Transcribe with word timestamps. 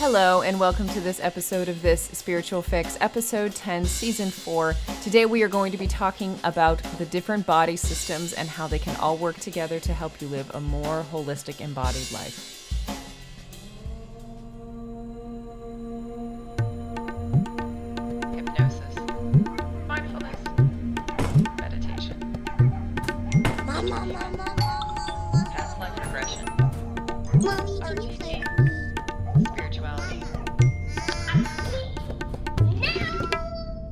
Hello, 0.00 0.40
and 0.40 0.58
welcome 0.58 0.88
to 0.88 1.00
this 1.02 1.20
episode 1.20 1.68
of 1.68 1.82
This 1.82 2.00
Spiritual 2.00 2.62
Fix, 2.62 2.96
episode 3.02 3.54
10, 3.54 3.84
season 3.84 4.30
4. 4.30 4.74
Today, 5.02 5.26
we 5.26 5.42
are 5.42 5.48
going 5.48 5.72
to 5.72 5.76
be 5.76 5.86
talking 5.86 6.40
about 6.42 6.82
the 6.96 7.04
different 7.04 7.44
body 7.44 7.76
systems 7.76 8.32
and 8.32 8.48
how 8.48 8.66
they 8.66 8.78
can 8.78 8.96
all 8.96 9.18
work 9.18 9.38
together 9.40 9.78
to 9.80 9.92
help 9.92 10.22
you 10.22 10.28
live 10.28 10.50
a 10.54 10.60
more 10.62 11.04
holistic, 11.12 11.60
embodied 11.60 12.10
life. 12.12 12.59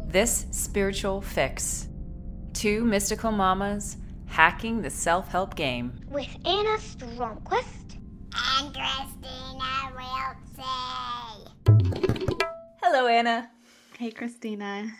This 0.09 0.47
Spiritual 0.53 1.21
Fix. 1.21 1.89
Two 2.55 2.83
mystical 2.83 3.31
mamas 3.31 3.99
hacking 4.25 4.81
the 4.81 4.89
self 4.89 5.29
help 5.29 5.55
game. 5.55 6.01
with 6.09 6.35
Anna 6.47 6.79
Stromquist 6.79 7.99
and 8.57 8.75
Christina 8.75 9.69
Wiltsey. 9.95 11.49
Hello, 12.83 13.07
Anna. 13.07 13.51
Hey, 13.99 14.11
Christina. 14.11 14.91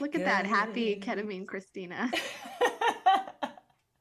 Look 0.00 0.16
at 0.16 0.24
that 0.24 0.44
happy 0.44 1.00
ketamine 1.00 1.46
Christina. 1.46 2.10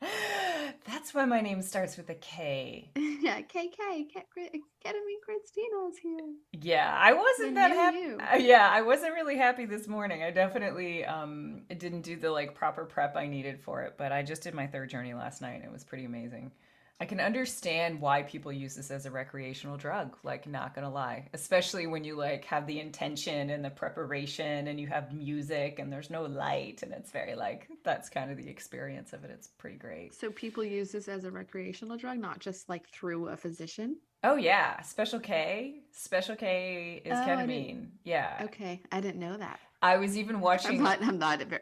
That's 0.85 1.13
why 1.13 1.25
my 1.25 1.41
name 1.41 1.61
starts 1.61 1.97
with 1.97 2.09
a 2.09 2.15
K. 2.15 2.89
yeah, 2.95 3.41
KK, 3.41 4.07
ketamine 4.15 5.21
Christina's 5.23 5.97
here. 6.01 6.19
Yeah, 6.51 6.93
I 6.97 7.13
wasn't 7.13 7.47
And 7.49 7.57
that 7.57 7.71
happy. 7.71 8.13
uh, 8.15 8.37
Yeah, 8.37 8.69
I 8.71 8.81
wasn't 8.81 9.13
really 9.13 9.37
happy 9.37 9.65
this 9.65 9.87
morning. 9.87 10.23
I 10.23 10.31
definitely 10.31 11.05
um 11.05 11.61
didn't 11.77 12.01
do 12.01 12.15
the 12.17 12.31
like 12.31 12.55
proper 12.55 12.85
prep 12.85 13.15
I 13.15 13.27
needed 13.27 13.59
for 13.61 13.83
it, 13.83 13.95
but 13.97 14.11
I 14.11 14.23
just 14.23 14.43
did 14.43 14.53
my 14.53 14.67
third 14.67 14.89
journey 14.89 15.13
last 15.13 15.41
night 15.41 15.55
and 15.55 15.63
it 15.65 15.71
was 15.71 15.83
pretty 15.83 16.05
amazing. 16.05 16.51
I 16.99 17.05
can 17.05 17.19
understand 17.19 17.99
why 17.99 18.23
people 18.23 18.53
use 18.53 18.75
this 18.75 18.89
as 18.89 19.05
a 19.05 19.11
recreational 19.11 19.75
drug, 19.75 20.15
like 20.23 20.47
not 20.47 20.73
gonna 20.73 20.89
lie. 20.89 21.27
Especially 21.33 21.85
when 21.85 22.05
you 22.05 22.15
like 22.15 22.45
have 22.45 22.65
the 22.65 22.79
intention 22.79 23.49
and 23.49 23.65
the 23.65 23.69
preparation 23.71 24.67
and 24.67 24.79
you 24.79 24.87
have 24.87 25.11
music 25.13 25.79
and 25.79 25.91
there's 25.91 26.09
no 26.09 26.23
light 26.23 26.81
and 26.81 26.93
it's 26.93 27.11
very 27.11 27.35
like 27.35 27.67
that's 27.83 28.07
kind 28.09 28.31
of 28.31 28.37
the 28.37 28.47
experience 28.47 29.11
of 29.11 29.25
it. 29.25 29.31
It's 29.31 29.49
pretty 29.49 29.75
great. 29.75 30.13
So 30.13 30.31
people 30.31 30.63
use 30.63 30.93
this 30.93 31.09
as 31.09 31.25
a 31.25 31.31
recreational 31.31 31.97
drug, 31.97 32.19
not 32.19 32.39
just 32.39 32.69
like 32.69 32.87
through 32.87 33.27
a 33.27 33.35
physician. 33.35 33.97
Oh 34.23 34.35
yeah, 34.37 34.79
Special 34.81 35.19
K. 35.19 35.81
Special 35.91 36.37
K 36.37 37.01
is 37.03 37.11
Oh, 37.11 37.21
I 37.21 37.27
ketamine. 37.27 37.87
Yeah. 38.05 38.43
Okay, 38.43 38.81
I 38.93 39.01
didn't 39.01 39.19
know 39.19 39.35
that. 39.35 39.59
I 39.81 39.97
was 39.97 40.17
even 40.17 40.39
watching 40.39 40.77
I'm 40.77 40.83
not. 40.83 41.03
I'm 41.03 41.17
not. 41.19 41.41
a 41.41 41.45
ver- 41.45 41.59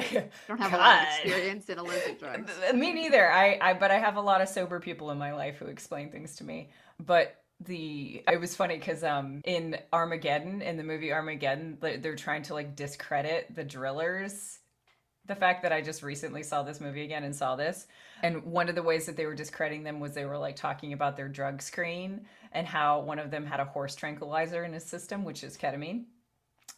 I 0.00 0.24
don't. 0.48 0.58
have 0.60 0.72
a 0.72 0.76
lot 0.76 1.02
of 1.02 1.08
experience 1.24 1.68
in 1.68 1.78
illicit 1.78 2.18
drugs. 2.20 2.52
Me 2.74 2.92
neither. 2.92 3.30
I, 3.30 3.58
I 3.60 3.74
but 3.74 3.90
I 3.90 3.98
have 3.98 4.16
a 4.16 4.20
lot 4.20 4.40
of 4.40 4.48
sober 4.48 4.80
people 4.80 5.10
in 5.10 5.18
my 5.18 5.32
life 5.32 5.58
who 5.58 5.66
explain 5.66 6.10
things 6.10 6.36
to 6.36 6.44
me. 6.44 6.70
But 6.98 7.36
the 7.60 8.22
it 8.30 8.40
was 8.40 8.56
funny 8.56 8.78
because 8.78 9.04
um 9.04 9.42
in 9.44 9.76
Armageddon 9.92 10.62
in 10.62 10.78
the 10.78 10.82
movie 10.82 11.12
Armageddon 11.12 11.76
they're 11.80 12.16
trying 12.16 12.42
to 12.44 12.54
like 12.54 12.74
discredit 12.74 13.54
the 13.54 13.64
drillers. 13.64 14.58
The 15.26 15.34
fact 15.36 15.62
that 15.62 15.72
I 15.72 15.82
just 15.82 16.02
recently 16.02 16.42
saw 16.42 16.62
this 16.62 16.80
movie 16.80 17.04
again 17.04 17.22
and 17.22 17.36
saw 17.36 17.54
this, 17.54 17.86
and 18.22 18.42
one 18.44 18.68
of 18.68 18.74
the 18.74 18.82
ways 18.82 19.06
that 19.06 19.16
they 19.16 19.26
were 19.26 19.34
discrediting 19.34 19.84
them 19.84 20.00
was 20.00 20.14
they 20.14 20.24
were 20.24 20.38
like 20.38 20.56
talking 20.56 20.92
about 20.92 21.16
their 21.16 21.28
drug 21.28 21.62
screen 21.62 22.22
and 22.52 22.66
how 22.66 23.00
one 23.00 23.18
of 23.18 23.30
them 23.30 23.44
had 23.46 23.60
a 23.60 23.64
horse 23.64 23.94
tranquilizer 23.94 24.64
in 24.64 24.72
his 24.72 24.82
system, 24.84 25.22
which 25.24 25.44
is 25.44 25.56
ketamine. 25.56 26.04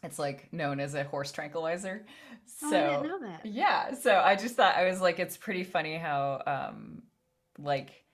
It's 0.03 0.19
like 0.19 0.53
known 0.53 0.81
as 0.81 0.95
a 0.95 1.05
horse 1.05 1.33
tranquilizer. 1.33 2.05
So 2.47 2.77
Oh, 2.77 2.77
I 2.77 2.81
didn't 2.83 3.03
know 3.03 3.21
that. 3.21 3.41
yeah, 3.45 3.95
so 3.95 4.17
I 4.19 4.37
just 4.37 4.57
thought 4.57 4.75
I 4.77 4.85
was 4.89 5.01
like, 5.01 5.19
it's 5.19 5.37
pretty 5.37 5.65
funny 5.65 5.97
how 5.97 6.43
um 6.47 7.03
like 7.59 8.05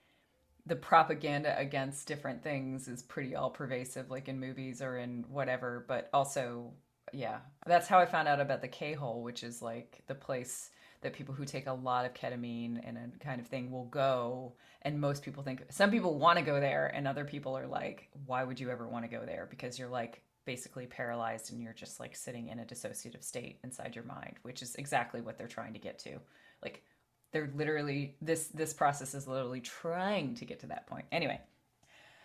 the 0.65 0.75
propaganda 0.75 1.57
against 1.57 2.07
different 2.07 2.43
things 2.43 2.87
is 2.87 3.01
pretty 3.03 3.35
all 3.35 3.49
pervasive, 3.49 4.09
like 4.11 4.27
in 4.27 4.39
movies 4.39 4.81
or 4.81 4.97
in 4.97 5.25
whatever. 5.29 5.85
But 5.87 6.09
also, 6.13 6.73
yeah, 7.13 7.39
that's 7.65 7.87
how 7.87 7.99
I 7.99 8.05
found 8.05 8.27
out 8.27 8.39
about 8.39 8.61
the 8.61 8.67
K 8.67 8.93
hole, 8.93 9.23
which 9.23 9.43
is 9.43 9.61
like 9.61 10.03
the 10.07 10.15
place 10.15 10.69
that 11.01 11.13
people 11.13 11.33
who 11.33 11.45
take 11.45 11.67
a 11.67 11.73
lot 11.73 12.05
of 12.05 12.13
ketamine 12.13 12.81
and 12.87 12.97
a 12.97 13.23
kind 13.23 13.39
of 13.41 13.47
thing 13.47 13.71
will 13.71 13.85
go. 13.85 14.53
And 14.83 14.99
most 15.01 15.23
people 15.23 15.43
think 15.43 15.63
some 15.69 15.91
people 15.91 16.19
want 16.19 16.37
to 16.39 16.45
go 16.45 16.59
there, 16.59 16.87
and 16.93 17.07
other 17.07 17.25
people 17.25 17.57
are 17.57 17.67
like, 17.67 18.09
why 18.25 18.43
would 18.43 18.59
you 18.59 18.69
ever 18.69 18.87
want 18.87 19.05
to 19.05 19.09
go 19.11 19.25
there? 19.25 19.47
Because 19.49 19.79
you're 19.79 19.89
like 19.89 20.21
basically 20.45 20.85
paralyzed 20.85 21.51
and 21.51 21.61
you're 21.61 21.73
just 21.73 21.99
like 21.99 22.15
sitting 22.15 22.47
in 22.49 22.59
a 22.59 22.65
dissociative 22.65 23.23
state 23.23 23.59
inside 23.63 23.95
your 23.95 24.05
mind, 24.05 24.35
which 24.43 24.61
is 24.61 24.75
exactly 24.75 25.21
what 25.21 25.37
they're 25.37 25.47
trying 25.47 25.73
to 25.73 25.79
get 25.79 25.99
to. 25.99 26.17
Like 26.63 26.83
they're 27.31 27.51
literally 27.55 28.15
this 28.21 28.47
this 28.47 28.73
process 28.73 29.13
is 29.13 29.27
literally 29.27 29.61
trying 29.61 30.35
to 30.35 30.45
get 30.45 30.59
to 30.61 30.67
that 30.67 30.87
point. 30.87 31.05
Anyway. 31.11 31.39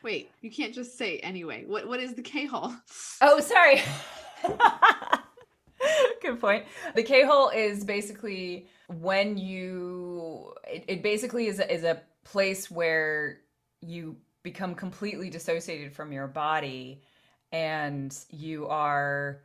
Wait, 0.03 0.31
you 0.43 0.51
can't 0.51 0.75
just 0.75 0.99
say 0.99 1.19
anyway. 1.19 1.65
What 1.67 1.89
What 1.89 2.01
is 2.01 2.15
the 2.15 2.23
K 2.23 2.47
hole? 2.47 2.73
Oh, 3.21 3.41
sorry. 3.41 3.83
Good 6.23 6.41
point. 6.41 6.65
The 6.95 7.03
K 7.03 7.25
hole 7.25 7.51
is 7.51 7.85
basically 7.85 8.69
when 8.89 9.37
you. 9.37 10.53
It, 10.67 10.85
it 10.89 11.03
basically 11.03 11.47
is 11.47 11.61
a, 11.61 11.73
is 11.73 11.85
a 11.85 12.03
place 12.25 12.71
where 12.71 13.41
you 13.81 14.17
become 14.43 14.75
completely 14.75 15.31
dissociated 15.31 15.93
from 15.93 16.13
your 16.13 16.27
body, 16.27 17.03
and 17.55 18.19
you 18.31 18.67
are 18.67 19.41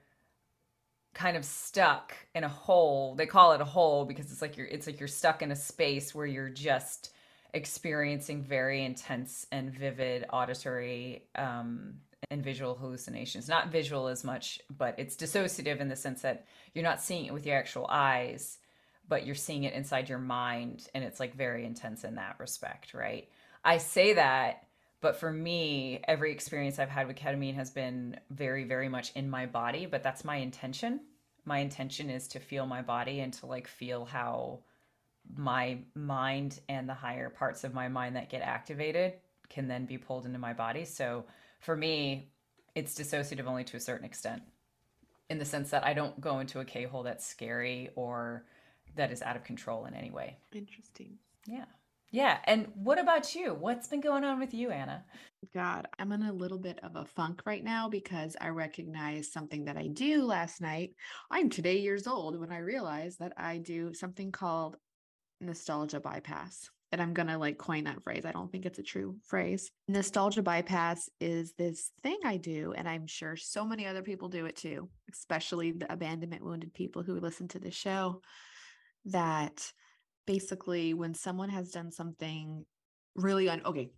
kind 1.13 1.37
of 1.37 1.45
stuck 1.45 2.15
in 2.33 2.43
a 2.43 2.49
hole. 2.49 3.13
They 3.13 3.27
call 3.27 3.51
it 3.51 3.61
a 3.61 3.65
hole 3.65 4.03
because 4.03 4.31
it's 4.31 4.41
like 4.41 4.57
you're 4.57 4.65
it's 4.65 4.87
like 4.87 4.99
you're 4.99 5.07
stuck 5.07 5.43
in 5.43 5.51
a 5.51 5.55
space 5.55 6.15
where 6.15 6.25
you're 6.25 6.49
just 6.49 7.11
experiencing 7.53 8.41
very 8.41 8.83
intense 8.83 9.45
and 9.51 9.71
vivid 9.71 10.25
auditory 10.33 11.25
um, 11.35 11.97
and 12.31 12.43
visual 12.43 12.73
hallucinations. 12.73 13.47
Not 13.47 13.71
visual 13.71 14.07
as 14.07 14.23
much, 14.23 14.59
but 14.75 14.95
it's 14.97 15.15
dissociative 15.15 15.79
in 15.79 15.87
the 15.87 15.95
sense 15.95 16.23
that 16.23 16.47
you're 16.73 16.83
not 16.83 17.01
seeing 17.01 17.25
it 17.25 17.33
with 17.33 17.45
your 17.45 17.57
actual 17.57 17.85
eyes, 17.89 18.57
but 19.07 19.23
you're 19.23 19.35
seeing 19.35 19.65
it 19.65 19.73
inside 19.75 20.09
your 20.09 20.19
mind, 20.19 20.87
and 20.95 21.03
it's 21.03 21.19
like 21.19 21.35
very 21.35 21.63
intense 21.63 22.03
in 22.03 22.15
that 22.15 22.37
respect, 22.39 22.95
right? 22.95 23.29
I 23.63 23.77
say 23.77 24.13
that, 24.13 24.63
but 25.01 25.15
for 25.15 25.31
me, 25.31 26.01
every 26.07 26.31
experience 26.31 26.79
I've 26.79 26.89
had 26.89 27.07
with 27.07 27.15
ketamine 27.15 27.55
has 27.55 27.71
been 27.71 28.19
very, 28.29 28.65
very 28.65 28.89
much 28.89 29.11
in 29.15 29.29
my 29.29 29.45
body, 29.45 29.85
but 29.85 30.03
that's 30.03 30.25
my 30.25 30.37
intention. 30.37 31.01
My 31.45 31.59
intention 31.59 32.09
is 32.09 32.27
to 32.29 32.39
feel 32.39 32.65
my 32.65 32.81
body 32.81 33.21
and 33.21 33.33
to 33.33 33.45
like 33.45 33.67
feel 33.67 34.05
how 34.05 34.59
my 35.35 35.79
mind 35.95 36.59
and 36.67 36.87
the 36.87 36.93
higher 36.93 37.29
parts 37.29 37.63
of 37.63 37.73
my 37.73 37.87
mind 37.87 38.15
that 38.15 38.29
get 38.29 38.41
activated 38.41 39.13
can 39.49 39.67
then 39.67 39.85
be 39.85 39.97
pulled 39.97 40.25
into 40.25 40.39
my 40.39 40.53
body. 40.53 40.85
So 40.85 41.25
for 41.59 41.75
me, 41.75 42.31
it's 42.75 42.95
dissociative 42.95 43.45
only 43.45 43.63
to 43.65 43.77
a 43.77 43.79
certain 43.79 44.05
extent 44.05 44.41
in 45.29 45.37
the 45.37 45.45
sense 45.45 45.69
that 45.69 45.85
I 45.85 45.93
don't 45.93 46.19
go 46.19 46.39
into 46.39 46.59
a 46.59 46.65
K 46.65 46.83
hole 46.83 47.03
that's 47.03 47.25
scary 47.25 47.89
or 47.95 48.45
that 48.95 49.11
is 49.11 49.21
out 49.21 49.35
of 49.35 49.43
control 49.43 49.85
in 49.85 49.93
any 49.93 50.11
way. 50.11 50.37
Interesting. 50.53 51.17
Yeah. 51.45 51.65
Yeah. 52.11 52.39
And 52.45 52.67
what 52.73 52.99
about 52.99 53.35
you? 53.35 53.53
What's 53.53 53.87
been 53.87 54.01
going 54.01 54.23
on 54.23 54.39
with 54.39 54.53
you, 54.53 54.71
Anna? 54.71 55.05
God, 55.53 55.87
I'm 55.99 56.11
in 56.11 56.23
a 56.23 56.33
little 56.33 56.57
bit 56.57 56.79
of 56.81 56.95
a 56.95 57.05
funk 57.05 57.43
right 57.45 57.63
now 57.63 57.87
because 57.87 58.35
I 58.41 58.49
recognize 58.49 59.31
something 59.31 59.65
that 59.65 59.77
I 59.77 59.87
do 59.87 60.23
last 60.23 60.59
night. 60.59 60.91
I'm 61.29 61.49
today 61.49 61.79
years 61.79 62.07
old 62.07 62.39
when 62.39 62.51
I 62.51 62.59
realized 62.59 63.19
that 63.19 63.33
I 63.37 63.57
do 63.59 63.93
something 63.93 64.31
called 64.31 64.77
nostalgia 65.39 65.99
bypass. 65.99 66.69
And 66.91 66.99
I'm 66.99 67.13
going 67.13 67.27
to 67.27 67.37
like 67.37 67.59
coin 67.59 67.83
that 67.83 68.01
phrase. 68.03 68.25
I 68.25 68.31
don't 68.31 68.51
think 68.51 68.65
it's 68.65 68.79
a 68.79 68.83
true 68.83 69.15
phrase. 69.23 69.69
Nostalgia 69.87 70.41
bypass 70.41 71.07
is 71.21 71.53
this 71.53 71.91
thing 72.01 72.17
I 72.25 72.37
do. 72.37 72.73
And 72.75 72.89
I'm 72.89 73.05
sure 73.05 73.35
so 73.35 73.63
many 73.63 73.85
other 73.85 74.01
people 74.01 74.27
do 74.27 74.47
it 74.47 74.55
too, 74.55 74.89
especially 75.13 75.71
the 75.71 75.93
abandonment 75.93 76.43
wounded 76.43 76.73
people 76.73 77.03
who 77.03 77.19
listen 77.19 77.47
to 77.49 77.59
the 77.59 77.69
show. 77.69 78.21
That 79.05 79.71
basically, 80.29 80.93
when 80.93 81.15
someone 81.15 81.49
has 81.49 81.71
done 81.71 81.91
something 81.91 82.63
really 83.15 83.49
un 83.49 83.63
okay, 83.65 83.89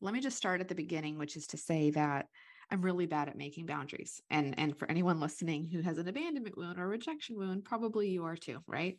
let 0.00 0.14
me 0.14 0.20
just 0.20 0.38
start 0.38 0.62
at 0.62 0.68
the 0.68 0.74
beginning, 0.74 1.18
which 1.18 1.36
is 1.36 1.48
to 1.48 1.58
say 1.58 1.90
that 1.90 2.24
I'm 2.70 2.80
really 2.80 3.04
bad 3.04 3.28
at 3.28 3.36
making 3.36 3.66
boundaries. 3.66 4.22
And 4.30 4.58
and 4.58 4.74
for 4.78 4.90
anyone 4.90 5.20
listening 5.20 5.68
who 5.70 5.82
has 5.82 5.98
an 5.98 6.08
abandonment 6.08 6.56
wound 6.56 6.78
or 6.78 6.88
rejection 6.88 7.36
wound, 7.36 7.66
probably 7.66 8.08
you 8.08 8.24
are 8.24 8.36
too, 8.36 8.60
right? 8.66 8.98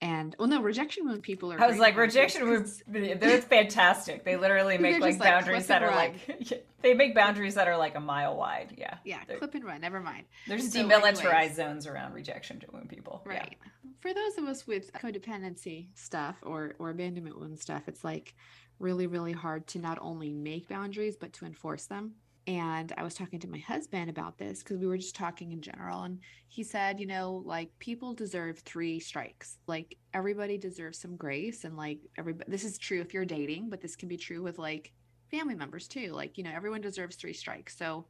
And 0.00 0.36
well, 0.38 0.48
no, 0.48 0.60
rejection 0.60 1.06
wound 1.06 1.22
people 1.22 1.52
are. 1.52 1.60
I 1.60 1.66
was 1.66 1.78
like, 1.78 1.96
rejection 1.96 2.48
would 2.50 2.68
they're 2.86 3.40
fantastic. 3.42 4.24
They 4.24 4.36
literally 4.36 4.76
make 4.76 5.00
like 5.00 5.12
just 5.12 5.20
like, 5.20 5.30
boundaries 5.30 5.66
that 5.68 5.82
are 5.82 5.92
like 5.92 6.66
they 6.82 6.94
make 6.94 7.14
boundaries 7.14 7.54
that 7.54 7.68
are 7.68 7.76
like 7.78 7.94
a 7.94 8.00
mile 8.00 8.36
wide. 8.36 8.74
Yeah. 8.76 8.98
Yeah, 9.04 9.20
They're- 9.26 9.38
clip 9.38 9.54
and 9.54 9.64
run. 9.64 9.80
Never 9.80 10.00
mind. 10.00 10.24
There's 10.46 10.70
So 10.72 10.80
demilitarized 10.84 11.24
anyways. 11.24 11.56
zones 11.56 11.86
around 11.86 12.12
rejection 12.12 12.60
wound 12.72 12.88
people. 12.90 13.22
Yeah. 13.26 13.32
Right. 13.32 13.56
For 14.00 14.12
those 14.12 14.36
of 14.36 14.44
us 14.44 14.66
with 14.66 14.92
codependency 14.92 15.88
stuff 15.94 16.36
or 16.42 16.74
or 16.78 16.90
abandonment 16.90 17.40
wound 17.40 17.58
stuff, 17.58 17.84
it's 17.88 18.04
like 18.04 18.34
really 18.78 19.06
really 19.06 19.32
hard 19.32 19.66
to 19.68 19.78
not 19.78 19.98
only 20.02 20.32
make 20.32 20.68
boundaries 20.68 21.16
but 21.16 21.32
to 21.34 21.46
enforce 21.46 21.86
them. 21.86 22.14
And 22.46 22.92
I 22.98 23.02
was 23.02 23.14
talking 23.14 23.40
to 23.40 23.48
my 23.48 23.58
husband 23.58 24.10
about 24.10 24.36
this 24.36 24.62
because 24.62 24.78
we 24.78 24.86
were 24.86 24.98
just 24.98 25.16
talking 25.16 25.52
in 25.52 25.62
general 25.62 26.02
and 26.02 26.18
he 26.48 26.62
said, 26.62 27.00
you 27.00 27.06
know, 27.06 27.42
like 27.46 27.70
people 27.78 28.12
deserve 28.12 28.58
3 28.60 29.00
strikes. 29.00 29.58
Like 29.66 29.96
everybody 30.12 30.58
deserves 30.58 30.98
some 30.98 31.16
grace 31.16 31.64
and 31.64 31.76
like 31.76 32.00
everybody 32.18 32.50
this 32.50 32.64
is 32.64 32.76
true 32.76 33.00
if 33.00 33.14
you're 33.14 33.24
dating, 33.24 33.70
but 33.70 33.80
this 33.80 33.96
can 33.96 34.08
be 34.08 34.18
true 34.18 34.42
with 34.42 34.58
like 34.58 34.92
family 35.30 35.54
members 35.54 35.88
too. 35.88 36.12
Like, 36.12 36.36
you 36.36 36.44
know, 36.44 36.52
everyone 36.54 36.82
deserves 36.82 37.16
3 37.16 37.32
strikes. 37.32 37.78
So 37.78 38.06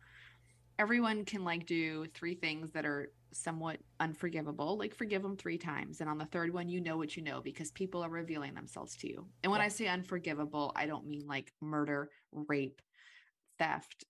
everyone 0.78 1.25
can 1.25 1.44
like 1.44 1.66
do 1.66 2.06
three 2.14 2.34
things 2.34 2.72
that 2.72 2.84
are 2.84 3.12
somewhat 3.32 3.78
unforgivable 4.00 4.76
like 4.78 4.94
forgive 4.94 5.22
them 5.22 5.36
three 5.36 5.58
times 5.58 6.00
and 6.00 6.08
on 6.08 6.19
the 6.19 6.25
third 6.26 6.52
one 6.52 6.69
you 6.69 6.81
know 6.81 6.96
what 6.96 7.16
you 7.16 7.22
know 7.22 7.40
because 7.40 7.70
people 7.72 8.02
are 8.04 8.10
revealing 8.10 8.54
themselves 8.54 8.96
to 8.96 9.08
you 9.08 9.26
and 9.42 9.50
when 9.50 9.60
Yeah. 9.60 9.66
i 9.66 9.69
say 9.69 9.86
unforgivable 9.88 10.72
i 10.76 10.86
don't 10.86 11.06
mean 11.06 11.26
like 11.26 11.52
murder 11.60 12.10
rape 12.32 12.81
theft 13.58 14.04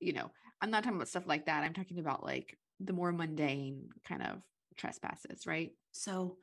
you 0.00 0.12
know 0.12 0.30
i'm 0.60 0.70
not 0.70 0.82
talking 0.82 0.96
about 0.96 1.08
stuff 1.08 1.26
like 1.26 1.46
that 1.46 1.64
i'm 1.64 1.74
talking 1.74 1.98
about 1.98 2.24
like 2.24 2.56
the 2.80 2.92
more 2.92 3.12
mundane 3.12 3.88
kind 4.04 4.22
of 4.22 4.42
trespasses 4.76 5.46
right? 5.46 5.72
So 5.92 6.36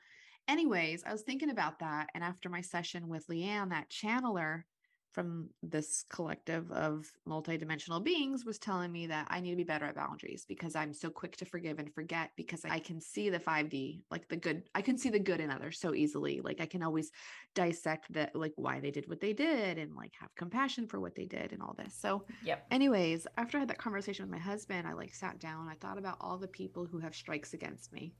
anyways 0.48 1.04
i 1.06 1.12
was 1.12 1.22
thinking 1.22 1.50
about 1.50 1.80
that 1.80 2.10
and 2.14 2.24
after 2.24 2.50
my 2.50 2.62
session 2.62 3.08
with 3.08 3.28
leanne 3.28 3.70
that 3.70 3.90
channeler 3.90 4.64
from 5.13 5.50
this 5.62 6.04
collective 6.10 6.71
of 6.71 7.06
multidimensional 7.27 8.04
beings 8.04 8.45
was 8.45 8.60
telling 8.60 8.92
me 8.92 9.07
that 9.07 9.27
I 9.30 9.39
need 9.39 9.51
to 9.51 9.56
be 9.56 9.63
better 9.63 9.86
at 9.86 9.95
boundaries 9.95 10.45
because 10.48 10.75
I'm 10.75 10.94
so 10.94 11.10
quick 11.10 11.38
to 11.38 11.45
forgive 11.45 11.80
and 11.80 11.94
forget 11.94 12.31
because 12.36 12.65
I 12.65 12.80
can 12.80 13.00
see 13.00 13.30
the 13.30 13.39
5D, 13.39 14.04
like 14.12 14.27
the 14.27 14.38
good, 14.38 14.69
I 14.75 14.81
can 14.81 14.98
see 14.98 15.10
the 15.10 15.19
good 15.19 15.39
in 15.39 15.51
others 15.51 15.80
so 15.80 15.94
easily. 15.94 16.42
Like 16.42 16.62
I 16.62 16.65
can 16.65 16.83
always 16.83 17.12
dissect 17.56 18.12
that, 18.13 18.36
like 18.36 18.54
why 18.56 18.80
they 18.80 18.92
did 18.92 19.07
what 19.07 19.19
they 19.19 19.33
did 19.33 19.77
and 19.77 19.95
like 19.95 20.13
have 20.19 20.36
compassion 20.36 20.88
for 20.88 21.00
what 21.00 21.16
they 21.16 21.25
did 21.25 21.54
and 21.54 21.62
all 21.62 21.74
this. 21.77 21.95
So, 22.00 22.25
Yep. 22.42 22.71
anyways, 22.71 23.27
after 23.38 23.57
I 23.57 23.62
had 23.62 23.69
that 23.69 23.77
conversation 23.77 24.25
with 24.25 24.31
my 24.31 24.39
husband, 24.39 24.88
I 24.88 24.94
like 24.94 25.13
sat 25.13 25.39
down, 25.39 25.68
I 25.68 25.75
thought 25.75 25.98
about 25.98 26.18
all 26.21 26.38
the 26.38 26.48
people 26.48 26.86
who 26.86 27.00
have 27.00 27.16
strikes 27.16 27.54
against 27.54 27.92
me. 27.94 28.16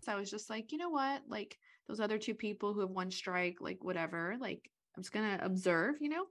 So 0.00 0.12
I 0.12 0.16
was 0.16 0.30
just 0.30 0.48
like, 0.50 0.72
you 0.72 0.78
know 0.78 0.90
what? 0.90 1.22
Like 1.28 1.58
those 1.86 2.00
other 2.00 2.18
two 2.18 2.34
people 2.34 2.72
who 2.74 2.80
have 2.80 2.90
one 2.90 3.10
strike, 3.10 3.56
like 3.60 3.82
whatever, 3.82 4.36
like 4.40 4.70
I'm 4.96 5.02
just 5.02 5.12
going 5.12 5.38
to 5.38 5.44
observe, 5.44 5.96
you 6.00 6.08
know, 6.08 6.24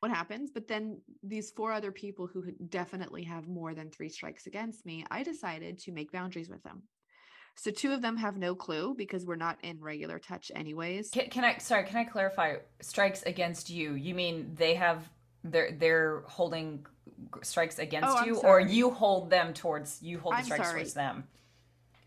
what 0.00 0.10
happens. 0.10 0.50
But 0.52 0.68
then 0.68 1.00
these 1.22 1.50
four 1.50 1.72
other 1.72 1.92
people 1.92 2.26
who 2.26 2.44
definitely 2.68 3.24
have 3.24 3.48
more 3.48 3.74
than 3.74 3.90
three 3.90 4.08
strikes 4.08 4.46
against 4.46 4.86
me, 4.86 5.04
I 5.10 5.22
decided 5.22 5.78
to 5.80 5.92
make 5.92 6.12
boundaries 6.12 6.48
with 6.48 6.62
them. 6.62 6.82
So 7.54 7.70
two 7.70 7.92
of 7.92 8.00
them 8.00 8.16
have 8.16 8.36
no 8.36 8.54
clue 8.54 8.94
because 8.96 9.26
we're 9.26 9.36
not 9.36 9.58
in 9.62 9.80
regular 9.80 10.18
touch 10.18 10.50
anyways. 10.54 11.10
Can, 11.10 11.28
can 11.28 11.44
I 11.44 11.58
sorry, 11.58 11.84
can 11.84 11.98
I 11.98 12.04
clarify 12.04 12.56
strikes 12.80 13.22
against 13.24 13.68
you? 13.68 13.94
You 13.94 14.14
mean 14.14 14.52
they 14.54 14.74
have 14.74 15.08
they're 15.44 15.72
they're 15.72 16.22
holding 16.26 16.86
strikes 17.42 17.78
against 17.78 18.08
Oh, 18.08 18.24
you 18.24 18.36
or 18.36 18.60
you 18.60 18.90
hold 18.90 19.30
them 19.30 19.52
towards 19.52 20.00
you 20.00 20.18
hold 20.18 20.34
the 20.34 20.38
I'm 20.38 20.44
strikes 20.44 20.66
sorry. 20.68 20.80
towards 20.80 20.94
them? 20.94 21.24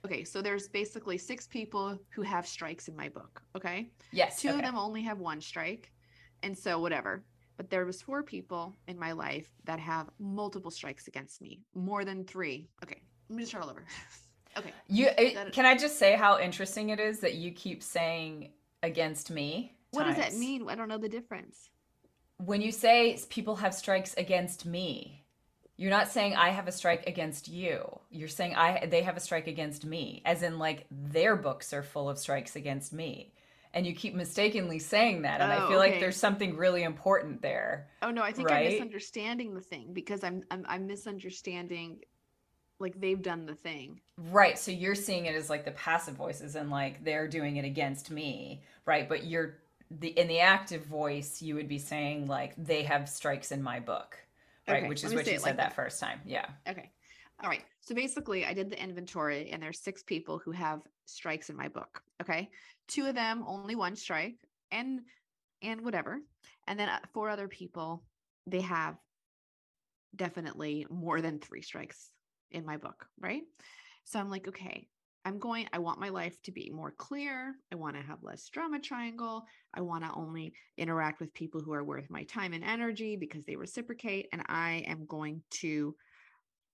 Okay, 0.05 0.23
so 0.23 0.41
there's 0.41 0.67
basically 0.67 1.17
six 1.17 1.47
people 1.47 1.97
who 2.09 2.21
have 2.21 2.47
strikes 2.47 2.87
in 2.87 2.95
my 2.95 3.09
book, 3.09 3.41
okay? 3.55 3.89
Yes. 4.11 4.39
two 4.39 4.49
okay. 4.49 4.59
of 4.59 4.63
them 4.63 4.77
only 4.77 5.01
have 5.01 5.19
one 5.19 5.41
strike 5.41 5.91
and 6.45 6.57
so 6.57 6.79
whatever. 6.79 7.25
But 7.57 7.69
there 7.69 7.85
was 7.85 8.01
four 8.01 8.23
people 8.23 8.75
in 8.87 8.97
my 8.97 9.11
life 9.11 9.49
that 9.65 9.79
have 9.79 10.09
multiple 10.19 10.71
strikes 10.71 11.07
against 11.07 11.41
me. 11.41 11.61
More 11.73 12.05
than 12.05 12.23
three. 12.23 12.69
Okay 12.83 13.01
let 13.29 13.35
me 13.35 13.43
just 13.43 13.51
start 13.51 13.63
all 13.63 13.69
over. 13.71 13.83
Okay. 14.57 14.71
You 14.87 15.09
it- 15.17 15.51
can 15.51 15.65
I 15.65 15.75
just 15.75 15.99
say 15.99 16.15
how 16.15 16.39
interesting 16.39 16.87
it 16.87 16.97
is 16.97 17.19
that 17.19 17.33
you 17.33 17.51
keep 17.51 17.83
saying 17.83 18.53
against 18.83 19.29
me? 19.29 19.75
what 19.91 20.05
does 20.05 20.15
that 20.15 20.33
mean? 20.33 20.69
I 20.69 20.75
don't 20.75 20.87
know 20.87 20.97
the 20.97 21.09
difference. 21.09 21.69
When 22.37 22.61
you 22.61 22.71
say 22.71 23.19
people 23.27 23.57
have 23.57 23.73
strikes 23.73 24.13
against 24.13 24.65
me, 24.65 25.25
you're 25.75 25.91
not 25.91 26.07
saying 26.07 26.37
I 26.37 26.51
have 26.51 26.69
a 26.69 26.71
strike 26.71 27.05
against 27.05 27.49
you. 27.49 27.99
You're 28.09 28.29
saying 28.29 28.55
I 28.55 28.85
they 28.85 29.01
have 29.01 29.17
a 29.17 29.19
strike 29.19 29.47
against 29.47 29.83
me, 29.83 30.21
as 30.23 30.41
in 30.41 30.57
like 30.57 30.85
their 30.89 31.35
books 31.35 31.73
are 31.73 31.83
full 31.83 32.07
of 32.07 32.17
strikes 32.17 32.55
against 32.55 32.93
me. 32.93 33.33
And 33.75 33.85
you 33.85 33.93
keep 33.93 34.15
mistakenly 34.15 34.79
saying 34.79 35.21
that, 35.23 35.41
and 35.41 35.53
I 35.53 35.59
Oh, 35.59 35.67
feel 35.67 35.79
like 35.79 35.99
there's 35.99 36.17
something 36.17 36.57
really 36.57 36.83
important 36.83 37.41
there. 37.43 37.89
oh 38.01 38.11
no 38.11 38.21
i 38.21 38.31
think 38.31 38.51
i'm 38.51 38.63
misunderstanding 38.63 39.53
the 39.53 39.61
thing 39.61 39.93
because 39.93 40.23
i'm 40.23 40.43
i'm, 40.51 40.65
I'm 40.67 40.87
misunderstanding 40.87 41.99
like 42.79 42.99
they've 42.99 43.21
done 43.21 43.45
the 43.45 43.55
thing 43.55 44.01
Right. 44.17 44.57
So 44.57 44.71
you're 44.71 44.95
seeing 44.95 45.25
it 45.25 45.35
as 45.35 45.49
like 45.49 45.65
the 45.65 45.71
passive 45.71 46.15
voices 46.15 46.55
and 46.55 46.69
like 46.69 47.03
they're 47.03 47.27
doing 47.27 47.57
it 47.57 47.65
against 47.65 48.09
me, 48.11 48.63
right? 48.85 49.09
But 49.09 49.25
you're 49.25 49.57
the 49.91 50.07
in 50.09 50.27
the 50.27 50.39
active 50.39 50.85
voice, 50.85 51.41
you 51.41 51.55
would 51.55 51.67
be 51.67 51.77
saying 51.79 52.27
like 52.27 52.53
they 52.57 52.83
have 52.83 53.09
strikes 53.09 53.51
in 53.51 53.61
my 53.61 53.79
book, 53.81 54.17
right? 54.67 54.77
Okay, 54.77 54.87
Which 54.87 55.03
is 55.03 55.13
what 55.13 55.31
you 55.31 55.37
said 55.37 55.43
like 55.43 55.57
that 55.57 55.69
that. 55.69 55.75
first 55.75 55.99
time. 55.99 56.21
Yeah. 56.25 56.45
Okay. 56.67 56.91
All 57.43 57.49
right. 57.49 57.63
So 57.81 57.93
basically, 57.93 58.45
I 58.45 58.53
did 58.53 58.69
the 58.69 58.81
inventory, 58.81 59.49
and 59.49 59.61
there's 59.61 59.81
six 59.81 60.03
people 60.03 60.39
who 60.39 60.51
have 60.51 60.81
strikes 61.05 61.49
in 61.49 61.55
my 61.55 61.67
book. 61.67 62.01
Okay. 62.21 62.49
Two 62.87 63.05
of 63.05 63.15
them 63.15 63.43
only 63.45 63.75
one 63.75 63.95
strike, 63.95 64.37
and 64.71 65.01
and 65.61 65.81
whatever, 65.81 66.19
and 66.67 66.79
then 66.79 66.89
uh, 66.89 66.99
four 67.13 67.29
other 67.29 67.47
people 67.47 68.05
they 68.47 68.61
have 68.61 68.95
definitely 70.15 70.85
more 70.89 71.19
than 71.21 71.39
three 71.39 71.61
strikes 71.61 72.11
in 72.51 72.65
my 72.65 72.77
book. 72.77 73.07
Right. 73.19 73.43
So 74.03 74.19
I'm 74.19 74.29
like, 74.29 74.47
okay, 74.47 74.87
I'm 75.25 75.39
going. 75.39 75.67
I 75.73 75.79
want 75.79 75.99
my 75.99 76.09
life 76.09 76.39
to 76.43 76.51
be 76.51 76.69
more 76.69 76.91
clear. 76.91 77.55
I 77.71 77.75
want 77.75 77.95
to 77.95 78.03
have 78.03 78.19
less 78.21 78.47
drama 78.49 78.79
triangle. 78.79 79.45
I 79.73 79.81
want 79.81 80.03
to 80.03 80.13
only 80.13 80.53
interact 80.77 81.19
with 81.19 81.33
people 81.33 81.61
who 81.61 81.73
are 81.73 81.83
worth 81.83 82.09
my 82.09 82.23
time 82.25 82.53
and 82.53 82.63
energy 82.63 83.17
because 83.17 83.45
they 83.45 83.55
reciprocate, 83.55 84.29
and 84.31 84.43
I 84.47 84.83
am 84.87 85.05
going 85.05 85.41
to 85.61 85.95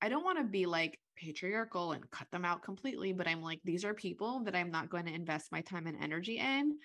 I 0.02 0.10
don't 0.10 0.24
want 0.24 0.40
to 0.40 0.44
be 0.44 0.66
like 0.66 1.00
patriarchal 1.16 1.92
and 1.92 2.10
cut 2.10 2.28
them 2.32 2.46
out 2.46 2.64
completely, 2.64 3.14
but 3.14 3.28
I'm 3.28 3.42
like, 3.42 3.60
these 3.64 3.86
are 3.86 3.94
people 3.94 4.44
that 4.46 4.56
I'm 4.56 4.72
not 4.72 4.90
going 4.90 5.06
to 5.06 5.14
invest 5.14 5.52
my 5.52 5.62
time 5.62 5.88
and 5.88 5.98
energy 6.02 6.40
in. 6.40 6.78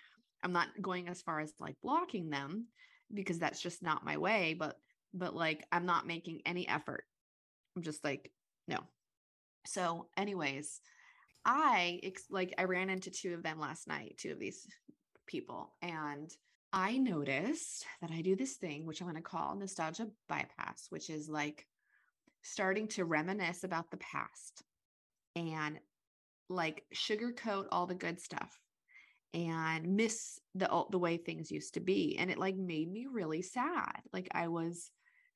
I'm 0.42 0.52
not 0.52 0.68
going 0.80 1.08
as 1.08 1.22
far 1.22 1.40
as 1.40 1.52
like 1.58 1.76
blocking 1.82 2.28
them 2.28 2.66
because 3.12 3.38
that's 3.38 3.62
just 3.62 3.82
not 3.82 4.04
my 4.04 4.16
way, 4.18 4.54
but 4.58 4.76
but 5.14 5.34
like 5.34 5.64
I'm 5.72 5.86
not 5.86 6.06
making 6.06 6.42
any 6.44 6.68
effort. 6.68 7.04
I'm 7.74 7.82
just 7.82 8.04
like, 8.04 8.30
no. 8.68 8.78
So, 9.66 10.08
anyways, 10.16 10.80
I 11.44 12.00
ex- 12.02 12.30
like 12.30 12.54
I 12.58 12.64
ran 12.64 12.90
into 12.90 13.10
two 13.10 13.34
of 13.34 13.42
them 13.42 13.58
last 13.58 13.88
night, 13.88 14.18
two 14.18 14.32
of 14.32 14.38
these 14.38 14.66
people, 15.26 15.72
and 15.80 16.30
I 16.72 16.98
noticed 16.98 17.86
that 18.02 18.10
I 18.10 18.20
do 18.20 18.36
this 18.36 18.56
thing 18.56 18.84
which 18.84 19.00
I'm 19.00 19.06
going 19.06 19.16
to 19.16 19.22
call 19.22 19.56
nostalgia 19.56 20.08
bypass, 20.28 20.86
which 20.90 21.08
is 21.08 21.28
like 21.28 21.66
starting 22.46 22.88
to 22.88 23.04
reminisce 23.04 23.64
about 23.64 23.90
the 23.90 23.96
past 23.98 24.62
and 25.34 25.78
like 26.48 26.84
sugarcoat 26.94 27.66
all 27.72 27.86
the 27.86 27.94
good 27.94 28.20
stuff 28.20 28.58
and 29.34 29.96
miss 29.96 30.38
the 30.54 30.68
the 30.90 30.98
way 30.98 31.16
things 31.16 31.50
used 31.50 31.74
to 31.74 31.80
be 31.80 32.16
and 32.18 32.30
it 32.30 32.38
like 32.38 32.56
made 32.56 32.90
me 32.90 33.06
really 33.10 33.42
sad 33.42 34.00
like 34.12 34.28
i 34.32 34.48
was 34.48 34.90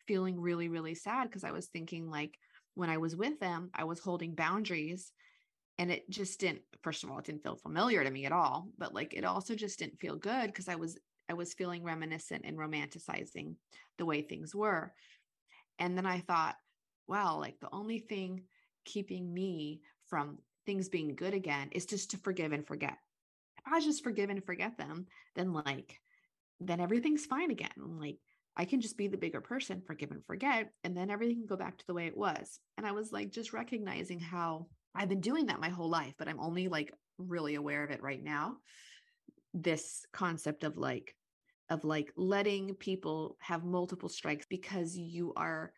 feeling 0.07 0.41
really 0.41 0.69
really 0.69 0.95
sad 0.95 1.25
because 1.25 1.45
i 1.45 1.51
was 1.51 1.67
thinking 1.67 2.09
like 2.09 2.39
when 2.75 2.89
i 2.89 2.97
was 2.97 3.17
with 3.17 3.39
them 3.41 3.71
i 3.75 3.85
was 3.85 3.99
holding 3.99 4.35
boundaries 4.35 5.13
and 5.79 5.91
it 5.91 6.09
just 6.09 6.39
didn't 6.39 6.63
first 6.83 7.03
of 7.03 7.11
all 7.11 7.19
it 7.19 7.25
didn't 7.25 7.43
feel 7.43 7.57
familiar 7.57 8.05
to 8.05 8.11
me 8.11 8.25
at 8.25 8.33
all 8.33 8.69
but 8.79 8.95
like 8.95 9.13
it 9.13 9.25
also 9.25 9.55
just 9.55 9.79
didn't 9.79 10.01
feel 10.01 10.17
good 10.17 10.47
because 10.47 10.69
i 10.69 10.77
was 10.77 10.99
I 11.31 11.35
was 11.35 11.55
feeling 11.55 11.85
reminiscent 11.85 12.45
and 12.45 12.59
romanticizing 12.59 13.55
the 13.99 14.05
way 14.05 14.21
things 14.21 14.53
were. 14.53 14.93
And 15.79 15.97
then 15.97 16.05
I 16.05 16.19
thought, 16.19 16.57
wow, 17.11 17.39
like 17.39 17.59
the 17.61 17.69
only 17.73 17.99
thing 17.99 18.45
keeping 18.85 19.35
me 19.35 19.83
from 20.09 20.39
things 20.65 20.89
being 20.89 21.17
good 21.17 21.35
again 21.35 21.69
is 21.73 21.85
just 21.85 22.13
to 22.13 22.19
forgive 22.19 22.53
and 22.53 22.67
forget. 22.67 22.97
If 23.59 23.73
I 23.73 23.81
just 23.81 24.05
forgive 24.05 24.31
and 24.31 24.45
forget 24.45 24.79
them, 24.79 25.07
then 25.35 25.53
like, 25.53 25.99
then 26.61 26.81
everything's 26.81 27.27
fine 27.27 27.51
again. 27.51 27.71
Like, 27.77 28.19
I 28.57 28.65
can 28.65 28.81
just 28.81 28.97
be 28.97 29.09
the 29.09 29.17
bigger 29.17 29.41
person, 29.41 29.83
forgive 29.87 30.11
and 30.11 30.25
forget, 30.25 30.71
and 30.85 30.97
then 30.97 31.11
everything 31.11 31.37
can 31.37 31.47
go 31.47 31.57
back 31.57 31.79
to 31.79 31.87
the 31.87 31.95
way 31.95 32.07
it 32.07 32.17
was. 32.17 32.59
And 32.79 32.87
I 32.87 32.93
was 32.93 33.13
like, 33.13 33.33
just 33.33 33.53
recognizing 33.53 34.21
how 34.21 34.67
I've 34.95 35.09
been 35.09 35.21
doing 35.21 35.47
that 35.47 35.61
my 35.61 35.69
whole 35.69 35.91
life, 35.91 36.15
but 36.19 36.29
I'm 36.29 36.41
only 36.41 36.69
like 36.69 36.93
really 37.19 37.55
aware 37.55 37.85
of 37.85 37.91
it 37.91 38.03
right 38.03 38.23
now. 38.23 38.57
This 39.55 40.05
concept 40.13 40.65
of 40.65 40.77
like, 40.77 41.15
of 41.71 41.85
like 41.85 42.13
letting 42.17 42.75
people 42.75 43.37
have 43.41 43.65
multiple 43.65 44.09
strikes 44.09 44.47
because 44.49 44.97
you 44.97 45.33
are 45.37 45.73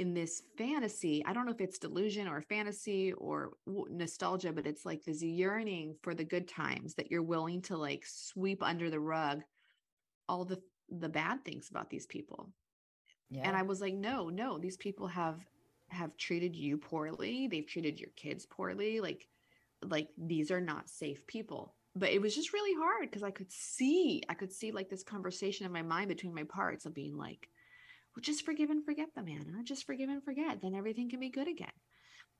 in 0.00 0.14
this 0.14 0.42
fantasy. 0.56 1.22
I 1.26 1.34
don't 1.34 1.44
know 1.44 1.52
if 1.52 1.60
it's 1.60 1.78
delusion 1.78 2.26
or 2.26 2.40
fantasy 2.40 3.12
or 3.12 3.52
nostalgia, 3.66 4.50
but 4.50 4.66
it's 4.66 4.86
like 4.86 5.04
this 5.04 5.22
yearning 5.22 5.94
for 6.02 6.14
the 6.14 6.24
good 6.24 6.48
times 6.48 6.94
that 6.94 7.10
you're 7.10 7.22
willing 7.22 7.60
to 7.62 7.76
like 7.76 8.04
sweep 8.06 8.62
under 8.62 8.88
the 8.88 8.98
rug 8.98 9.42
all 10.26 10.44
the 10.46 10.60
the 10.88 11.08
bad 11.08 11.44
things 11.44 11.68
about 11.70 11.90
these 11.90 12.06
people. 12.06 12.50
Yeah. 13.30 13.42
And 13.44 13.54
I 13.56 13.62
was 13.62 13.80
like, 13.80 13.94
no, 13.94 14.30
no, 14.30 14.58
these 14.58 14.78
people 14.78 15.06
have 15.06 15.38
have 15.88 16.16
treated 16.16 16.56
you 16.56 16.78
poorly. 16.78 17.46
They've 17.46 17.66
treated 17.66 18.00
your 18.00 18.10
kids 18.16 18.46
poorly. 18.46 19.00
Like 19.00 19.28
like 19.82 20.08
these 20.16 20.50
are 20.50 20.62
not 20.62 20.88
safe 20.88 21.26
people. 21.26 21.74
But 21.94 22.10
it 22.10 22.22
was 22.22 22.34
just 22.34 22.54
really 22.54 22.74
hard 22.80 23.10
because 23.10 23.22
I 23.22 23.32
could 23.32 23.52
see, 23.52 24.22
I 24.30 24.34
could 24.34 24.52
see 24.52 24.72
like 24.72 24.88
this 24.88 25.02
conversation 25.02 25.66
in 25.66 25.72
my 25.72 25.82
mind 25.82 26.08
between 26.08 26.34
my 26.34 26.44
parts 26.44 26.86
of 26.86 26.94
being 26.94 27.18
like, 27.18 27.48
well, 28.14 28.22
just 28.22 28.44
forgive 28.44 28.70
and 28.70 28.84
forget 28.84 29.14
them, 29.14 29.28
Anna. 29.28 29.62
Just 29.62 29.86
forgive 29.86 30.08
and 30.08 30.22
forget. 30.22 30.60
Then 30.60 30.74
everything 30.74 31.08
can 31.08 31.20
be 31.20 31.30
good 31.30 31.48
again. 31.48 31.68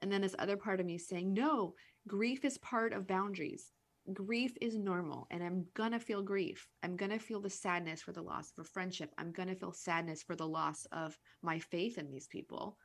And 0.03 0.11
then 0.11 0.23
this 0.23 0.35
other 0.39 0.57
part 0.57 0.81
of 0.81 0.87
me 0.87 0.99
saying, 0.99 1.33
no, 1.33 1.75
grief 2.09 2.45
is 2.45 2.59
part 2.59 2.93
of 2.93 3.07
boundaries. 3.07 3.71
Grief 4.13 4.57
is 4.61 4.77
normal. 4.77 5.27
And 5.31 5.43
I'm 5.43 5.67
going 5.75 5.93
to 5.93 6.01
feel 6.01 6.23
grief. 6.23 6.67
I'm 6.83 6.97
going 6.97 7.11
to 7.11 7.19
feel 7.19 7.41
the 7.41 7.51
sadness 7.51 8.03
for 8.03 8.13
the 8.13 8.23
loss 8.23 8.51
of 8.57 8.65
a 8.65 8.69
friendship. 8.69 9.13
I'm 9.19 9.31
going 9.31 9.49
to 9.49 9.55
feel 9.55 9.73
sadness 9.73 10.23
for 10.23 10.35
the 10.35 10.49
loss 10.49 10.87
of 10.91 11.17
my 11.43 11.59
faith 11.59 11.99
in 11.99 12.11
these 12.11 12.27
people. 12.27 12.77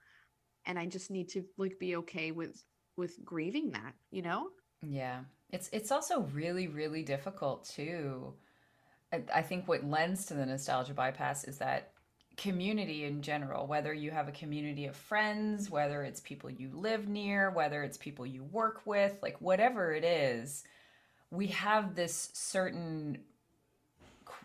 And 0.65 0.77
I 0.77 0.86
just 0.86 1.10
need 1.10 1.30
to 1.30 1.44
like 1.58 1.80
be 1.80 1.96
okay 1.98 2.32
with 2.32 2.63
with 2.98 3.24
grieving 3.25 3.72
that, 3.72 3.94
you 4.12 4.22
know? 4.22 4.50
Yeah. 4.82 5.22
It's 5.51 5.70
it's 5.72 5.92
also 5.92 6.22
really 6.34 6.68
really 6.68 7.04
difficult 7.04 7.65
too. 7.65 8.34
I, 9.13 9.22
I 9.34 9.42
think 9.42 9.68
what 9.68 9.86
lends 9.86 10.25
to 10.25 10.34
the 10.34 10.46
nostalgia 10.46 10.94
bypass 10.94 11.44
is 11.46 11.60
that 11.60 11.92
community 12.38 13.06
in 13.06 13.22
general, 13.22 13.68
whether 13.68 13.94
you 13.94 14.12
have 14.12 14.27
a 14.27 14.34
community 14.34 14.86
of 14.86 14.96
friends, 14.96 15.70
whether 15.70 16.04
it's 16.04 16.20
people 16.20 16.50
you 16.50 16.70
live 16.74 17.08
near, 17.08 17.50
whether 17.50 17.84
it's 17.84 17.98
people 17.98 18.25
you 18.25 18.44
work 18.44 18.82
with, 18.86 19.13
like 19.22 19.39
whatever 19.39 19.94
it 19.94 20.04
is, 20.04 20.63
we 21.32 21.48
have 21.48 21.96
this 21.96 22.30
certain 22.34 23.18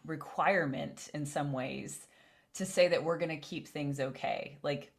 requirement 0.06 1.08
in 1.14 1.26
some 1.26 1.52
ways 1.52 2.06
to 2.54 2.66
say 2.66 2.88
that 2.88 3.04
we're 3.04 3.18
going 3.18 3.28
to 3.28 3.36
keep 3.36 3.68
things 3.68 4.00
okay. 4.00 4.58
Like 4.62 4.92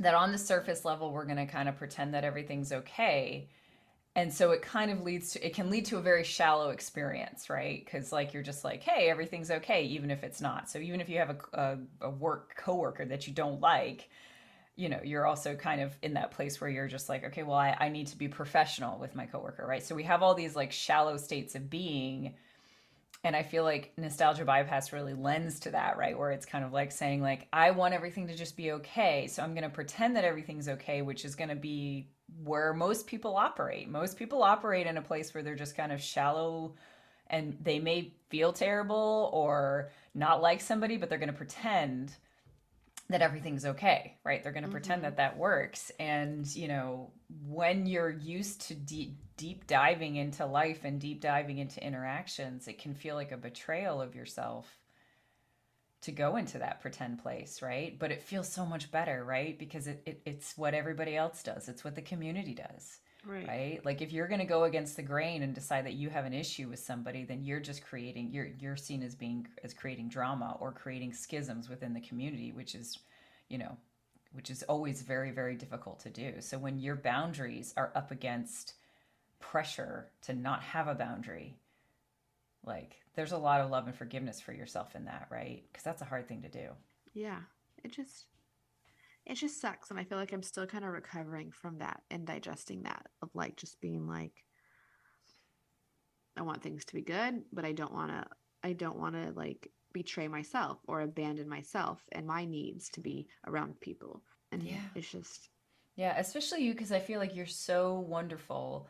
that 0.00 0.14
on 0.14 0.32
the 0.32 0.38
surface 0.38 0.84
level, 0.84 1.12
we're 1.12 1.24
going 1.24 1.36
to 1.36 1.46
kind 1.46 1.68
of 1.68 1.76
pretend 1.76 2.14
that 2.14 2.24
everything's 2.24 2.72
okay 2.72 3.48
and 4.18 4.34
so 4.34 4.50
it 4.50 4.62
kind 4.62 4.90
of 4.90 5.02
leads 5.02 5.30
to 5.30 5.46
it 5.46 5.54
can 5.54 5.70
lead 5.70 5.84
to 5.84 5.96
a 5.96 6.00
very 6.00 6.24
shallow 6.24 6.70
experience 6.70 7.48
right? 7.48 7.84
Because 7.84 8.10
like 8.10 8.34
you're 8.34 8.42
just 8.42 8.64
like 8.64 8.82
hey 8.82 9.08
everything's 9.08 9.50
okay 9.50 9.84
even 9.84 10.10
if 10.10 10.24
it's 10.24 10.40
not. 10.40 10.68
So 10.68 10.80
even 10.80 11.00
if 11.00 11.08
you 11.08 11.18
have 11.18 11.30
a, 11.30 11.38
a, 11.52 12.06
a, 12.08 12.10
work 12.10 12.56
coworker 12.56 13.04
that 13.04 13.28
you 13.28 13.32
don't 13.32 13.60
like 13.60 14.10
you 14.74 14.88
know 14.88 15.00
you're 15.04 15.24
also 15.24 15.54
kind 15.54 15.80
of 15.80 15.96
in 16.02 16.14
that 16.14 16.32
place 16.32 16.60
where 16.60 16.68
you're 16.68 16.88
just 16.88 17.08
like 17.08 17.24
okay 17.26 17.44
well 17.44 17.56
I, 17.56 17.76
I 17.78 17.88
need 17.90 18.08
to 18.08 18.18
be 18.18 18.26
professional 18.26 18.98
with 18.98 19.14
my 19.14 19.24
coworker 19.24 19.64
right? 19.64 19.84
So 19.84 19.94
we 19.94 20.02
have 20.02 20.20
all 20.20 20.34
these 20.34 20.56
like 20.56 20.72
shallow 20.72 21.16
states 21.16 21.54
of 21.54 21.70
being 21.70 22.34
and 23.24 23.36
i 23.36 23.42
feel 23.42 23.64
like 23.64 23.92
nostalgia 23.96 24.44
bypass 24.44 24.92
really 24.92 25.14
lends 25.14 25.60
to 25.60 25.70
that 25.70 25.96
right? 25.96 26.18
Where 26.18 26.32
it's 26.32 26.46
kind 26.46 26.64
of 26.64 26.72
like 26.72 26.90
saying 26.90 27.22
like 27.22 27.46
i 27.52 27.70
want 27.70 27.94
everything 27.94 28.26
to 28.28 28.34
just 28.34 28.56
be 28.56 28.72
okay 28.72 29.28
so 29.28 29.44
i'm 29.44 29.54
going 29.54 29.62
to 29.62 29.70
pretend 29.70 30.16
that 30.16 30.24
everything's 30.24 30.68
okay 30.68 31.02
which 31.02 31.24
is 31.24 31.36
going 31.36 31.50
to 31.50 31.56
be 31.56 32.08
where 32.44 32.72
most 32.74 33.06
people 33.06 33.36
operate. 33.36 33.88
Most 33.88 34.16
people 34.16 34.42
operate 34.42 34.86
in 34.86 34.96
a 34.96 35.02
place 35.02 35.32
where 35.32 35.42
they're 35.42 35.54
just 35.54 35.76
kind 35.76 35.92
of 35.92 36.00
shallow 36.00 36.74
and 37.28 37.56
they 37.62 37.78
may 37.78 38.12
feel 38.30 38.52
terrible 38.52 39.30
or 39.32 39.90
not 40.14 40.40
like 40.40 40.60
somebody, 40.60 40.96
but 40.96 41.08
they're 41.08 41.18
going 41.18 41.30
to 41.30 41.36
pretend 41.36 42.14
that 43.10 43.22
everything's 43.22 43.64
okay, 43.64 44.16
right? 44.24 44.42
They're 44.42 44.52
going 44.52 44.62
to 44.62 44.68
mm-hmm. 44.68 44.72
pretend 44.72 45.04
that 45.04 45.16
that 45.16 45.36
works. 45.36 45.90
And, 45.98 46.46
you 46.54 46.68
know, 46.68 47.10
when 47.46 47.86
you're 47.86 48.10
used 48.10 48.62
to 48.68 48.74
deep, 48.74 49.16
deep 49.36 49.66
diving 49.66 50.16
into 50.16 50.44
life 50.44 50.84
and 50.84 51.00
deep 51.00 51.20
diving 51.20 51.58
into 51.58 51.84
interactions, 51.84 52.68
it 52.68 52.78
can 52.78 52.94
feel 52.94 53.14
like 53.14 53.32
a 53.32 53.38
betrayal 53.38 54.02
of 54.02 54.14
yourself 54.14 54.77
to 56.02 56.12
go 56.12 56.36
into 56.36 56.58
that 56.58 56.80
pretend 56.80 57.20
place, 57.22 57.60
right? 57.60 57.98
But 57.98 58.12
it 58.12 58.22
feels 58.22 58.50
so 58.50 58.64
much 58.64 58.90
better, 58.90 59.24
right? 59.24 59.58
Because 59.58 59.86
it, 59.86 60.02
it 60.06 60.22
it's 60.24 60.56
what 60.56 60.74
everybody 60.74 61.16
else 61.16 61.42
does. 61.42 61.68
It's 61.68 61.84
what 61.84 61.94
the 61.94 62.02
community 62.02 62.54
does. 62.54 62.98
Right. 63.26 63.48
right. 63.48 63.84
Like 63.84 64.00
if 64.00 64.12
you're 64.12 64.28
going 64.28 64.40
to 64.40 64.46
go 64.46 64.64
against 64.64 64.96
the 64.96 65.02
grain 65.02 65.42
and 65.42 65.54
decide 65.54 65.84
that 65.86 65.94
you 65.94 66.08
have 66.08 66.24
an 66.24 66.32
issue 66.32 66.68
with 66.68 66.78
somebody, 66.78 67.24
then 67.24 67.42
you're 67.42 67.60
just 67.60 67.84
creating 67.84 68.30
you're 68.32 68.48
you're 68.60 68.76
seen 68.76 69.02
as 69.02 69.14
being 69.14 69.46
as 69.64 69.74
creating 69.74 70.08
drama 70.08 70.56
or 70.60 70.72
creating 70.72 71.12
schisms 71.12 71.68
within 71.68 71.94
the 71.94 72.00
community, 72.00 72.52
which 72.52 72.74
is, 72.74 72.96
you 73.48 73.58
know, 73.58 73.76
which 74.32 74.50
is 74.50 74.62
always 74.64 75.02
very 75.02 75.32
very 75.32 75.56
difficult 75.56 75.98
to 76.00 76.10
do. 76.10 76.34
So 76.40 76.58
when 76.58 76.78
your 76.78 76.96
boundaries 76.96 77.74
are 77.76 77.90
up 77.96 78.12
against 78.12 78.74
pressure 79.40 80.10
to 80.22 80.32
not 80.32 80.62
have 80.62 80.86
a 80.86 80.94
boundary, 80.94 81.56
like 82.64 83.00
there's 83.18 83.32
a 83.32 83.36
lot 83.36 83.60
of 83.60 83.68
love 83.68 83.88
and 83.88 83.96
forgiveness 83.96 84.40
for 84.40 84.52
yourself 84.52 84.94
in 84.94 85.06
that, 85.06 85.26
right? 85.28 85.64
Because 85.66 85.82
that's 85.82 86.02
a 86.02 86.04
hard 86.04 86.28
thing 86.28 86.42
to 86.42 86.48
do. 86.48 86.68
Yeah. 87.14 87.40
It 87.82 87.92
just 87.92 88.26
it 89.26 89.34
just 89.34 89.60
sucks 89.60 89.90
and 89.90 89.98
I 89.98 90.04
feel 90.04 90.18
like 90.18 90.32
I'm 90.32 90.44
still 90.44 90.66
kind 90.66 90.84
of 90.84 90.92
recovering 90.92 91.50
from 91.50 91.78
that 91.78 92.00
and 92.12 92.24
digesting 92.24 92.84
that 92.84 93.06
of 93.20 93.30
like 93.34 93.56
just 93.56 93.80
being 93.80 94.06
like 94.06 94.44
I 96.36 96.42
want 96.42 96.62
things 96.62 96.84
to 96.84 96.94
be 96.94 97.02
good, 97.02 97.42
but 97.52 97.64
I 97.64 97.72
don't 97.72 97.92
want 97.92 98.12
to 98.12 98.24
I 98.62 98.72
don't 98.72 99.00
want 99.00 99.16
to 99.16 99.32
like 99.32 99.68
betray 99.92 100.28
myself 100.28 100.78
or 100.86 101.00
abandon 101.00 101.48
myself 101.48 102.00
and 102.12 102.24
my 102.24 102.44
needs 102.44 102.88
to 102.90 103.00
be 103.00 103.26
around 103.48 103.80
people. 103.80 104.22
And 104.52 104.62
yeah. 104.62 104.76
it's 104.94 105.10
just 105.10 105.48
yeah, 105.96 106.14
especially 106.18 106.62
you 106.62 106.72
because 106.72 106.92
I 106.92 107.00
feel 107.00 107.18
like 107.18 107.34
you're 107.34 107.46
so 107.46 107.98
wonderful 107.98 108.86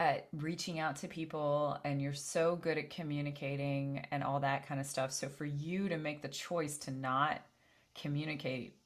at 0.00 0.28
reaching 0.32 0.78
out 0.78 0.96
to 0.96 1.06
people 1.06 1.78
and 1.84 2.00
you're 2.00 2.14
so 2.14 2.56
good 2.56 2.78
at 2.78 2.88
communicating 2.88 4.02
and 4.10 4.24
all 4.24 4.40
that 4.40 4.66
kind 4.66 4.80
of 4.80 4.86
stuff. 4.86 5.12
So 5.12 5.28
for 5.28 5.44
you 5.44 5.90
to 5.90 5.98
make 5.98 6.22
the 6.22 6.28
choice 6.28 6.78
to 6.78 6.90
not 6.90 7.42
communicate 7.94 8.76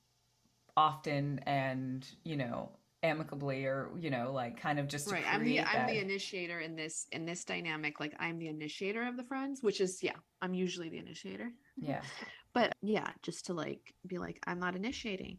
often 0.76 1.38
and, 1.46 2.04
you 2.24 2.36
know, 2.36 2.70
amicably 3.04 3.64
or, 3.64 3.90
you 3.96 4.10
know, 4.10 4.32
like 4.32 4.60
kind 4.60 4.80
of 4.80 4.88
just 4.88 5.08
Right. 5.08 5.22
I'm 5.30 5.44
the 5.44 5.58
that... 5.58 5.68
I'm 5.68 5.86
the 5.86 6.00
initiator 6.00 6.58
in 6.58 6.74
this 6.74 7.06
in 7.12 7.24
this 7.24 7.44
dynamic. 7.44 8.00
Like 8.00 8.16
I'm 8.18 8.36
the 8.40 8.48
initiator 8.48 9.06
of 9.06 9.16
the 9.16 9.22
friends, 9.22 9.62
which 9.62 9.80
is 9.80 10.02
yeah, 10.02 10.16
I'm 10.42 10.52
usually 10.52 10.88
the 10.88 10.98
initiator. 10.98 11.52
Yeah. 11.76 12.00
but 12.54 12.74
yeah, 12.82 13.10
just 13.22 13.46
to 13.46 13.54
like 13.54 13.94
be 14.04 14.18
like, 14.18 14.40
I'm 14.48 14.58
not 14.58 14.74
initiating. 14.74 15.38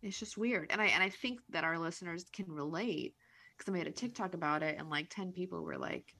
It's 0.00 0.20
just 0.20 0.38
weird. 0.38 0.70
And 0.70 0.80
I 0.80 0.86
and 0.86 1.02
I 1.02 1.08
think 1.08 1.40
that 1.50 1.64
our 1.64 1.76
listeners 1.76 2.26
can 2.32 2.46
relate 2.48 3.16
because 3.56 3.70
I 3.70 3.76
made 3.76 3.86
a 3.86 3.92
TikTok 3.92 4.34
about 4.34 4.62
it 4.62 4.76
and 4.78 4.90
like 4.90 5.08
10 5.10 5.32
people 5.32 5.62
were 5.62 5.78
like, 5.78 6.14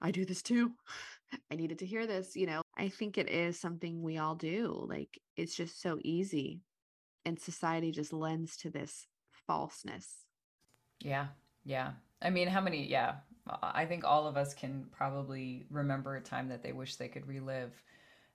I 0.00 0.10
do 0.10 0.24
this 0.24 0.42
too. 0.42 0.72
I 1.50 1.56
needed 1.56 1.78
to 1.80 1.86
hear 1.86 2.06
this. 2.06 2.36
You 2.36 2.46
know, 2.46 2.62
I 2.76 2.88
think 2.88 3.18
it 3.18 3.28
is 3.28 3.58
something 3.58 4.02
we 4.02 4.18
all 4.18 4.34
do. 4.34 4.86
Like 4.88 5.18
it's 5.36 5.54
just 5.54 5.80
so 5.80 5.98
easy. 6.02 6.60
And 7.24 7.40
society 7.40 7.90
just 7.90 8.12
lends 8.12 8.56
to 8.58 8.70
this 8.70 9.06
falseness. 9.46 10.08
Yeah. 11.00 11.26
Yeah. 11.64 11.92
I 12.22 12.30
mean, 12.30 12.48
how 12.48 12.60
many? 12.60 12.86
Yeah. 12.86 13.16
I 13.62 13.84
think 13.84 14.04
all 14.04 14.26
of 14.26 14.36
us 14.36 14.54
can 14.54 14.86
probably 14.90 15.66
remember 15.70 16.16
a 16.16 16.20
time 16.20 16.48
that 16.48 16.62
they 16.62 16.72
wish 16.72 16.96
they 16.96 17.08
could 17.08 17.26
relive. 17.26 17.72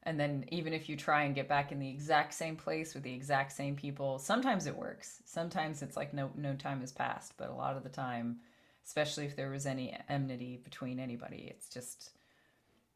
And 0.03 0.20
then 0.20 0.46
even 0.51 0.74
if 0.74 0.89
you 0.89 0.98
try 0.98 1.24
and 1.24 1.36
get 1.36 1.48
back 1.48 1.72
in 1.72 1.79
the 1.79 1.89
exact 1.89 2.34
same 2.34 2.55
place 2.55 2.96
with 2.96 3.03
the 3.03 3.13
exact 3.13 3.51
same 3.51 3.75
people, 3.75 4.17
sometimes 4.17 4.65
it 4.65 4.75
works. 4.75 5.22
Sometimes 5.25 5.81
it's 5.81 5.96
like 5.96 6.13
no 6.13 6.31
no 6.36 6.55
time 6.55 6.81
has 6.81 6.91
passed, 6.91 7.34
but 7.38 7.50
a 7.50 7.53
lot 7.53 7.77
of 7.77 7.84
the 7.84 7.89
time 7.89 8.39
especially 8.86 9.25
if 9.25 9.36
there 9.36 9.50
was 9.50 9.65
any 9.65 9.96
enmity 10.10 10.60
between 10.63 11.00
anybody. 11.00 11.48
It's 11.50 11.70
just, 11.70 12.12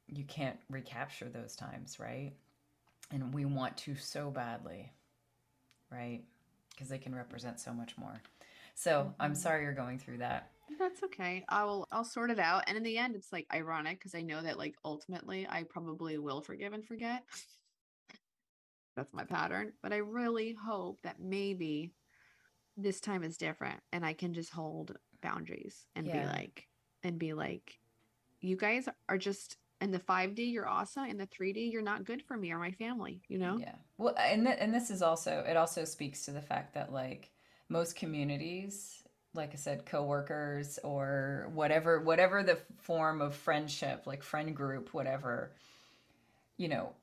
you 0.08 0.24
can't 0.24 0.58
recapture 0.70 1.30
those 1.30 1.56
times, 1.56 2.00
right? 2.00 2.34
And 3.12 3.34
we 3.34 3.46
want 3.46 3.78
to 3.78 3.96
so 3.96 4.30
badly, 4.30 4.92
right? 5.92 6.22
Because 6.72 6.90
they 6.90 6.98
can 6.98 7.16
represent 7.16 7.60
so 7.60 7.72
much 7.72 7.98
more. 7.98 8.22
So 8.74 9.14
I'm 9.20 9.32
mm-hmm. 9.32 9.40
sorry 9.40 9.64
you're 9.64 9.74
going 9.74 10.00
through 10.00 10.18
that. 10.20 10.50
That's 10.80 11.04
okay. 11.04 11.46
I'll 11.50 11.88
I'll 11.92 12.04
sort 12.04 12.32
it 12.32 12.40
out. 12.40 12.64
And 12.68 12.78
in 12.78 12.84
the 12.84 12.98
end, 12.98 13.16
it's 13.16 13.32
like 13.32 13.46
ironic 13.54 14.00
because 14.00 14.16
I 14.16 14.22
know 14.22 14.42
that 14.42 14.58
like 14.58 14.76
ultimately 14.84 15.48
I 15.50 15.64
probably 15.64 16.18
will 16.18 16.42
forgive 16.42 16.74
and 16.74 16.86
forget. 16.86 17.24
That's 18.96 19.14
my 19.14 19.26
pattern. 19.26 19.74
But 19.84 19.94
I 19.94 19.98
really 19.98 20.54
hope 20.54 21.00
that 21.04 21.20
maybe 21.20 21.94
this 22.78 23.00
time 23.00 23.24
is 23.24 23.38
different 23.38 23.80
and 23.92 24.06
I 24.06 24.14
can 24.14 24.34
just 24.34 24.52
hold 24.52 24.98
boundaries 25.22 25.86
and 25.96 26.12
be 26.12 26.26
like 26.26 26.68
and 27.04 27.20
be 27.20 27.34
like, 27.34 27.80
you 28.42 28.56
guys 28.56 28.88
are 29.08 29.18
just 29.18 29.58
in 29.82 29.92
the 29.92 30.00
5D, 30.00 30.40
you're 30.40 30.68
awesome. 30.68 31.06
In 31.06 31.18
the 31.18 31.28
3D, 31.28 31.72
you're 31.72 31.82
not 31.82 32.06
good 32.06 32.24
for 32.24 32.38
me 32.38 32.52
or 32.52 32.58
my 32.58 32.72
family, 32.72 33.22
you 33.28 33.38
know? 33.38 33.58
Yeah. 33.60 33.76
Well, 33.98 34.16
and 34.18 34.46
th- 34.46 34.58
and 34.60 34.74
this 34.74 34.90
is 34.90 35.02
also 35.02 35.44
it 35.48 35.58
also 35.58 35.86
speaks 35.86 36.26
to 36.26 36.32
the 36.32 36.42
fact 36.42 36.74
that 36.74 36.92
like 36.92 37.32
most 37.70 37.96
communities, 37.96 39.04
like 39.36 39.52
I 39.54 39.58
said, 39.58 39.86
coworkers 39.86 40.80
or 40.84 41.50
whatever 41.54 42.00
whatever 42.00 42.44
the 42.44 42.58
form 42.78 43.22
of 43.22 43.36
friendship, 43.36 44.04
like 44.06 44.24
friend 44.24 44.56
group, 44.56 44.94
whatever, 44.94 45.52
you 46.58 46.68
know, 46.68 46.94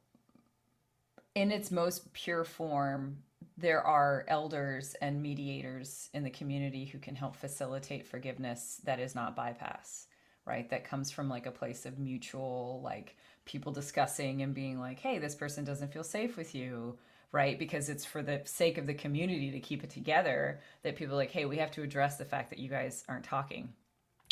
in 1.34 1.50
its 1.50 1.70
most 1.70 2.12
pure 2.12 2.44
form, 2.44 3.18
there 3.56 3.82
are 3.82 4.24
elders 4.28 4.94
and 5.00 5.22
mediators 5.22 6.10
in 6.14 6.24
the 6.24 6.30
community 6.30 6.84
who 6.84 6.98
can 6.98 7.14
help 7.14 7.36
facilitate 7.36 8.06
forgiveness 8.06 8.80
that 8.84 9.00
is 9.00 9.14
not 9.14 9.36
bypass, 9.36 10.06
right? 10.46 10.68
That 10.70 10.84
comes 10.84 11.10
from 11.10 11.28
like 11.28 11.46
a 11.46 11.50
place 11.50 11.86
of 11.86 11.98
mutual, 11.98 12.80
like 12.82 13.16
people 13.44 13.72
discussing 13.72 14.42
and 14.42 14.54
being 14.54 14.80
like, 14.80 15.00
hey, 15.00 15.18
this 15.18 15.34
person 15.34 15.64
doesn't 15.64 15.92
feel 15.92 16.04
safe 16.04 16.36
with 16.36 16.54
you, 16.54 16.98
right? 17.32 17.58
Because 17.58 17.88
it's 17.88 18.04
for 18.04 18.22
the 18.22 18.42
sake 18.44 18.78
of 18.78 18.86
the 18.86 18.94
community 18.94 19.50
to 19.50 19.60
keep 19.60 19.82
it 19.82 19.90
together 19.90 20.60
that 20.82 20.96
people 20.96 21.14
are 21.14 21.18
like, 21.18 21.30
hey, 21.30 21.46
we 21.46 21.56
have 21.56 21.70
to 21.72 21.82
address 21.82 22.18
the 22.18 22.24
fact 22.24 22.50
that 22.50 22.58
you 22.58 22.68
guys 22.68 23.04
aren't 23.08 23.24
talking 23.24 23.72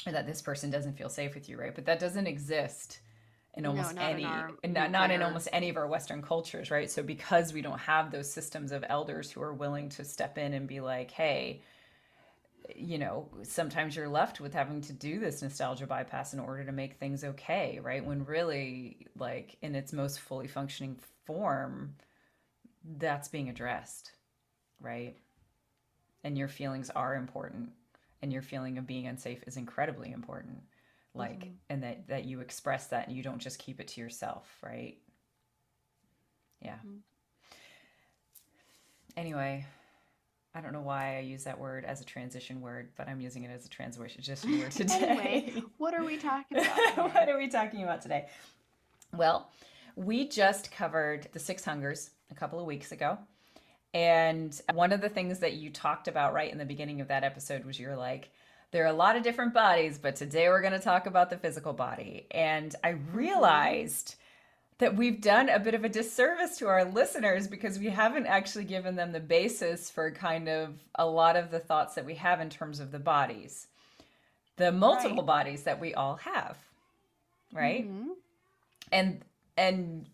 or 0.06 0.12
that 0.12 0.26
this 0.26 0.42
person 0.42 0.70
doesn't 0.70 0.96
feel 0.96 1.08
safe 1.08 1.34
with 1.34 1.48
you, 1.48 1.58
right? 1.58 1.74
But 1.74 1.86
that 1.86 1.98
doesn't 1.98 2.26
exist 2.26 3.00
in 3.54 3.64
No, 3.64 3.70
almost 3.70 3.92
in 3.92 3.98
any 3.98 4.24
our 4.24 4.50
and 4.62 4.74
not, 4.74 4.90
not 4.90 5.10
in 5.10 5.22
almost 5.22 5.48
any 5.52 5.68
of 5.68 5.76
our 5.76 5.86
western 5.86 6.22
cultures 6.22 6.70
right 6.70 6.90
so 6.90 7.02
because 7.02 7.52
we 7.52 7.62
don't 7.62 7.80
have 7.80 8.10
those 8.10 8.30
systems 8.30 8.70
of 8.70 8.84
elders 8.88 9.30
who 9.30 9.42
are 9.42 9.52
willing 9.52 9.88
to 9.88 10.04
step 10.04 10.38
in 10.38 10.54
and 10.54 10.68
be 10.68 10.80
like 10.80 11.10
hey 11.10 11.60
you 12.76 12.98
know 12.98 13.28
sometimes 13.42 13.96
you're 13.96 14.08
left 14.08 14.40
with 14.40 14.54
having 14.54 14.80
to 14.80 14.92
do 14.92 15.18
this 15.18 15.42
nostalgia 15.42 15.86
bypass 15.86 16.32
in 16.32 16.38
order 16.38 16.64
to 16.64 16.70
make 16.70 16.94
things 16.94 17.24
okay 17.24 17.80
right 17.82 18.04
when 18.04 18.24
really 18.24 19.06
like 19.18 19.56
in 19.62 19.74
its 19.74 19.92
most 19.92 20.20
fully 20.20 20.46
functioning 20.46 20.96
form 21.26 21.94
that's 22.98 23.28
being 23.28 23.48
addressed 23.48 24.12
right 24.80 25.16
and 26.24 26.36
your 26.36 26.48
feelings 26.48 26.90
are 26.90 27.14
important 27.14 27.70
and 28.22 28.32
your 28.32 28.42
feeling 28.42 28.78
of 28.78 28.86
being 28.86 29.06
unsafe 29.06 29.42
is 29.46 29.56
incredibly 29.56 30.12
important 30.12 30.62
like 31.14 31.40
Mhm. 31.44 31.54
and 31.68 31.82
that 31.82 32.08
that 32.08 32.24
you 32.24 32.40
express 32.40 32.86
that 32.88 33.08
and 33.08 33.16
you 33.16 33.22
don't 33.22 33.38
just 33.40 33.58
keep 33.58 33.80
it 33.80 33.88
to 33.88 34.00
yourself 34.00 34.48
right 34.62 34.98
yeah 36.60 36.78
Mhm. 36.86 37.00
anyway 39.16 39.66
i 40.54 40.60
don't 40.60 40.72
know 40.72 40.80
why 40.80 41.16
i 41.16 41.20
use 41.20 41.44
that 41.44 41.58
word 41.58 41.84
as 41.84 42.00
a 42.00 42.04
transition 42.04 42.60
word 42.60 42.90
but 42.96 43.08
i'm 43.08 43.20
using 43.20 43.42
it 43.44 43.50
as 43.50 43.66
a 43.66 43.68
transition 43.68 44.22
word 44.58 44.70
today 44.70 44.94
anyway, 44.94 45.62
what 45.78 45.94
are 45.94 46.04
we 46.04 46.16
talking 46.16 46.58
about? 46.96 47.14
what 47.14 47.28
are 47.28 47.36
we 47.38 47.48
talking 47.48 47.82
about 47.82 48.00
today 48.00 48.26
well 49.12 49.50
we 49.96 50.28
just 50.28 50.70
covered 50.70 51.28
the 51.32 51.38
six 51.38 51.64
hungers 51.64 52.10
a 52.30 52.34
couple 52.34 52.58
of 52.60 52.66
weeks 52.66 52.92
ago 52.92 53.18
and 53.92 54.60
one 54.72 54.92
of 54.92 55.00
the 55.00 55.08
things 55.08 55.40
that 55.40 55.54
you 55.54 55.68
talked 55.70 56.06
about 56.08 56.32
right 56.32 56.50
in 56.52 56.58
the 56.58 56.64
beginning 56.64 57.00
of 57.00 57.08
that 57.08 57.24
episode 57.24 57.64
was 57.64 57.78
you're 57.78 57.96
like 57.96 58.30
there 58.72 58.84
are 58.84 58.88
a 58.88 58.92
lot 58.92 59.16
of 59.16 59.22
different 59.22 59.52
bodies 59.52 59.98
but 59.98 60.14
today 60.16 60.48
we're 60.48 60.60
going 60.60 60.72
to 60.72 60.78
talk 60.78 61.06
about 61.06 61.28
the 61.30 61.36
physical 61.36 61.72
body 61.72 62.26
and 62.30 62.74
i 62.84 62.90
realized 63.12 64.14
that 64.78 64.96
we've 64.96 65.20
done 65.20 65.48
a 65.50 65.58
bit 65.58 65.74
of 65.74 65.84
a 65.84 65.88
disservice 65.90 66.56
to 66.56 66.66
our 66.66 66.84
listeners 66.84 67.46
because 67.46 67.78
we 67.78 67.90
haven't 67.90 68.26
actually 68.26 68.64
given 68.64 68.96
them 68.96 69.12
the 69.12 69.20
basis 69.20 69.90
for 69.90 70.10
kind 70.10 70.48
of 70.48 70.74
a 70.94 71.04
lot 71.04 71.36
of 71.36 71.50
the 71.50 71.58
thoughts 71.58 71.94
that 71.96 72.06
we 72.06 72.14
have 72.14 72.40
in 72.40 72.48
terms 72.48 72.80
of 72.80 72.92
the 72.92 72.98
bodies 72.98 73.66
the 74.56 74.70
multiple 74.72 75.18
Right. 75.18 75.26
bodies 75.26 75.64
that 75.64 75.80
we 75.80 75.94
all 75.94 76.16
have 76.16 76.56
right 77.52 77.90
Mhm. 77.90 78.10
and 78.92 79.20
and 79.56 80.06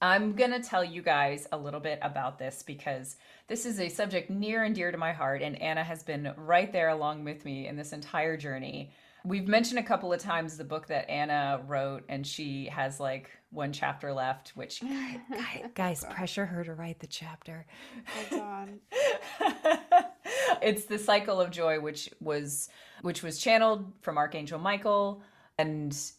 I'm 0.00 0.34
going 0.34 0.52
to 0.52 0.60
tell 0.60 0.84
you 0.84 1.02
guys 1.02 1.48
a 1.50 1.58
little 1.58 1.80
bit 1.80 1.98
about 2.02 2.38
this 2.38 2.62
because 2.62 3.16
this 3.48 3.66
is 3.66 3.80
a 3.80 3.88
subject 3.88 4.30
near 4.30 4.62
and 4.62 4.74
dear 4.74 4.92
to 4.92 4.98
my 4.98 5.12
heart 5.12 5.42
and 5.42 5.60
Anna 5.60 5.82
has 5.82 6.04
been 6.04 6.32
right 6.36 6.72
there 6.72 6.90
along 6.90 7.24
with 7.24 7.44
me 7.44 7.66
in 7.66 7.76
this 7.76 7.92
entire 7.92 8.36
journey. 8.36 8.92
We've 9.24 9.48
mentioned 9.48 9.80
a 9.80 9.82
couple 9.82 10.12
of 10.12 10.20
times 10.20 10.56
the 10.56 10.62
book 10.62 10.86
that 10.86 11.10
Anna 11.10 11.60
wrote 11.66 12.04
and 12.08 12.24
she 12.24 12.66
has 12.66 13.00
like 13.00 13.30
one 13.50 13.72
chapter 13.72 14.12
left 14.12 14.50
which 14.50 14.80
oh 14.84 15.16
guys, 15.32 15.64
guys 15.74 16.04
pressure 16.10 16.46
her 16.46 16.62
to 16.62 16.74
write 16.74 17.00
the 17.00 17.08
chapter. 17.08 17.66
Oh, 18.30 18.38
God. 18.38 18.68
it's 20.62 20.84
the 20.84 20.98
cycle 20.98 21.40
of 21.40 21.50
joy 21.50 21.80
which 21.80 22.08
was 22.20 22.68
which 23.02 23.24
was 23.24 23.38
channeled 23.38 23.92
from 24.00 24.16
archangel 24.16 24.58
michael 24.58 25.22
and 25.58 26.12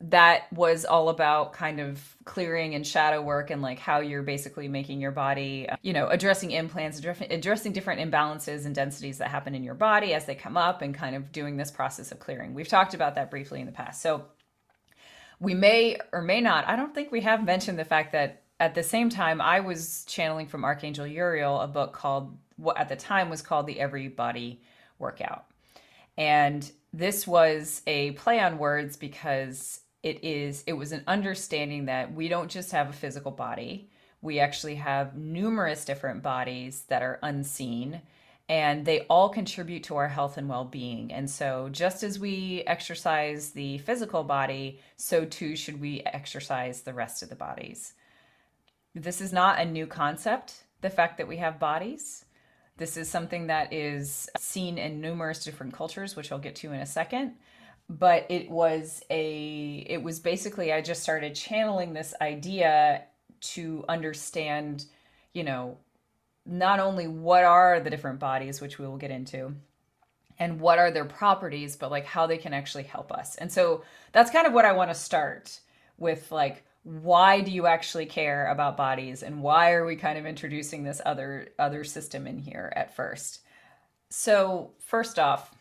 that 0.00 0.52
was 0.52 0.84
all 0.84 1.08
about 1.08 1.52
kind 1.52 1.80
of 1.80 2.16
clearing 2.24 2.74
and 2.74 2.86
shadow 2.86 3.22
work 3.22 3.50
and 3.50 3.62
like 3.62 3.78
how 3.78 4.00
you're 4.00 4.22
basically 4.22 4.68
making 4.68 5.00
your 5.00 5.10
body 5.10 5.66
you 5.82 5.92
know 5.92 6.08
addressing 6.08 6.50
implants 6.50 6.98
addressing 6.98 7.72
different 7.72 8.00
imbalances 8.00 8.66
and 8.66 8.74
densities 8.74 9.18
that 9.18 9.28
happen 9.28 9.54
in 9.54 9.62
your 9.62 9.74
body 9.74 10.12
as 10.12 10.26
they 10.26 10.34
come 10.34 10.56
up 10.56 10.82
and 10.82 10.94
kind 10.94 11.16
of 11.16 11.32
doing 11.32 11.56
this 11.56 11.70
process 11.70 12.12
of 12.12 12.18
clearing. 12.18 12.54
We've 12.54 12.68
talked 12.68 12.94
about 12.94 13.14
that 13.14 13.30
briefly 13.30 13.60
in 13.60 13.66
the 13.66 13.72
past. 13.72 14.02
So 14.02 14.26
we 15.40 15.54
may 15.54 15.98
or 16.12 16.22
may 16.22 16.40
not 16.40 16.66
i 16.68 16.76
don't 16.76 16.94
think 16.94 17.10
we 17.10 17.20
have 17.20 17.44
mentioned 17.44 17.76
the 17.76 17.84
fact 17.84 18.12
that 18.12 18.42
at 18.60 18.76
the 18.76 18.84
same 18.84 19.10
time 19.10 19.40
i 19.40 19.58
was 19.58 20.04
channeling 20.06 20.46
from 20.46 20.64
archangel 20.64 21.04
uriel 21.04 21.60
a 21.60 21.66
book 21.66 21.92
called 21.92 22.38
what 22.56 22.78
at 22.78 22.88
the 22.88 22.96
time 22.96 23.30
was 23.30 23.42
called 23.42 23.66
the 23.66 23.80
everybody 23.80 24.60
workout. 24.98 25.46
And 26.16 26.70
this 26.92 27.26
was 27.26 27.82
a 27.86 28.12
play 28.12 28.38
on 28.40 28.58
words 28.58 28.96
because 28.96 29.80
it 30.04 30.22
is 30.22 30.62
it 30.66 30.74
was 30.74 30.92
an 30.92 31.02
understanding 31.06 31.86
that 31.86 32.14
we 32.14 32.28
don't 32.28 32.50
just 32.50 32.70
have 32.72 32.90
a 32.90 32.92
physical 32.92 33.32
body. 33.32 33.88
We 34.20 34.38
actually 34.38 34.76
have 34.76 35.16
numerous 35.16 35.84
different 35.84 36.22
bodies 36.22 36.84
that 36.88 37.02
are 37.02 37.18
unseen 37.22 38.02
and 38.46 38.84
they 38.84 39.00
all 39.08 39.30
contribute 39.30 39.84
to 39.84 39.96
our 39.96 40.08
health 40.08 40.36
and 40.36 40.46
well-being. 40.46 41.10
And 41.10 41.30
so 41.30 41.70
just 41.72 42.02
as 42.02 42.18
we 42.18 42.62
exercise 42.66 43.50
the 43.50 43.78
physical 43.78 44.22
body 44.22 44.78
so 44.98 45.24
too 45.24 45.56
should 45.56 45.80
we 45.80 46.02
exercise 46.04 46.82
the 46.82 46.92
rest 46.92 47.22
of 47.22 47.30
the 47.30 47.34
bodies. 47.34 47.94
This 48.94 49.22
is 49.22 49.32
not 49.32 49.58
a 49.58 49.64
new 49.64 49.86
concept 49.86 50.64
the 50.82 50.90
fact 50.90 51.16
that 51.16 51.28
we 51.28 51.38
have 51.38 51.58
bodies. 51.58 52.26
This 52.76 52.98
is 52.98 53.08
something 53.08 53.46
that 53.46 53.72
is 53.72 54.28
seen 54.36 54.76
in 54.76 55.00
numerous 55.00 55.42
different 55.42 55.72
cultures 55.72 56.14
which 56.14 56.30
i'll 56.30 56.38
get 56.38 56.56
to 56.56 56.72
in 56.72 56.80
a 56.80 56.86
second 56.86 57.36
but 57.88 58.26
it 58.30 58.50
was 58.50 59.02
a 59.10 59.84
it 59.88 60.02
was 60.02 60.18
basically 60.18 60.72
i 60.72 60.80
just 60.80 61.02
started 61.02 61.34
channeling 61.34 61.92
this 61.92 62.14
idea 62.20 63.02
to 63.40 63.84
understand 63.88 64.86
you 65.32 65.44
know 65.44 65.76
not 66.46 66.80
only 66.80 67.06
what 67.06 67.44
are 67.44 67.80
the 67.80 67.90
different 67.90 68.18
bodies 68.18 68.60
which 68.60 68.78
we 68.78 68.86
will 68.86 68.96
get 68.96 69.10
into 69.10 69.54
and 70.38 70.60
what 70.60 70.78
are 70.78 70.90
their 70.90 71.04
properties 71.04 71.76
but 71.76 71.90
like 71.90 72.04
how 72.04 72.26
they 72.26 72.38
can 72.38 72.52
actually 72.52 72.82
help 72.84 73.12
us. 73.12 73.36
And 73.36 73.50
so 73.50 73.82
that's 74.12 74.30
kind 74.30 74.46
of 74.46 74.52
what 74.52 74.64
i 74.64 74.72
want 74.72 74.90
to 74.90 74.94
start 74.94 75.60
with 75.98 76.30
like 76.32 76.64
why 76.82 77.40
do 77.40 77.50
you 77.50 77.66
actually 77.66 78.04
care 78.04 78.48
about 78.48 78.76
bodies 78.76 79.22
and 79.22 79.42
why 79.42 79.72
are 79.72 79.86
we 79.86 79.96
kind 79.96 80.18
of 80.18 80.26
introducing 80.26 80.84
this 80.84 81.00
other 81.06 81.48
other 81.58 81.84
system 81.84 82.26
in 82.26 82.38
here 82.38 82.72
at 82.76 82.94
first? 82.94 83.40
So 84.10 84.72
first 84.78 85.18
off 85.18 85.54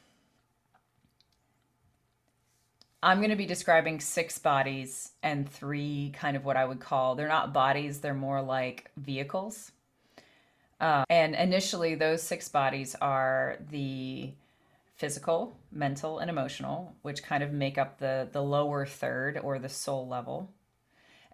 i'm 3.03 3.19
going 3.19 3.29
to 3.29 3.35
be 3.35 3.45
describing 3.45 3.99
six 3.99 4.39
bodies 4.39 5.11
and 5.21 5.49
three 5.49 6.11
kind 6.17 6.35
of 6.35 6.45
what 6.45 6.57
i 6.57 6.65
would 6.65 6.79
call 6.79 7.15
they're 7.15 7.27
not 7.27 7.53
bodies 7.53 7.99
they're 7.99 8.13
more 8.13 8.41
like 8.41 8.89
vehicles 8.97 9.71
uh, 10.81 11.05
and 11.09 11.35
initially 11.35 11.95
those 11.95 12.21
six 12.21 12.49
bodies 12.49 12.95
are 12.99 13.57
the 13.69 14.31
physical 14.95 15.55
mental 15.71 16.19
and 16.19 16.29
emotional 16.29 16.95
which 17.03 17.23
kind 17.23 17.43
of 17.43 17.51
make 17.51 17.77
up 17.77 17.99
the 17.99 18.27
the 18.31 18.41
lower 18.41 18.85
third 18.85 19.39
or 19.43 19.59
the 19.59 19.69
soul 19.69 20.07
level 20.07 20.49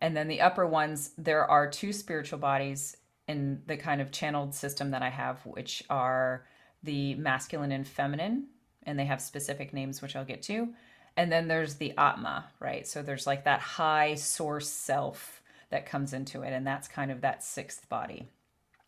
and 0.01 0.15
then 0.15 0.27
the 0.27 0.41
upper 0.41 0.65
ones, 0.65 1.11
there 1.17 1.49
are 1.49 1.69
two 1.69 1.91
spiritual 1.91 2.39
bodies 2.39 2.95
in 3.27 3.61
the 3.67 3.77
kind 3.77 4.01
of 4.01 4.11
channeled 4.11 4.55
system 4.55 4.91
that 4.91 5.01
I 5.01 5.09
have, 5.09 5.45
which 5.45 5.83
are 5.89 6.45
the 6.83 7.15
masculine 7.15 7.71
and 7.71 7.87
feminine, 7.87 8.47
and 8.83 8.97
they 8.97 9.05
have 9.05 9.21
specific 9.21 9.73
names, 9.73 10.01
which 10.01 10.15
I'll 10.15 10.25
get 10.25 10.41
to. 10.43 10.69
And 11.17 11.31
then 11.31 11.47
there's 11.47 11.75
the 11.75 11.93
Atma, 11.97 12.45
right? 12.59 12.87
So 12.87 13.01
there's 13.01 13.27
like 13.27 13.45
that 13.45 13.59
high 13.59 14.15
source 14.15 14.69
self 14.69 15.41
that 15.69 15.85
comes 15.85 16.13
into 16.13 16.41
it, 16.41 16.53
and 16.53 16.65
that's 16.65 16.87
kind 16.87 17.11
of 17.11 17.21
that 17.21 17.43
sixth 17.43 17.87
body. 17.89 18.27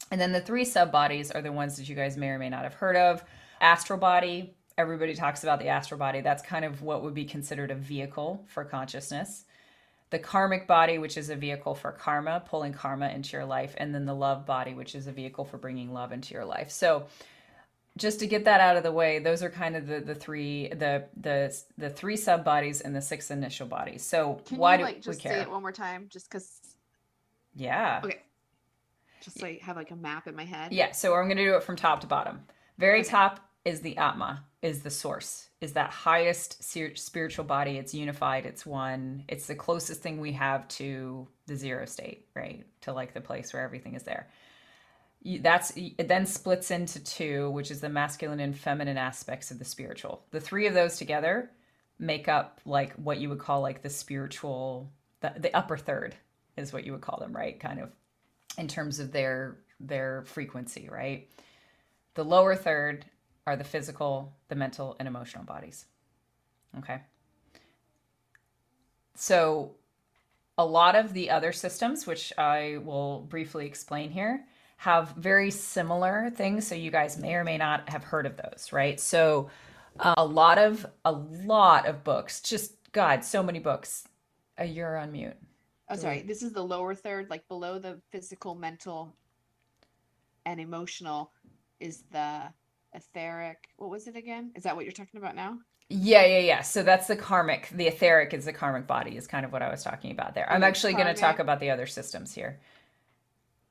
And 0.09 0.19
then 0.19 0.31
the 0.31 0.41
three 0.41 0.65
sub 0.65 0.91
bodies 0.91 1.31
are 1.31 1.41
the 1.41 1.51
ones 1.51 1.77
that 1.77 1.87
you 1.87 1.95
guys 1.95 2.17
may 2.17 2.29
or 2.29 2.39
may 2.39 2.49
not 2.49 2.63
have 2.63 2.73
heard 2.73 2.95
of 2.95 3.23
astral 3.61 3.99
body, 3.99 4.55
everybody 4.77 5.13
talks 5.13 5.43
about 5.43 5.59
the 5.59 5.67
astral 5.67 5.99
body. 5.99 6.21
That's 6.21 6.43
kind 6.43 6.65
of 6.65 6.81
what 6.81 7.03
would 7.03 7.13
be 7.13 7.25
considered 7.25 7.71
a 7.71 7.75
vehicle 7.75 8.43
for 8.47 8.65
consciousness. 8.65 9.45
The 10.09 10.19
karmic 10.19 10.67
body, 10.67 10.97
which 10.97 11.15
is 11.15 11.29
a 11.29 11.35
vehicle 11.35 11.75
for 11.75 11.91
karma, 11.91 12.43
pulling 12.45 12.73
karma 12.73 13.09
into 13.09 13.37
your 13.37 13.45
life, 13.45 13.73
and 13.77 13.95
then 13.95 14.05
the 14.05 14.13
love 14.13 14.45
body, 14.45 14.73
which 14.73 14.93
is 14.93 15.07
a 15.07 15.11
vehicle 15.11 15.45
for 15.45 15.57
bringing 15.57 15.93
love 15.93 16.11
into 16.11 16.33
your 16.33 16.43
life. 16.43 16.69
So, 16.69 17.05
just 17.97 18.19
to 18.19 18.27
get 18.27 18.45
that 18.45 18.61
out 18.61 18.77
of 18.77 18.83
the 18.83 18.91
way, 18.91 19.19
those 19.19 19.43
are 19.43 19.49
kind 19.49 19.75
of 19.75 19.87
the 19.87 19.99
the 19.99 20.15
three 20.15 20.69
the 20.69 21.05
the 21.19 21.55
the 21.77 21.89
three 21.89 22.17
sub 22.17 22.43
bodies 22.45 22.81
and 22.81 22.95
the 22.95 23.01
six 23.01 23.31
initial 23.31 23.67
bodies. 23.67 24.03
So 24.03 24.41
Can 24.45 24.57
why 24.57 24.77
you 24.77 24.77
do 24.77 24.83
like 24.83 25.01
we 25.05 25.13
just 25.13 25.19
care? 25.19 25.33
say 25.33 25.41
it 25.41 25.49
one 25.49 25.61
more 25.61 25.71
time? 25.71 26.07
Just 26.09 26.29
because. 26.29 26.59
yeah. 27.55 28.01
Okay. 28.03 28.19
Just 29.21 29.41
like 29.41 29.61
have 29.61 29.75
like 29.75 29.91
a 29.91 29.95
map 29.95 30.27
in 30.27 30.35
my 30.35 30.45
head. 30.45 30.71
Yeah, 30.71 30.91
so 30.91 31.13
I'm 31.15 31.25
going 31.25 31.37
to 31.37 31.43
do 31.45 31.55
it 31.55 31.63
from 31.63 31.75
top 31.75 32.01
to 32.01 32.07
bottom. 32.07 32.41
Very 32.77 33.01
Okay. 33.01 33.09
top 33.09 33.39
is 33.65 33.81
the 33.81 33.97
Atma, 33.97 34.43
is 34.63 34.81
the 34.81 34.89
source, 34.89 35.49
is 35.61 35.73
that 35.73 35.91
highest 35.91 36.63
spiritual 36.97 37.45
body. 37.45 37.77
It's 37.77 37.93
unified, 37.93 38.45
it's 38.47 38.65
one. 38.65 39.23
It's 39.27 39.45
the 39.45 39.53
closest 39.55 40.01
thing 40.01 40.19
we 40.19 40.31
have 40.33 40.67
to 40.69 41.27
the 41.45 41.55
zero 41.55 41.85
state, 41.85 42.25
right? 42.35 42.65
To 42.81 42.93
like 42.93 43.13
the 43.13 43.21
place 43.21 43.53
where 43.53 43.61
everything 43.63 43.93
is 43.93 44.03
there. 44.03 44.29
That's 45.23 45.71
it 45.75 46.07
then 46.07 46.25
splits 46.25 46.71
into 46.71 47.03
two, 47.03 47.51
which 47.51 47.69
is 47.69 47.81
the 47.81 47.89
masculine 47.89 48.39
and 48.39 48.57
feminine 48.57 48.97
aspects 48.97 49.51
of 49.51 49.59
the 49.59 49.65
spiritual. 49.65 50.25
The 50.31 50.41
three 50.41 50.67
of 50.67 50.73
those 50.73 50.97
together 50.97 51.51
make 51.99 52.27
up 52.27 52.59
like 52.65 52.93
what 52.93 53.19
you 53.19 53.29
would 53.29 53.39
call 53.39 53.61
like 53.61 53.83
the 53.83 53.89
spiritual 53.89 54.91
the, 55.21 55.33
the 55.37 55.55
upper 55.55 55.77
third 55.77 56.15
is 56.57 56.73
what 56.73 56.83
you 56.83 56.91
would 56.91 57.01
call 57.01 57.19
them, 57.19 57.35
right? 57.35 57.59
Kind 57.59 57.79
of 57.79 57.91
in 58.57 58.67
terms 58.67 58.99
of 58.99 59.11
their 59.11 59.57
their 59.79 60.23
frequency, 60.23 60.89
right? 60.91 61.29
The 62.15 62.25
lower 62.25 62.55
third 62.55 63.05
are 63.47 63.55
the 63.55 63.63
physical, 63.63 64.33
the 64.49 64.55
mental, 64.55 64.95
and 64.99 65.07
emotional 65.07 65.43
bodies. 65.43 65.85
Okay. 66.77 67.01
So, 69.15 69.75
a 70.57 70.65
lot 70.65 70.95
of 70.95 71.13
the 71.13 71.29
other 71.29 71.51
systems, 71.51 72.05
which 72.05 72.33
I 72.37 72.77
will 72.83 73.21
briefly 73.21 73.65
explain 73.65 74.11
here, 74.11 74.45
have 74.81 75.09
very 75.11 75.51
similar 75.51 76.31
things. 76.31 76.65
So, 76.65 76.73
you 76.73 76.89
guys 76.89 77.19
may 77.19 77.35
or 77.35 77.43
may 77.43 77.59
not 77.59 77.87
have 77.87 78.03
heard 78.03 78.25
of 78.25 78.35
those, 78.35 78.69
right? 78.71 78.99
So, 78.99 79.51
uh, 79.99 80.15
a 80.17 80.25
lot 80.25 80.57
of 80.57 80.87
a 81.05 81.11
lot 81.11 81.85
of 81.85 82.03
books, 82.03 82.41
just 82.41 82.73
God, 82.91 83.23
so 83.23 83.43
many 83.43 83.59
books. 83.59 84.07
Uh, 84.59 84.63
you're 84.63 84.97
on 84.97 85.11
mute. 85.11 85.37
Oh, 85.87 85.95
sorry. 85.95 86.23
This 86.23 86.41
is 86.41 86.51
the 86.51 86.63
lower 86.63 86.95
third, 86.95 87.29
like 87.29 87.47
below 87.47 87.77
the 87.77 87.99
physical, 88.11 88.55
mental, 88.55 89.13
and 90.47 90.59
emotional 90.59 91.31
is 91.79 92.03
the 92.11 92.41
etheric. 92.95 93.69
What 93.77 93.91
was 93.91 94.07
it 94.07 94.15
again? 94.15 94.51
Is 94.55 94.63
that 94.63 94.75
what 94.75 94.85
you're 94.85 94.93
talking 94.93 95.19
about 95.19 95.35
now? 95.35 95.59
Yeah, 95.89 96.25
yeah, 96.25 96.39
yeah. 96.39 96.61
So 96.61 96.81
that's 96.81 97.05
the 97.05 97.15
karmic. 97.15 97.69
The 97.71 97.85
etheric 97.85 98.33
is 98.33 98.45
the 98.45 98.53
karmic 98.53 98.87
body, 98.87 99.15
is 99.15 99.27
kind 99.27 99.45
of 99.45 99.51
what 99.51 99.61
I 99.61 99.69
was 99.69 99.83
talking 99.83 100.11
about 100.11 100.33
there. 100.33 100.47
I'm 100.49 100.55
And 100.55 100.63
the 100.63 100.67
actually 100.67 100.93
going 100.93 101.13
to 101.13 101.13
talk 101.13 101.37
about 101.37 101.59
the 101.59 101.69
other 101.69 101.85
systems 101.85 102.33
here. 102.33 102.59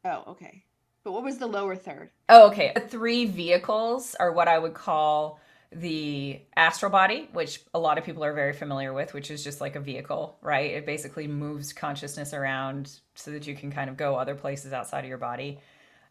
Oh, 0.05 0.23
okay. 0.29 0.63
But 1.05 1.13
what 1.13 1.25
was 1.25 1.39
the 1.39 1.47
lower 1.47 1.77
third? 1.77 2.11
Oh, 2.29 2.49
okay. 2.49 2.73
The 2.75 2.81
three 2.81 3.25
vehicles 3.25 4.15
are 4.21 4.33
what 4.33 4.49
I 4.49 4.59
would 4.59 4.75
call 4.75 5.41
the 5.73 6.41
astral 6.57 6.91
body, 6.91 7.29
which 7.33 7.61
a 7.73 7.79
lot 7.79 7.97
of 7.97 8.05
people 8.05 8.25
are 8.25 8.33
very 8.33 8.53
familiar 8.53 8.93
with, 8.93 9.15
which 9.15 9.31
is 9.31 9.45
just 9.45 9.61
like 9.61 9.77
a 9.77 9.81
vehicle, 9.81 10.37
right? 10.43 10.73
It 10.73 10.85
basically 10.85 11.27
moves 11.27 11.73
consciousness 11.73 12.35
around 12.35 12.91
so 13.15 13.31
that 13.31 13.47
you 13.47 13.55
can 13.55 13.71
kind 13.71 13.89
of 13.89 13.97
go 13.97 14.17
other 14.17 14.35
places 14.35 14.73
outside 14.73 15.05
of 15.05 15.09
your 15.09 15.19
body. 15.19 15.61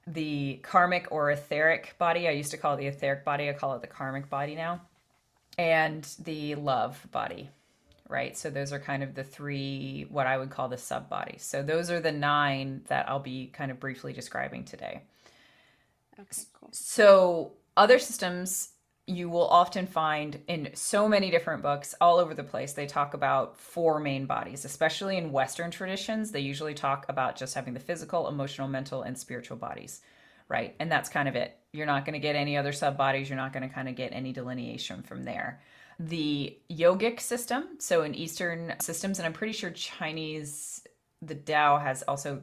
The 0.08 0.60
karmic 0.64 1.08
or 1.12 1.30
etheric 1.30 1.96
body, 2.00 2.28
I 2.28 2.32
used 2.32 2.52
to 2.52 2.58
call 2.58 2.76
it 2.76 2.78
the 2.78 2.88
etheric 2.88 3.26
body, 3.26 3.50
I 3.50 3.54
call 3.54 3.76
it 3.76 3.82
the 3.82 3.88
karmic 3.88 4.30
body 4.30 4.56
now. 4.56 4.82
And 5.58 6.08
the 6.20 6.56
love 6.56 7.06
body, 7.12 7.50
right? 8.10 8.36
So 8.36 8.50
those 8.50 8.74
are 8.74 8.80
kind 8.80 9.04
of 9.04 9.16
the 9.16 9.24
three, 9.24 10.08
what 10.10 10.28
I 10.28 10.38
would 10.38 10.50
call 10.50 10.68
the 10.68 10.78
sub 10.78 11.08
bodies. 11.08 11.44
So 11.44 11.64
those 11.64 11.90
are 11.90 12.02
the 12.02 12.12
nine 12.12 12.82
that 12.88 13.08
I'll 13.08 13.20
be 13.20 13.48
kind 13.48 13.72
of 13.72 13.80
briefly 13.80 14.12
describing 14.12 14.66
today. 14.66 15.04
Okay, 16.20 16.42
cool. 16.54 16.70
So, 16.74 17.54
other 17.78 17.98
systems 17.98 18.72
you 19.10 19.28
will 19.28 19.48
often 19.48 19.88
find 19.88 20.40
in 20.48 20.70
so 20.76 21.08
many 21.08 21.32
different 21.32 21.64
books 21.64 21.96
all 22.00 22.20
over 22.20 22.36
the 22.36 22.44
place. 22.44 22.74
They 22.74 22.86
talk 22.86 23.14
about 23.14 23.58
four 23.58 24.00
main 24.00 24.26
bodies, 24.26 24.66
especially 24.66 25.18
in 25.18 25.32
Western 25.32 25.72
traditions. 25.72 26.32
They 26.32 26.42
usually 26.42 26.76
talk 26.76 27.06
about 27.10 27.36
just 27.36 27.56
having 27.56 27.74
the 27.74 27.80
physical, 27.80 28.28
emotional, 28.28 28.68
mental, 28.68 29.02
and 29.02 29.18
spiritual 29.18 29.58
bodies, 29.58 30.02
right? 30.48 30.76
And 30.80 30.92
that's 30.92 31.10
kind 31.10 31.28
of 31.28 31.36
it. 31.36 31.58
You're 31.72 31.88
not 31.88 32.06
going 32.06 32.14
to 32.14 32.20
get 32.20 32.36
any 32.36 32.56
other 32.56 32.72
sub 32.72 32.98
bodies. 32.98 33.30
You're 33.30 33.38
not 33.38 33.52
going 33.52 33.68
to 33.68 33.74
kind 33.74 33.90
of 33.90 33.96
get 33.96 34.14
any 34.14 34.32
delineation 34.32 35.02
from 35.02 35.24
there. 35.24 35.60
The 36.00 36.58
yogic 36.72 37.20
system, 37.20 37.66
so 37.80 38.04
in 38.04 38.16
Eastern 38.16 38.74
systems, 38.82 39.20
and 39.20 39.26
I'm 39.26 39.34
pretty 39.34 39.54
sure 39.54 39.70
Chinese, 39.70 40.82
the 41.22 41.36
Tao 41.36 41.78
has 41.78 42.04
also 42.04 42.42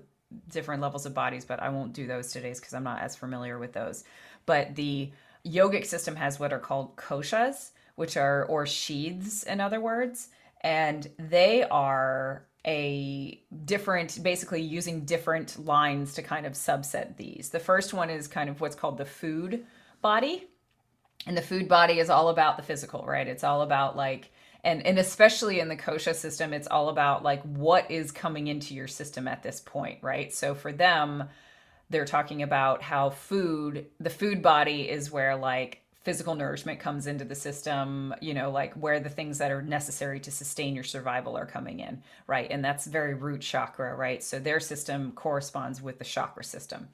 different 0.50 0.82
levels 0.82 1.06
of 1.06 1.14
bodies, 1.14 1.44
but 1.46 1.62
I 1.62 1.70
won't 1.70 1.94
do 1.94 2.06
those 2.06 2.32
today 2.32 2.52
because 2.52 2.74
I'm 2.74 2.84
not 2.84 3.00
as 3.00 3.16
familiar 3.16 3.58
with 3.58 3.72
those. 3.72 4.04
But 4.44 4.74
the 4.74 5.10
yogic 5.46 5.86
system 5.86 6.16
has 6.16 6.38
what 6.38 6.52
are 6.52 6.58
called 6.58 6.96
koshas, 6.96 7.70
which 7.94 8.16
are 8.16 8.44
or 8.44 8.66
sheaths 8.66 9.42
in 9.44 9.60
other 9.60 9.80
words, 9.80 10.28
and 10.60 11.08
they 11.18 11.62
are 11.62 12.46
a 12.66 13.40
different 13.64 14.22
basically 14.22 14.60
using 14.60 15.04
different 15.04 15.64
lines 15.64 16.14
to 16.14 16.22
kind 16.22 16.44
of 16.44 16.54
subset 16.54 17.16
these. 17.16 17.50
The 17.50 17.60
first 17.60 17.94
one 17.94 18.10
is 18.10 18.26
kind 18.26 18.50
of 18.50 18.60
what's 18.60 18.76
called 18.76 18.98
the 18.98 19.04
food 19.04 19.64
body. 20.02 20.48
And 21.26 21.36
the 21.36 21.42
food 21.42 21.68
body 21.68 21.98
is 21.98 22.08
all 22.08 22.28
about 22.28 22.56
the 22.56 22.62
physical, 22.62 23.04
right? 23.04 23.26
It's 23.26 23.44
all 23.44 23.62
about 23.62 23.96
like 23.96 24.30
and 24.64 24.84
and 24.86 24.98
especially 24.98 25.60
in 25.60 25.68
the 25.68 25.76
kosha 25.76 26.14
system 26.14 26.52
it's 26.52 26.68
all 26.68 26.88
about 26.88 27.22
like 27.22 27.42
what 27.42 27.90
is 27.90 28.12
coming 28.12 28.46
into 28.46 28.74
your 28.74 28.88
system 28.88 29.28
at 29.28 29.42
this 29.42 29.60
point, 29.60 29.98
right? 30.02 30.32
So 30.32 30.54
for 30.54 30.72
them 30.72 31.28
they're 31.90 32.04
talking 32.04 32.42
about 32.42 32.82
how 32.82 33.10
food 33.10 33.86
the 34.00 34.10
food 34.10 34.42
body 34.42 34.88
is 34.88 35.10
where 35.10 35.36
like 35.36 35.82
physical 36.02 36.36
nourishment 36.36 36.78
comes 36.78 37.08
into 37.08 37.24
the 37.24 37.34
system 37.34 38.14
you 38.20 38.32
know 38.32 38.50
like 38.50 38.72
where 38.74 39.00
the 39.00 39.08
things 39.08 39.38
that 39.38 39.50
are 39.50 39.62
necessary 39.62 40.20
to 40.20 40.30
sustain 40.30 40.74
your 40.74 40.84
survival 40.84 41.36
are 41.36 41.46
coming 41.46 41.80
in 41.80 42.00
right 42.28 42.48
and 42.50 42.64
that's 42.64 42.86
very 42.86 43.14
root 43.14 43.40
chakra 43.40 43.94
right 43.96 44.22
so 44.22 44.38
their 44.38 44.60
system 44.60 45.10
corresponds 45.12 45.82
with 45.82 45.98
the 45.98 46.04
chakra 46.04 46.44
system 46.44 46.88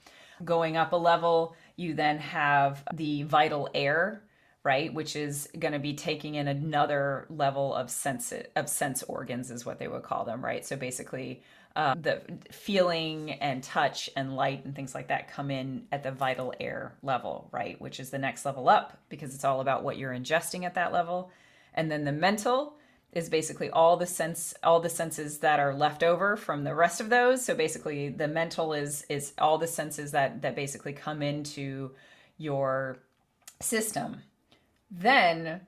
going 0.45 0.79
up 0.79 0.93
a 0.93 0.97
level 0.97 1.55
you 1.77 1.95
then 1.95 2.19
have 2.19 2.85
the 2.95 3.23
vital 3.25 3.69
air 3.75 4.23
right 4.65 4.93
which 4.95 5.17
is 5.17 5.49
going 5.59 5.73
to 5.73 5.79
be 5.79 5.95
taking 5.95 6.37
in 6.37 6.49
another 6.49 7.27
level 7.31 7.75
of 7.75 7.91
sense 7.91 8.33
of 8.57 8.69
sense 8.69 9.03
organs 9.05 9.51
is 9.51 9.67
what 9.67 9.79
they 9.79 9.89
would 9.89 10.03
call 10.03 10.25
them 10.25 10.45
right 10.45 10.65
so 10.65 10.77
basically 10.77 11.43
uh, 11.75 11.95
the 11.99 12.21
feeling 12.51 13.33
and 13.33 13.63
touch 13.63 14.11
and 14.15 14.37
light 14.37 14.65
and 14.65 14.75
things 14.75 14.95
like 14.95 15.09
that 15.09 15.29
come 15.29 15.51
in 15.51 15.87
at 15.91 16.03
the 16.03 16.11
vital 16.11 16.53
air 16.61 16.95
level, 17.03 17.49
right? 17.51 17.81
Which 17.81 17.99
is 17.99 18.11
the 18.11 18.19
next 18.19 18.45
level 18.45 18.69
up 18.69 18.99
because 19.09 19.35
it's 19.35 19.45
all 19.45 19.61
about 19.61 19.83
what 19.83 19.97
you're 19.97 20.13
ingesting 20.13 20.65
at 20.65 20.75
that 20.75 20.93
level. 20.93 21.31
And 21.73 21.91
then 21.91 22.05
the 22.05 22.13
mental 22.13 22.75
is 23.13 23.29
basically 23.29 23.69
all 23.71 23.97
the 23.97 24.07
sense 24.07 24.55
all 24.63 24.81
the 24.81 24.89
senses 24.89 25.39
that 25.39 25.61
are 25.61 25.75
left 25.75 26.03
over 26.03 26.37
from 26.37 26.65
the 26.65 26.75
rest 26.75 27.01
of 27.01 27.11
those. 27.11 27.45
So 27.45 27.55
basically 27.55 28.09
the 28.09 28.29
mental 28.29 28.73
is 28.73 29.05
is 29.09 29.33
all 29.39 29.59
the 29.59 29.67
senses 29.67 30.13
that 30.13 30.43
that 30.43 30.57
basically 30.57 30.93
come 30.93 31.23
into 31.23 31.93
your 32.39 32.99
system. 33.61 34.23
Then 34.91 35.61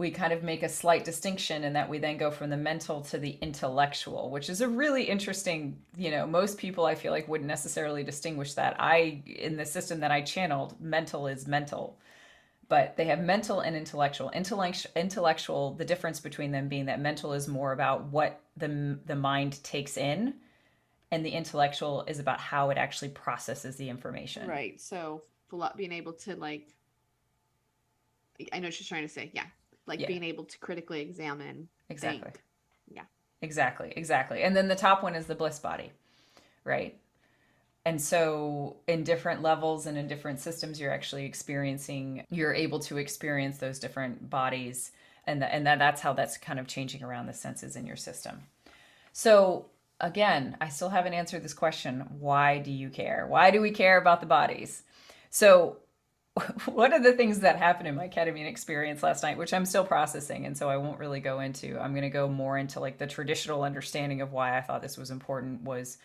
we 0.00 0.10
kind 0.10 0.32
of 0.32 0.42
make 0.42 0.62
a 0.62 0.68
slight 0.68 1.04
distinction 1.04 1.62
in 1.62 1.74
that 1.74 1.90
we 1.90 1.98
then 1.98 2.16
go 2.16 2.30
from 2.30 2.48
the 2.48 2.56
mental 2.56 3.02
to 3.02 3.18
the 3.18 3.36
intellectual, 3.42 4.30
which 4.30 4.48
is 4.48 4.62
a 4.62 4.68
really 4.68 5.02
interesting, 5.02 5.78
you 5.94 6.10
know, 6.10 6.26
most 6.26 6.56
people 6.56 6.86
I 6.86 6.94
feel 6.94 7.12
like 7.12 7.28
wouldn't 7.28 7.46
necessarily 7.46 8.02
distinguish 8.02 8.54
that. 8.54 8.76
I, 8.78 9.22
in 9.26 9.58
the 9.58 9.66
system 9.66 10.00
that 10.00 10.10
I 10.10 10.22
channeled, 10.22 10.80
mental 10.80 11.26
is 11.26 11.46
mental, 11.46 11.98
but 12.70 12.96
they 12.96 13.06
have 13.06 13.18
mental 13.18 13.58
and 13.60 13.76
intellectual. 13.76 14.30
Intellectual, 14.30 14.92
intellectual, 14.94 15.74
the 15.74 15.84
difference 15.84 16.20
between 16.20 16.52
them 16.52 16.68
being 16.68 16.86
that 16.86 17.00
mental 17.00 17.32
is 17.32 17.48
more 17.48 17.72
about 17.72 18.04
what 18.04 18.40
the, 18.56 18.96
the 19.06 19.16
mind 19.16 19.62
takes 19.64 19.96
in, 19.96 20.34
and 21.10 21.26
the 21.26 21.30
intellectual 21.30 22.04
is 22.06 22.20
about 22.20 22.38
how 22.38 22.70
it 22.70 22.78
actually 22.78 23.08
processes 23.08 23.74
the 23.74 23.88
information. 23.90 24.48
Right. 24.48 24.80
So 24.80 25.22
being 25.76 25.90
able 25.90 26.12
to 26.12 26.36
like, 26.36 26.68
I 28.52 28.60
know 28.60 28.70
she's 28.70 28.86
trying 28.86 29.02
to 29.02 29.08
say. 29.08 29.32
Yeah. 29.34 29.46
Like 29.86 29.98
Yeah. 29.98 30.06
being 30.06 30.22
able 30.22 30.44
to 30.44 30.58
critically 30.58 31.00
examine. 31.00 31.68
Exactly. 31.88 32.20
think. 32.22 32.40
Yeah. 32.88 33.02
Exactly. 33.42 33.92
Exactly. 33.96 34.42
And 34.44 34.54
then 34.54 34.68
the 34.68 34.76
top 34.76 35.02
one 35.02 35.16
is 35.16 35.26
the 35.26 35.34
bliss 35.34 35.58
body, 35.58 35.90
right? 36.62 36.96
And 37.86 38.00
so, 38.00 38.76
in 38.86 39.04
different 39.04 39.40
levels 39.40 39.86
and 39.86 39.96
in 39.96 40.06
different 40.06 40.38
systems, 40.38 40.78
you're 40.78 40.92
actually 40.92 41.24
experiencing, 41.24 42.24
you're 42.30 42.52
able 42.52 42.78
to 42.80 42.98
experience 42.98 43.58
those 43.58 43.78
different 43.78 44.28
bodies. 44.28 44.92
And, 45.26 45.40
the, 45.40 45.52
and 45.52 45.66
that, 45.66 45.78
that's 45.78 46.00
how 46.00 46.12
that's 46.12 46.36
kind 46.36 46.58
of 46.58 46.66
changing 46.66 47.02
around 47.02 47.26
the 47.26 47.32
senses 47.32 47.76
in 47.76 47.86
your 47.86 47.96
system. 47.96 48.42
So, 49.12 49.66
again, 49.98 50.58
I 50.60 50.68
still 50.68 50.90
haven't 50.90 51.14
answered 51.14 51.42
this 51.42 51.54
question. 51.54 52.00
Why 52.18 52.58
do 52.58 52.70
you 52.70 52.90
care? 52.90 53.26
Why 53.26 53.50
do 53.50 53.62
we 53.62 53.70
care 53.70 53.96
about 53.96 54.20
the 54.20 54.26
bodies? 54.26 54.82
So, 55.30 55.78
one 56.66 56.92
of 56.92 57.02
the 57.02 57.14
things 57.14 57.40
that 57.40 57.56
happened 57.56 57.88
in 57.88 57.94
my 57.94 58.08
ketamine 58.08 58.46
experience 58.46 59.02
last 59.02 59.22
night, 59.22 59.38
which 59.38 59.54
I'm 59.54 59.64
still 59.64 59.84
processing, 59.84 60.44
and 60.44 60.56
so 60.56 60.68
I 60.68 60.76
won't 60.76 60.98
really 60.98 61.20
go 61.20 61.40
into, 61.40 61.78
I'm 61.80 61.92
going 61.92 62.02
to 62.02 62.10
go 62.10 62.28
more 62.28 62.58
into 62.58 62.78
like 62.78 62.98
the 62.98 63.06
traditional 63.06 63.62
understanding 63.62 64.20
of 64.20 64.32
why 64.32 64.56
I 64.56 64.60
thought 64.60 64.82
this 64.82 64.98
was 64.98 65.10
important 65.10 65.62
was, 65.62 65.96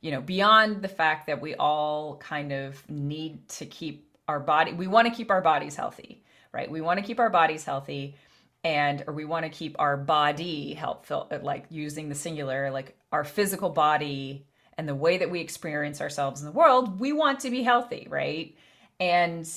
you 0.00 0.10
know, 0.10 0.20
beyond 0.20 0.82
the 0.82 0.88
fact 0.88 1.26
that 1.26 1.40
we 1.40 1.54
all 1.54 2.16
kind 2.18 2.52
of 2.52 2.88
need 2.88 3.48
to 3.48 3.66
keep 3.66 4.08
our 4.26 4.40
body, 4.40 4.72
we 4.72 4.86
want 4.86 5.08
to 5.08 5.14
keep 5.14 5.30
our 5.30 5.40
bodies 5.40 5.74
healthy, 5.74 6.22
right? 6.52 6.70
We 6.70 6.80
want 6.80 6.98
to 7.00 7.04
keep 7.04 7.18
our 7.18 7.30
bodies 7.30 7.64
healthy 7.64 8.16
and 8.64 9.04
or 9.06 9.14
we 9.14 9.24
want 9.24 9.44
to 9.44 9.50
keep 9.50 9.76
our 9.78 9.96
body 9.96 10.74
helpful 10.74 11.30
like 11.42 11.66
using 11.70 12.08
the 12.08 12.14
singular 12.16 12.72
like 12.72 12.98
our 13.12 13.22
physical 13.22 13.70
body 13.70 14.44
and 14.76 14.88
the 14.88 14.96
way 14.96 15.18
that 15.18 15.30
we 15.30 15.38
experience 15.40 16.00
ourselves 16.00 16.40
in 16.40 16.46
the 16.46 16.52
world 16.52 16.98
we 16.98 17.12
want 17.12 17.38
to 17.38 17.50
be 17.50 17.62
healthy 17.62 18.08
right 18.10 18.56
and 18.98 19.48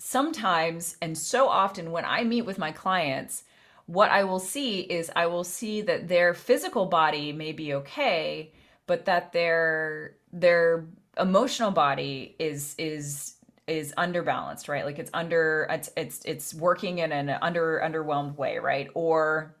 sometimes 0.00 0.96
and 1.02 1.16
so 1.16 1.48
often 1.48 1.92
when 1.92 2.04
I 2.04 2.24
meet 2.24 2.42
with 2.42 2.58
my 2.58 2.72
clients, 2.72 3.44
what 3.86 4.10
I 4.10 4.24
will 4.24 4.38
see 4.38 4.80
is 4.80 5.10
I 5.14 5.26
will 5.26 5.44
see 5.44 5.82
that 5.82 6.08
their 6.08 6.34
physical 6.34 6.86
body 6.86 7.32
may 7.32 7.52
be 7.52 7.74
okay, 7.74 8.52
but 8.90 9.04
that 9.04 9.32
their 9.32 10.16
their 10.32 10.84
emotional 11.16 11.70
body 11.70 12.34
is 12.40 12.74
is 12.76 13.36
is 13.68 13.94
underbalanced, 13.96 14.68
right? 14.68 14.84
Like 14.84 14.98
it's 14.98 15.12
under 15.14 15.68
it's 15.70 15.90
it's 15.96 16.24
it's 16.24 16.52
working 16.52 16.98
in 16.98 17.12
an 17.12 17.30
under 17.40 17.80
underwhelmed 17.84 18.36
way, 18.36 18.58
right? 18.58 18.88
Or 18.94 19.54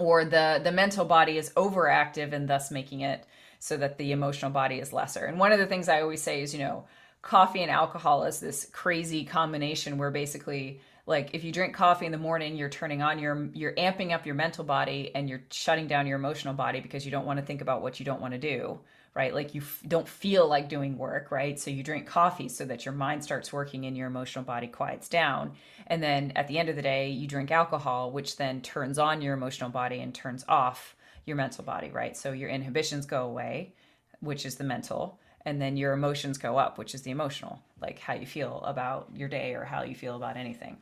or 0.00 0.24
the 0.24 0.60
the 0.64 0.72
mental 0.72 1.04
body 1.04 1.38
is 1.38 1.50
overactive 1.50 2.32
and 2.32 2.48
thus 2.48 2.72
making 2.72 3.02
it 3.02 3.24
so 3.60 3.76
that 3.76 3.98
the 3.98 4.10
emotional 4.10 4.50
body 4.50 4.80
is 4.80 4.92
lesser. 4.92 5.26
And 5.26 5.38
one 5.38 5.52
of 5.52 5.60
the 5.60 5.66
things 5.66 5.88
I 5.88 6.00
always 6.00 6.20
say 6.20 6.42
is, 6.42 6.52
you 6.52 6.58
know, 6.58 6.86
coffee 7.22 7.62
and 7.62 7.70
alcohol 7.70 8.24
is 8.24 8.40
this 8.40 8.66
crazy 8.72 9.24
combination 9.24 9.96
where 9.96 10.10
basically 10.10 10.80
like 11.06 11.30
if 11.34 11.44
you 11.44 11.52
drink 11.52 11.74
coffee 11.74 12.04
in 12.04 12.12
the 12.12 12.18
morning 12.18 12.56
you're 12.56 12.68
turning 12.68 13.00
on 13.00 13.18
your 13.18 13.48
you're 13.54 13.74
amping 13.74 14.12
up 14.12 14.26
your 14.26 14.34
mental 14.34 14.64
body 14.64 15.12
and 15.14 15.28
you're 15.28 15.42
shutting 15.50 15.86
down 15.86 16.06
your 16.06 16.16
emotional 16.18 16.52
body 16.52 16.80
because 16.80 17.04
you 17.04 17.10
don't 17.10 17.24
want 17.24 17.38
to 17.38 17.44
think 17.44 17.60
about 17.60 17.80
what 17.80 17.98
you 17.98 18.04
don't 18.04 18.20
want 18.20 18.34
to 18.34 18.38
do 18.38 18.78
right? 19.14 19.32
Like 19.32 19.54
you 19.54 19.62
f- 19.62 19.82
don't 19.88 20.06
feel 20.06 20.46
like 20.46 20.68
doing 20.68 20.98
work 20.98 21.30
right? 21.30 21.58
So 21.58 21.70
you 21.70 21.82
drink 21.82 22.06
coffee 22.06 22.50
so 22.50 22.66
that 22.66 22.84
your 22.84 22.92
mind 22.92 23.24
starts 23.24 23.50
working 23.50 23.86
and 23.86 23.96
your 23.96 24.08
emotional 24.08 24.44
body 24.44 24.66
quiets 24.66 25.08
down. 25.08 25.52
And 25.86 26.02
then 26.02 26.32
at 26.36 26.48
the 26.48 26.58
end 26.58 26.68
of 26.68 26.76
the 26.76 26.82
day 26.82 27.08
you 27.08 27.26
drink 27.26 27.50
alcohol 27.50 28.10
which 28.10 28.36
then 28.36 28.60
turns 28.60 28.98
on 28.98 29.22
your 29.22 29.32
emotional 29.32 29.70
body 29.70 30.00
and 30.00 30.14
turns 30.14 30.44
off 30.48 30.94
your 31.24 31.36
mental 31.36 31.64
body 31.64 31.90
right? 31.90 32.16
So 32.16 32.32
your 32.32 32.50
inhibitions 32.50 33.06
go 33.06 33.24
away 33.24 33.72
which 34.20 34.44
is 34.44 34.56
the 34.56 34.64
mental 34.64 35.18
and 35.46 35.62
then 35.62 35.76
your 35.76 35.92
emotions 35.92 36.38
go 36.38 36.58
up, 36.58 36.76
which 36.76 36.92
is 36.92 37.02
the 37.02 37.12
emotional, 37.12 37.60
like 37.80 38.00
how 38.00 38.14
you 38.14 38.26
feel 38.26 38.62
about 38.66 39.08
your 39.14 39.28
day 39.28 39.54
or 39.54 39.64
how 39.64 39.84
you 39.84 39.94
feel 39.94 40.16
about 40.16 40.36
anything. 40.36 40.76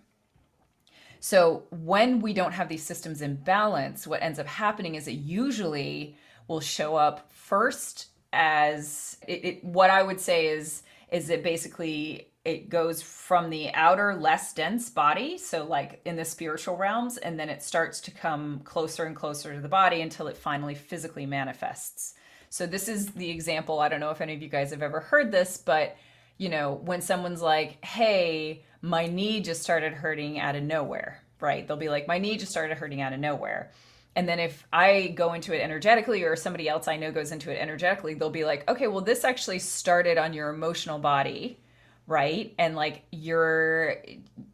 So 1.25 1.63
when 1.71 2.21
we 2.21 2.35
don't 2.35 2.53
have 2.53 2.69
these 2.69 2.83
systems 2.83 3.23
in 3.23 3.37
balance, 3.37 4.07
what 4.07 4.23
ends 4.23 4.39
up 4.39 4.47
happening 4.47 4.95
is 4.95 5.09
it 5.09 5.13
usually 5.13 6.19
will 6.49 6.61
show 6.61 6.97
up 6.97 7.33
first 7.33 8.09
as 8.31 9.17
it, 9.27 9.43
it, 9.43 9.65
what 9.65 9.89
I 9.89 10.03
would 10.03 10.21
say 10.21 10.49
is 10.49 10.83
is 11.11 11.31
it 11.31 11.43
basically 11.43 12.29
it 12.45 12.69
goes 12.69 13.01
from 13.01 13.49
the 13.49 13.73
outer 13.73 14.15
less 14.15 14.53
dense 14.53 14.91
body 14.91 15.39
so 15.39 15.65
like 15.65 16.03
in 16.05 16.17
the 16.17 16.27
spiritual 16.27 16.77
realms 16.77 17.17
and 17.17 17.41
then 17.41 17.49
it 17.49 17.63
starts 17.63 18.03
to 18.03 18.11
come 18.11 18.61
closer 18.65 19.05
and 19.05 19.17
closer 19.17 19.55
to 19.55 19.61
the 19.61 19.69
body 19.69 20.03
until 20.03 20.27
it 20.27 20.37
finally 20.37 20.75
physically 20.75 21.25
manifests 21.25 22.15
so 22.51 22.67
this 22.67 22.87
is 22.87 23.07
the 23.13 23.31
example. 23.31 23.81
I 23.81 23.89
don't 23.89 23.99
know 23.99 24.11
if 24.11 24.21
any 24.21 24.35
of 24.35 24.41
you 24.41 24.49
guys 24.49 24.71
have 24.71 24.83
ever 24.83 25.01
heard 25.01 25.33
this, 25.33 25.57
but 25.57 25.97
you 26.39 26.49
know, 26.49 26.75
when 26.85 27.01
someone's 27.01 27.43
like, 27.43 27.85
"Hey, 27.85 28.65
my 28.85 29.07
knee 29.07 29.41
just 29.41 29.63
started 29.63 29.93
hurting 29.93 30.39
out 30.39 30.57
of 30.57 30.63
nowhere." 30.63 31.23
Right? 31.41 31.67
They'll 31.67 31.77
be 31.77 31.89
like, 31.89 32.07
"My 32.07 32.19
knee 32.19 32.37
just 32.37 32.53
started 32.53 32.79
hurting 32.79 33.01
out 33.01 33.13
of 33.13 33.21
nowhere." 33.21 33.71
And 34.17 34.29
then 34.29 34.39
if 34.39 34.67
I 34.73 35.09
go 35.09 35.33
into 35.33 35.53
it 35.53 35.61
energetically 35.61 36.23
or 36.23 36.37
somebody 36.37 36.69
else 36.69 36.87
I 36.87 36.97
know 36.97 37.11
goes 37.11 37.33
into 37.33 37.51
it 37.51 37.61
energetically, 37.61 38.15
they'll 38.15 38.31
be 38.31 38.45
like, 38.45 38.69
"Okay, 38.69 38.87
well 38.87 39.01
this 39.01 39.25
actually 39.25 39.59
started 39.59 40.19
on 40.19 40.33
your 40.33 40.51
emotional 40.51 40.99
body." 40.99 41.59
right 42.07 42.55
and 42.59 42.77
like 42.77 43.03
your 43.13 43.97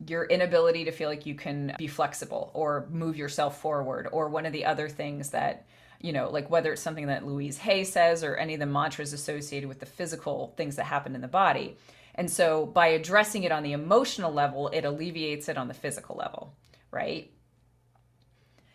your 0.06 0.24
inability 0.26 0.84
to 0.84 0.92
feel 0.92 1.08
like 1.08 1.26
you 1.26 1.34
can 1.34 1.74
be 1.78 1.88
flexible 1.88 2.52
or 2.54 2.86
move 2.90 3.16
yourself 3.16 3.60
forward 3.60 4.06
or 4.12 4.28
one 4.28 4.46
of 4.46 4.52
the 4.52 4.64
other 4.64 4.88
things 4.88 5.30
that 5.30 5.66
you 6.00 6.12
know, 6.12 6.30
like 6.30 6.50
whether 6.50 6.72
it's 6.72 6.82
something 6.82 7.06
that 7.08 7.26
Louise 7.26 7.58
Hay 7.58 7.84
says 7.84 8.24
or 8.24 8.36
any 8.36 8.54
of 8.54 8.60
the 8.60 8.66
mantras 8.66 9.12
associated 9.12 9.68
with 9.68 9.80
the 9.80 9.86
physical 9.86 10.54
things 10.56 10.76
that 10.76 10.84
happen 10.84 11.14
in 11.14 11.20
the 11.20 11.28
body. 11.28 11.76
And 12.14 12.30
so 12.30 12.66
by 12.66 12.88
addressing 12.88 13.44
it 13.44 13.52
on 13.52 13.62
the 13.62 13.72
emotional 13.72 14.32
level, 14.32 14.68
it 14.68 14.84
alleviates 14.84 15.48
it 15.48 15.56
on 15.56 15.68
the 15.68 15.74
physical 15.74 16.16
level, 16.16 16.54
right? 16.90 17.30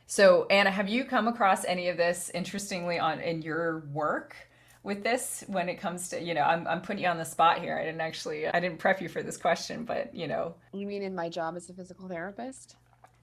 So, 0.07 0.45
Anna, 0.49 0.71
have 0.71 0.87
you 0.87 1.03
come 1.03 1.27
across 1.27 1.65
any 1.65 1.89
of 1.89 1.97
this 1.97 2.29
interestingly 2.33 2.99
on 2.99 3.19
in 3.19 3.41
your 3.41 3.79
work 3.91 4.35
with 4.83 5.03
this 5.03 5.43
when 5.47 5.67
it 5.67 5.79
comes 5.79 6.09
to, 6.09 6.21
you 6.21 6.35
know, 6.35 6.43
I'm 6.43 6.67
I'm 6.67 6.81
putting 6.81 7.03
you 7.03 7.09
on 7.09 7.17
the 7.17 7.25
spot 7.25 7.59
here. 7.59 7.77
I 7.77 7.83
didn't 7.83 8.01
actually 8.01 8.47
I 8.47 8.59
didn't 8.59 8.77
prep 8.77 9.01
you 9.01 9.09
for 9.09 9.23
this 9.23 9.35
question, 9.37 9.83
but, 9.83 10.13
you 10.15 10.27
know. 10.27 10.55
You 10.73 10.85
mean 10.85 11.01
in 11.01 11.15
my 11.15 11.27
job 11.27 11.55
as 11.57 11.69
a 11.69 11.73
physical 11.73 12.07
therapist? 12.07 12.75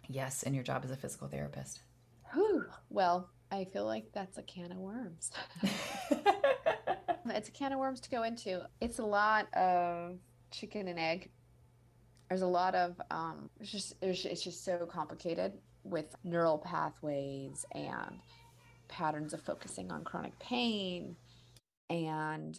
Yes, 0.08 0.42
in 0.42 0.54
your 0.54 0.64
job 0.64 0.84
as 0.84 0.90
a 0.90 0.96
physical 0.96 1.28
therapist. 1.28 1.80
Whew. 2.34 2.66
Well, 2.90 3.30
I 3.52 3.64
feel 3.66 3.86
like 3.86 4.06
that's 4.12 4.38
a 4.38 4.42
can 4.42 4.72
of 4.72 4.78
worms. 4.78 5.30
it's 7.26 7.48
a 7.48 7.52
can 7.52 7.72
of 7.72 7.78
worms 7.78 8.00
to 8.00 8.10
go 8.10 8.22
into. 8.22 8.62
It's 8.80 8.98
a 8.98 9.04
lot 9.04 9.52
of 9.54 10.18
chicken 10.50 10.88
and 10.88 10.98
egg. 10.98 11.30
There's 12.28 12.42
a 12.42 12.46
lot 12.46 12.74
of 12.74 13.00
um, 13.10 13.50
it's 13.60 13.70
just 13.70 13.94
it's 14.00 14.42
just 14.42 14.64
so 14.64 14.86
complicated 14.86 15.52
with 15.84 16.14
neural 16.24 16.58
pathways 16.58 17.66
and 17.72 18.20
patterns 18.88 19.32
of 19.32 19.42
focusing 19.42 19.90
on 19.90 20.04
chronic 20.04 20.38
pain 20.38 21.16
and 21.88 22.58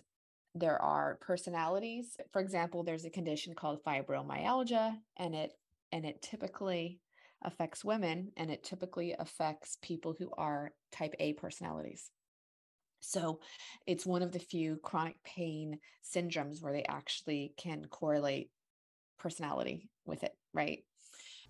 there 0.55 0.81
are 0.81 1.17
personalities 1.21 2.17
for 2.31 2.41
example 2.41 2.83
there's 2.83 3.05
a 3.05 3.09
condition 3.09 3.53
called 3.53 3.83
fibromyalgia 3.83 4.97
and 5.17 5.35
it 5.35 5.53
and 5.91 6.05
it 6.05 6.21
typically 6.23 6.99
affects 7.43 7.85
women 7.85 8.31
and 8.37 8.49
it 8.49 8.63
typically 8.63 9.15
affects 9.19 9.77
people 9.81 10.15
who 10.17 10.29
are 10.37 10.73
type 10.91 11.13
A 11.19 11.33
personalities. 11.33 12.09
So 13.03 13.39
it's 13.85 14.05
one 14.05 14.21
of 14.21 14.31
the 14.31 14.39
few 14.39 14.77
chronic 14.77 15.21
pain 15.23 15.79
syndromes 16.03 16.61
where 16.61 16.73
they 16.73 16.83
actually 16.85 17.53
can 17.57 17.85
correlate 17.85 18.49
personality 19.17 19.89
with 20.05 20.23
it, 20.23 20.35
right? 20.53 20.83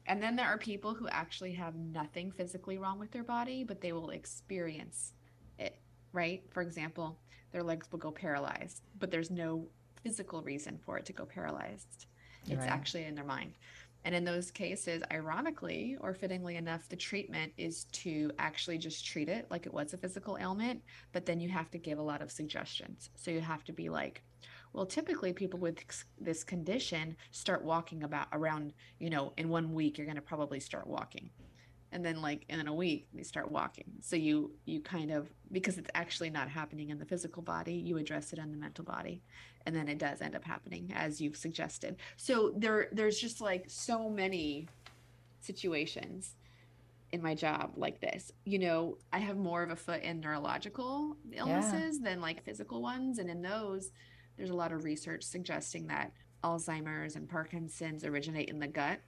And 0.05 0.21
then 0.21 0.35
there 0.35 0.47
are 0.47 0.57
people 0.57 0.93
who 0.93 1.07
actually 1.07 1.53
have 1.53 1.75
nothing 1.75 2.31
physically 2.31 2.77
wrong 2.77 2.99
with 2.99 3.11
their 3.11 3.23
body, 3.23 3.63
but 3.63 3.81
they 3.81 3.93
will 3.93 4.09
experience 4.09 5.13
it, 5.57 5.79
right? 6.11 6.43
For 6.49 6.61
example, 6.61 7.19
their 7.51 7.63
legs 7.63 7.87
will 7.91 7.99
go 7.99 8.11
paralyzed, 8.11 8.81
but 8.99 9.11
there's 9.11 9.31
no 9.31 9.67
physical 10.01 10.41
reason 10.41 10.79
for 10.83 10.97
it 10.97 11.05
to 11.05 11.13
go 11.13 11.25
paralyzed. 11.25 12.07
It's 12.49 12.59
right. 12.59 12.69
actually 12.69 13.05
in 13.05 13.15
their 13.15 13.23
mind. 13.23 13.53
And 14.05 14.13
in 14.13 14.25
those 14.25 14.51
cases, 14.51 15.01
ironically 15.11 15.97
or 16.01 16.13
fittingly 16.13 16.57
enough, 16.57 16.89
the 16.89 16.95
treatment 16.95 17.53
is 17.57 17.85
to 17.93 18.31
actually 18.37 18.77
just 18.77 19.05
treat 19.05 19.29
it 19.29 19.47
like 19.49 19.65
it 19.65 19.73
was 19.73 19.93
a 19.93 19.97
physical 19.97 20.37
ailment, 20.37 20.81
but 21.13 21.25
then 21.25 21.39
you 21.39 21.49
have 21.49 21.71
to 21.71 21.77
give 21.77 21.99
a 21.99 22.03
lot 22.03 22.21
of 22.21 22.31
suggestions. 22.31 23.09
So 23.15 23.31
you 23.31 23.39
have 23.41 23.63
to 23.65 23.73
be 23.73 23.89
like, 23.89 24.23
well, 24.73 24.85
typically 24.85 25.33
people 25.33 25.59
with 25.59 25.77
this 26.19 26.43
condition 26.43 27.15
start 27.31 27.63
walking 27.63 28.03
about 28.03 28.27
around, 28.33 28.73
you 28.99 29.09
know, 29.09 29.31
in 29.37 29.47
one 29.49 29.73
week, 29.73 29.97
you're 29.97 30.07
going 30.07 30.15
to 30.15 30.21
probably 30.21 30.59
start 30.59 30.87
walking 30.87 31.29
and 31.93 32.03
then 32.03 32.21
like 32.21 32.43
in 32.49 32.67
a 32.67 32.73
week 32.73 33.07
they 33.13 33.23
start 33.23 33.51
walking. 33.51 33.85
So 34.01 34.15
you 34.15 34.51
you 34.65 34.81
kind 34.81 35.11
of 35.11 35.29
because 35.51 35.77
it's 35.77 35.89
actually 35.93 36.31
not 36.31 36.49
happening 36.49 36.89
in 36.89 36.99
the 36.99 37.05
physical 37.05 37.41
body 37.41 37.75
you 37.75 37.97
address 37.97 38.33
it 38.33 38.39
in 38.39 38.51
the 38.51 38.57
mental 38.57 38.83
body 38.83 39.21
and 39.65 39.73
then 39.75 39.87
it 39.87 39.99
does 39.99 40.21
end 40.21 40.35
up 40.35 40.43
happening 40.43 40.91
as 40.95 41.21
you've 41.21 41.37
suggested. 41.37 41.95
So 42.17 42.51
there 42.57 42.89
there's 42.91 43.19
just 43.19 43.39
like 43.39 43.65
so 43.67 44.09
many 44.09 44.67
situations 45.39 46.35
in 47.11 47.21
my 47.21 47.35
job 47.35 47.73
like 47.77 48.01
this. 48.01 48.31
You 48.43 48.59
know 48.59 48.97
i 49.13 49.19
have 49.19 49.37
more 49.37 49.61
of 49.61 49.69
a 49.69 49.75
foot 49.75 50.01
in 50.01 50.19
neurological 50.19 51.15
illnesses 51.31 51.99
yeah. 52.01 52.09
than 52.09 52.21
like 52.21 52.43
physical 52.43 52.81
ones 52.81 53.19
and 53.19 53.29
in 53.29 53.41
those 53.41 53.91
there's 54.35 54.49
a 54.49 54.55
lot 54.55 54.71
of 54.71 54.83
research 54.83 55.23
suggesting 55.23 55.85
that 55.87 56.11
alzheimer's 56.43 57.15
and 57.15 57.29
parkinson's 57.29 58.03
originate 58.03 58.49
in 58.49 58.59
the 58.59 58.67
gut. 58.67 58.99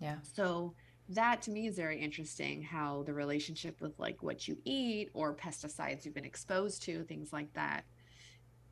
Yeah. 0.00 0.16
So 0.22 0.74
that 1.10 1.42
to 1.42 1.50
me 1.50 1.66
is 1.66 1.76
very 1.76 2.00
interesting 2.00 2.62
how 2.62 3.02
the 3.04 3.12
relationship 3.12 3.80
with 3.80 3.98
like 3.98 4.22
what 4.22 4.48
you 4.48 4.58
eat 4.64 5.10
or 5.14 5.34
pesticides 5.34 6.04
you've 6.04 6.14
been 6.14 6.24
exposed 6.24 6.82
to 6.82 7.04
things 7.04 7.32
like 7.32 7.52
that 7.54 7.84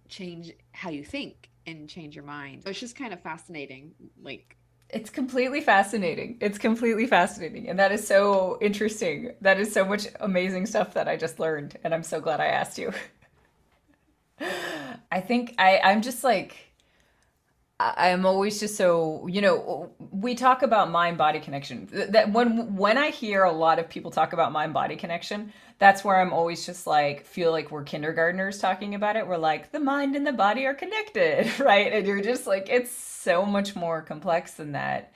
change 0.09 0.53
how 0.73 0.91
you 0.91 1.05
think 1.05 1.51
and 1.67 1.89
change 1.89 2.15
your 2.15 2.25
mind. 2.25 2.63
It's 2.67 2.81
just 2.81 2.97
kind 2.97 3.13
of 3.13 3.21
fascinating 3.21 3.93
like 4.23 4.57
it's 4.91 5.11
completely 5.11 5.61
fascinating. 5.61 6.37
It's 6.41 6.59
completely 6.59 7.07
fascinating 7.07 7.69
and 7.69 7.79
that 7.79 7.93
is 7.93 8.07
so 8.07 8.59
interesting. 8.61 9.33
That 9.41 9.59
is 9.59 9.73
so 9.73 9.85
much 9.85 10.09
amazing 10.21 10.67
stuff 10.67 10.95
that 10.95 11.09
i 11.09 11.17
just 11.17 11.39
learned 11.39 11.79
and 11.85 11.95
i'm 11.95 12.03
so 12.03 12.21
glad 12.21 12.41
i 12.41 12.47
asked 12.47 12.79
you. 12.79 12.93
I 15.13 15.21
think 15.21 15.55
i 15.59 15.81
i'm 15.85 16.03
just 16.03 16.25
like 16.25 16.74
I'm 17.81 18.25
always 18.25 18.61
just 18.61 18.77
so 18.77 19.27
you 19.27 19.41
know 19.41 19.91
we 20.13 20.37
talk 20.37 20.63
about 20.63 20.91
mind 20.91 21.19
body 21.19 21.41
connection 21.41 21.89
that 21.93 22.33
when 22.33 22.77
when 22.77 22.97
I 22.97 23.11
hear 23.11 23.43
a 23.43 23.53
lot 23.53 23.81
of 23.81 23.89
people 23.89 24.13
talk 24.13 24.33
about 24.33 24.53
mind 24.53 24.73
body 24.73 24.95
connection 24.95 25.53
that's 25.81 26.05
where 26.05 26.21
I'm 26.21 26.33
always 26.33 26.65
just 26.65 26.87
like 26.87 27.27
feel 27.27 27.51
like 27.51 27.73
we're 27.73 27.83
kindergartners 27.83 28.61
talking 28.61 28.95
about 28.95 29.17
it. 29.17 29.27
We're 29.27 29.39
like 29.39 29.73
the 29.73 29.81
mind 29.81 30.15
and 30.15 30.25
the 30.25 30.33
body 30.33 30.67
are 30.67 30.75
connected 30.75 31.59
right? 31.61 31.93
And 31.93 32.07
you're 32.07 32.23
just 32.23 32.47
like 32.47 32.69
it's 32.71 32.93
so 32.93 33.45
much 33.45 33.75
more 33.75 34.03
complex 34.03 34.53
than 34.53 34.73
that. 34.73 35.13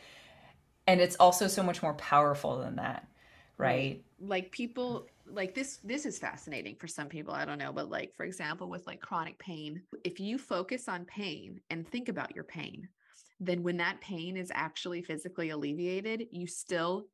And 0.88 1.01
it's 1.01 1.16
also 1.16 1.47
so 1.47 1.62
much 1.62 1.83
more 1.83 1.94
powerful 1.94 2.59
than 2.59 2.77
that 2.77 3.07
right? 3.57 4.03
like 4.21 4.51
people 4.51 5.07
like 5.33 5.55
this 5.55 5.79
this 5.85 6.07
is 6.07 6.19
fascinating 6.19 6.77
for 6.77 6.87
some 6.87 7.09
people 7.09 7.35
i 7.35 7.45
don't 7.45 7.59
know 7.59 7.73
but 7.73 7.91
like 7.91 8.14
for 8.17 8.25
example 8.25 8.69
with 8.69 8.87
like 8.87 9.01
chronic 9.01 9.38
pain 9.38 9.83
if 10.05 10.21
you 10.21 10.38
focus 10.38 10.88
on 10.88 11.05
pain 11.05 11.61
and 11.71 11.87
think 11.88 12.09
about 12.09 12.35
your 12.35 12.45
pain 12.45 12.88
then 13.41 13.62
when 13.62 13.77
that 13.77 14.01
pain 14.01 14.37
is 14.37 14.51
actually 14.55 15.03
physically 15.03 15.51
alleviated 15.51 16.27
you 16.31 16.47
still 16.47 17.07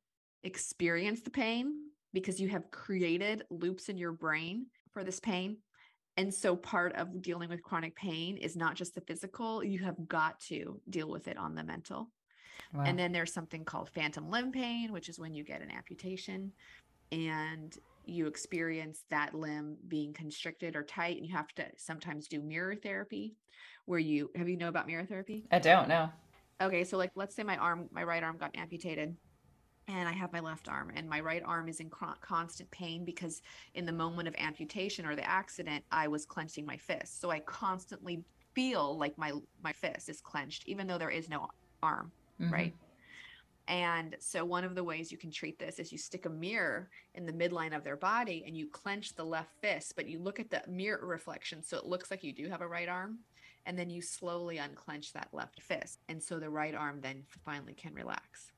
experience 0.43 1.21
the 1.21 1.29
pain 1.29 1.73
because 2.13 2.39
you 2.39 2.47
have 2.47 2.71
created 2.71 3.43
loops 3.49 3.89
in 3.89 3.97
your 3.97 4.13
brain 4.13 4.67
for 4.91 5.03
this 5.03 5.19
pain. 5.19 5.57
And 6.17 6.33
so 6.33 6.55
part 6.55 6.95
of 6.95 7.21
dealing 7.21 7.49
with 7.49 7.61
chronic 7.61 7.93
pain 7.95 8.37
is 8.37 8.55
not 8.55 8.75
just 8.75 8.95
the 8.95 9.01
physical 9.01 9.61
you 9.63 9.79
have 9.79 10.07
got 10.07 10.39
to 10.41 10.79
deal 10.89 11.09
with 11.09 11.27
it 11.27 11.37
on 11.37 11.53
the 11.53 11.63
mental. 11.63 12.09
Wow. 12.73 12.83
and 12.85 12.97
then 12.97 13.11
there's 13.11 13.33
something 13.33 13.63
called 13.65 13.89
phantom 13.89 14.29
limb 14.29 14.51
pain, 14.51 14.91
which 14.91 15.09
is 15.09 15.19
when 15.19 15.35
you 15.35 15.43
get 15.43 15.61
an 15.61 15.69
amputation. 15.71 16.51
And 17.11 17.77
you 18.07 18.27
experience 18.27 19.05
that 19.09 19.33
limb 19.33 19.77
being 19.87 20.13
constricted 20.13 20.75
or 20.75 20.83
tight. 20.83 21.17
And 21.17 21.25
you 21.25 21.35
have 21.35 21.53
to 21.55 21.65
sometimes 21.77 22.27
do 22.27 22.41
mirror 22.41 22.75
therapy, 22.75 23.35
where 23.85 23.99
you 23.99 24.31
have 24.35 24.49
you 24.49 24.57
know 24.57 24.69
about 24.69 24.87
mirror 24.87 25.05
therapy? 25.05 25.45
I 25.51 25.59
don't 25.59 25.87
know 25.87 26.09
Okay, 26.61 26.85
so 26.85 26.97
like 26.97 27.11
let's 27.15 27.35
say 27.35 27.43
my 27.43 27.57
arm, 27.57 27.89
my 27.91 28.03
right 28.03 28.23
arm 28.23 28.37
got 28.37 28.55
amputated. 28.55 29.15
And 29.87 30.09
I 30.09 30.13
have 30.13 30.33
my 30.33 30.39
left 30.39 30.67
arm, 30.67 30.91
and 30.95 31.07
my 31.07 31.19
right 31.19 31.43
arm 31.45 31.67
is 31.67 31.79
in 31.79 31.91
constant 31.91 32.71
pain 32.71 33.05
because 33.05 33.41
in 33.75 33.85
the 33.85 33.91
moment 33.91 34.27
of 34.27 34.33
amputation 34.39 35.05
or 35.05 35.15
the 35.15 35.29
accident, 35.29 35.85
I 35.91 36.07
was 36.07 36.25
clenching 36.25 36.65
my 36.65 36.75
fist. 36.75 37.21
So 37.21 37.29
I 37.29 37.39
constantly 37.41 38.23
feel 38.55 38.97
like 38.97 39.15
my 39.15 39.33
my 39.63 39.73
fist 39.73 40.09
is 40.09 40.21
clenched, 40.21 40.63
even 40.65 40.87
though 40.87 40.97
there 40.97 41.11
is 41.11 41.29
no 41.29 41.47
arm 41.83 42.11
Mhm. 42.41 42.51
right? 42.51 42.73
And 43.67 44.15
so, 44.19 44.45
one 44.45 44.63
of 44.63 44.75
the 44.75 44.83
ways 44.83 45.11
you 45.11 45.17
can 45.17 45.31
treat 45.31 45.57
this 45.57 45.79
is 45.79 45.91
you 45.91 45.97
stick 45.97 46.25
a 46.25 46.29
mirror 46.29 46.89
in 47.15 47.25
the 47.25 47.33
midline 47.33 47.75
of 47.75 47.83
their 47.83 47.95
body 47.95 48.43
and 48.45 48.55
you 48.55 48.67
clench 48.67 49.15
the 49.15 49.25
left 49.25 49.49
fist, 49.59 49.93
but 49.95 50.07
you 50.07 50.19
look 50.19 50.39
at 50.39 50.51
the 50.51 50.61
mirror 50.67 51.05
reflection. 51.05 51.63
So, 51.63 51.77
it 51.77 51.85
looks 51.85 52.11
like 52.11 52.23
you 52.23 52.33
do 52.33 52.47
have 52.49 52.61
a 52.61 52.67
right 52.67 52.89
arm. 52.89 53.19
And 53.67 53.79
then 53.79 53.89
you 53.89 53.99
slowly 54.03 54.59
unclench 54.59 55.13
that 55.13 55.29
left 55.31 55.59
fist. 55.59 55.99
And 56.07 56.21
so, 56.21 56.39
the 56.39 56.49
right 56.49 56.75
arm 56.75 57.01
then 57.01 57.23
finally 57.43 57.73
can 57.73 57.95
relax. 57.95 58.51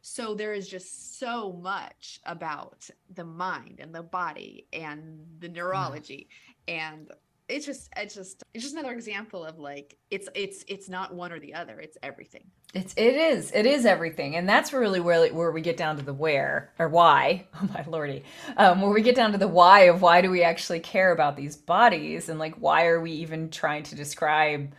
So, 0.00 0.34
there 0.34 0.54
is 0.54 0.68
just 0.68 1.18
so 1.18 1.52
much 1.52 2.20
about 2.24 2.88
the 3.12 3.24
mind 3.24 3.80
and 3.80 3.94
the 3.94 4.02
body 4.02 4.66
and 4.72 5.20
the 5.38 5.48
mm. 5.48 5.56
neurology 5.56 6.28
and 6.66 7.10
it's 7.48 7.66
just 7.66 7.88
it's 7.96 8.14
just 8.14 8.42
it's 8.54 8.64
just 8.64 8.76
another 8.76 8.92
example 8.92 9.44
of 9.44 9.58
like 9.58 9.96
it's 10.10 10.28
it's 10.34 10.64
it's 10.68 10.88
not 10.88 11.14
one 11.14 11.32
or 11.32 11.38
the 11.38 11.54
other 11.54 11.78
it's 11.80 11.96
everything 12.02 12.44
It's 12.74 12.92
it 12.96 13.14
is 13.14 13.52
it 13.54 13.66
is 13.66 13.86
everything, 13.86 14.36
and 14.36 14.48
that's 14.48 14.72
really 14.72 15.00
where 15.00 15.32
where 15.32 15.50
we 15.52 15.60
get 15.62 15.76
down 15.76 15.96
to 15.96 16.02
the 16.02 16.12
where 16.14 16.72
or 16.78 16.88
why. 16.88 17.46
Oh 17.62 17.68
my 17.72 17.84
lordy, 17.86 18.24
um, 18.56 18.82
where 18.82 18.90
we 18.92 19.02
get 19.02 19.14
down 19.16 19.32
to 19.32 19.38
the 19.38 19.48
why 19.48 19.82
of 19.82 20.02
why 20.02 20.20
do 20.20 20.30
we 20.30 20.42
actually 20.42 20.80
care 20.80 21.12
about 21.12 21.36
these 21.36 21.56
bodies, 21.56 22.28
and 22.28 22.38
like 22.38 22.56
why 22.56 22.86
are 22.86 23.00
we 23.00 23.12
even 23.12 23.50
trying 23.50 23.84
to 23.84 23.94
describe 23.94 24.72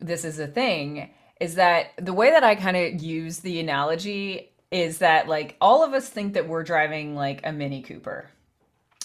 this 0.00 0.24
as 0.24 0.38
a 0.38 0.46
thing? 0.46 1.10
Is 1.40 1.56
that 1.56 1.88
the 1.98 2.12
way 2.12 2.30
that 2.30 2.44
I 2.44 2.54
kind 2.54 2.76
of 2.76 3.02
use 3.02 3.40
the 3.40 3.58
analogy 3.60 4.52
is 4.70 4.98
that 4.98 5.28
like 5.28 5.56
all 5.60 5.84
of 5.84 5.92
us 5.94 6.08
think 6.08 6.34
that 6.34 6.48
we're 6.48 6.62
driving 6.64 7.14
like 7.16 7.40
a 7.44 7.52
Mini 7.52 7.82
Cooper, 7.82 8.30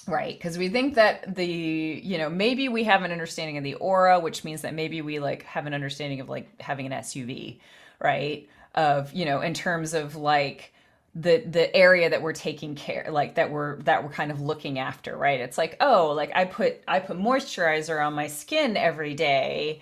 Right, 0.10 0.36
because 0.36 0.58
we 0.58 0.70
think 0.70 0.96
that 0.96 1.36
the, 1.36 1.46
you 1.46 2.18
know, 2.18 2.32
maybe 2.32 2.68
we 2.68 2.84
have 2.86 3.04
an 3.04 3.12
understanding 3.12 3.58
of 3.58 3.64
the 3.64 3.76
aura, 3.76 4.20
which 4.20 4.44
means 4.44 4.64
that 4.64 4.74
maybe 4.74 5.04
we 5.04 5.20
like 5.20 5.44
have 5.44 5.68
an 5.68 5.74
understanding 5.76 6.20
of 6.20 6.28
like 6.28 6.60
having 6.60 6.88
an 6.88 6.94
SUV, 6.94 7.60
right? 8.00 8.50
Of, 8.74 9.14
you 9.14 9.26
know, 9.26 9.42
in 9.42 9.54
terms 9.54 9.94
of 9.94 10.16
like 10.16 10.74
the 11.14 11.44
the 11.46 11.76
area 11.76 12.10
that 12.10 12.22
we're 12.24 12.34
taking 12.34 12.76
care 12.76 13.08
like 13.12 13.36
that 13.36 13.52
we're 13.52 13.78
that 13.82 14.04
we're 14.04 14.10
kind 14.12 14.32
of 14.32 14.42
looking 14.42 14.80
after, 14.80 15.16
right? 15.16 15.40
It's 15.42 15.60
like, 15.60 15.78
oh, 15.80 16.12
like 16.16 16.32
I 16.34 16.46
put 16.46 16.82
I 16.88 17.00
put 17.00 17.18
moisturizer 17.18 18.04
on 18.04 18.14
my 18.14 18.28
skin 18.28 18.78
every 18.78 19.14
day 19.14 19.82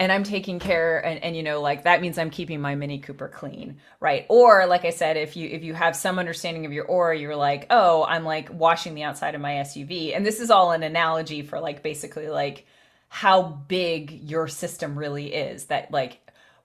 and 0.00 0.10
I'm 0.10 0.24
taking 0.24 0.58
care 0.58 1.04
and, 1.04 1.22
and 1.22 1.36
you 1.36 1.42
know 1.42 1.60
like 1.60 1.84
that 1.84 2.00
means 2.00 2.18
I'm 2.18 2.30
keeping 2.30 2.60
my 2.60 2.74
Mini 2.74 2.98
Cooper 2.98 3.28
clean, 3.28 3.76
right? 4.00 4.24
Or 4.30 4.66
like 4.66 4.86
I 4.86 4.90
said, 4.90 5.18
if 5.18 5.36
you 5.36 5.48
if 5.48 5.62
you 5.62 5.74
have 5.74 5.94
some 5.94 6.18
understanding 6.18 6.64
of 6.64 6.72
your 6.72 6.86
aura, 6.86 7.16
you're 7.16 7.36
like, 7.36 7.66
oh, 7.68 8.04
I'm 8.04 8.24
like 8.24 8.48
washing 8.50 8.94
the 8.94 9.02
outside 9.02 9.34
of 9.34 9.42
my 9.42 9.52
SUV, 9.56 10.16
and 10.16 10.24
this 10.24 10.40
is 10.40 10.50
all 10.50 10.72
an 10.72 10.82
analogy 10.82 11.42
for 11.42 11.60
like 11.60 11.82
basically 11.82 12.28
like 12.28 12.66
how 13.08 13.42
big 13.42 14.10
your 14.28 14.48
system 14.48 14.98
really 14.98 15.34
is. 15.34 15.66
That 15.66 15.92
like 15.92 16.18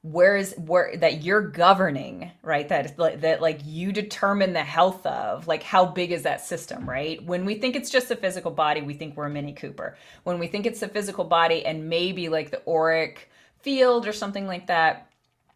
where 0.05 0.37
is 0.37 0.53
where 0.59 0.95
that 0.97 1.23
you're 1.23 1.41
governing 1.41 2.29
right? 2.43 2.69
That 2.69 2.99
like 2.99 3.21
that 3.21 3.41
like 3.41 3.61
you 3.65 3.91
determine 3.91 4.53
the 4.53 4.63
health 4.63 5.03
of 5.03 5.47
like 5.47 5.63
how 5.63 5.83
big 5.83 6.11
is 6.11 6.23
that 6.23 6.41
system 6.41 6.87
right? 6.87 7.23
When 7.25 7.43
we 7.43 7.55
think 7.55 7.75
it's 7.75 7.89
just 7.89 8.11
a 8.11 8.15
physical 8.15 8.51
body 8.51 8.81
we 8.81 8.93
think 8.93 9.17
we're 9.17 9.25
a 9.25 9.31
mini 9.31 9.53
cooper. 9.53 9.97
When 10.23 10.37
we 10.37 10.45
think 10.45 10.67
it's 10.67 10.83
a 10.83 10.87
physical 10.87 11.23
body 11.23 11.65
and 11.65 11.89
maybe 11.89 12.29
like 12.29 12.51
the 12.51 12.61
auric 12.67 13.31
field 13.61 14.05
or 14.05 14.13
something 14.13 14.45
like 14.45 14.67
that 14.67 15.09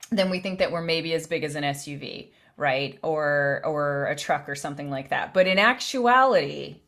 then 0.10 0.32
we 0.32 0.40
think 0.40 0.58
that 0.58 0.72
we're 0.72 0.82
maybe 0.82 1.14
as 1.14 1.28
big 1.28 1.44
as 1.44 1.54
an 1.54 1.64
suv 1.64 2.32
right? 2.58 2.98
Or 3.04 3.62
or 3.64 4.08
a 4.08 4.16
truck 4.16 4.50
or 4.50 4.56
something 4.56 4.90
like 4.90 5.10
that. 5.10 5.32
But 5.32 5.46
in 5.46 5.60
actuality 5.60 6.82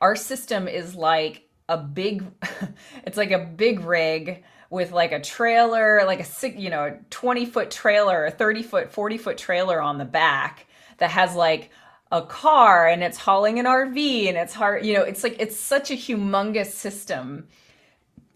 our 0.00 0.16
system 0.16 0.68
is 0.68 0.94
like 0.94 1.48
a 1.66 1.78
big 1.78 2.26
it's 3.04 3.16
like 3.16 3.30
a 3.30 3.38
big 3.38 3.80
rig 3.80 4.44
with 4.70 4.92
like 4.92 5.12
a 5.12 5.20
trailer 5.20 6.04
like 6.04 6.20
a 6.20 6.48
you 6.50 6.70
know 6.70 6.98
20 7.10 7.46
foot 7.46 7.70
trailer 7.70 8.26
a 8.26 8.30
30 8.30 8.62
foot 8.62 8.92
40 8.92 9.18
foot 9.18 9.38
trailer 9.38 9.80
on 9.80 9.98
the 9.98 10.04
back 10.04 10.66
that 10.98 11.10
has 11.10 11.34
like 11.34 11.70
a 12.12 12.22
car 12.22 12.88
and 12.88 13.02
it's 13.02 13.18
hauling 13.18 13.58
an 13.58 13.66
rv 13.66 14.28
and 14.28 14.36
it's 14.36 14.54
hard 14.54 14.84
you 14.84 14.94
know 14.94 15.02
it's 15.02 15.22
like 15.22 15.36
it's 15.38 15.58
such 15.58 15.90
a 15.90 15.94
humongous 15.94 16.70
system 16.72 17.46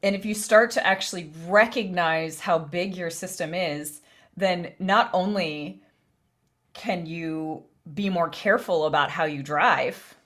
and 0.02 0.16
if 0.16 0.24
you 0.24 0.34
start 0.34 0.70
to 0.70 0.86
actually 0.86 1.30
recognize 1.46 2.40
how 2.40 2.58
big 2.58 2.96
your 2.96 3.10
system 3.10 3.54
is 3.54 4.00
then 4.36 4.72
not 4.78 5.10
only 5.12 5.82
can 6.72 7.06
you 7.06 7.62
be 7.94 8.08
more 8.08 8.28
careful 8.28 8.86
about 8.86 9.10
how 9.10 9.24
you 9.24 9.42
drive 9.42 10.16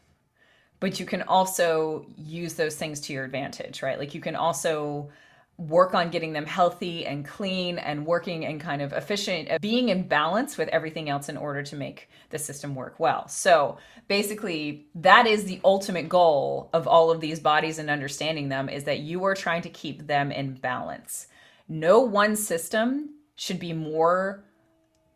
but 0.85 1.01
you 1.01 1.07
can 1.07 1.23
also 1.23 2.05
use 2.19 2.53
those 2.55 2.77
things 2.77 3.01
to 3.01 3.15
your 3.15 3.25
advantage, 3.25 3.83
right? 3.83 3.99
Like 3.99 4.15
you 4.15 4.21
can 4.21 4.37
also 4.37 5.09
work 5.57 5.95
on 5.95 6.11
getting 6.11 6.33
them 6.33 6.47
healthy 6.47 7.07
and 7.07 7.25
clean 7.25 7.79
and 7.79 8.05
working 8.05 8.45
and 8.45 8.61
kind 8.61 8.83
of 8.83 8.93
efficient, 8.93 9.51
uh, 9.51 9.59
being 9.61 9.89
in 9.89 10.09
balance 10.09 10.59
with 10.59 10.69
everything 10.69 11.09
else 11.09 11.29
in 11.29 11.37
order 11.37 11.63
to 11.63 11.77
make 11.77 12.09
the 12.31 12.39
system 12.39 12.75
work 12.75 12.99
well. 12.99 13.29
So 13.29 13.79
basically, 14.09 14.87
that 14.97 15.27
is 15.27 15.45
the 15.45 15.61
ultimate 15.65 16.09
goal 16.09 16.71
of 16.73 16.89
all 16.89 17.11
of 17.11 17.21
these 17.21 17.39
bodies 17.39 17.79
and 17.79 17.89
understanding 17.89 18.49
them 18.49 18.69
is 18.69 18.85
that 18.85 19.01
you 19.01 19.23
are 19.25 19.35
trying 19.35 19.63
to 19.63 19.71
keep 19.71 20.07
them 20.07 20.33
in 20.33 20.55
balance. 20.55 21.29
No 21.69 22.01
one 22.01 22.35
system 22.35 23.11
should 23.37 23.61
be 23.61 23.73
more 23.73 24.45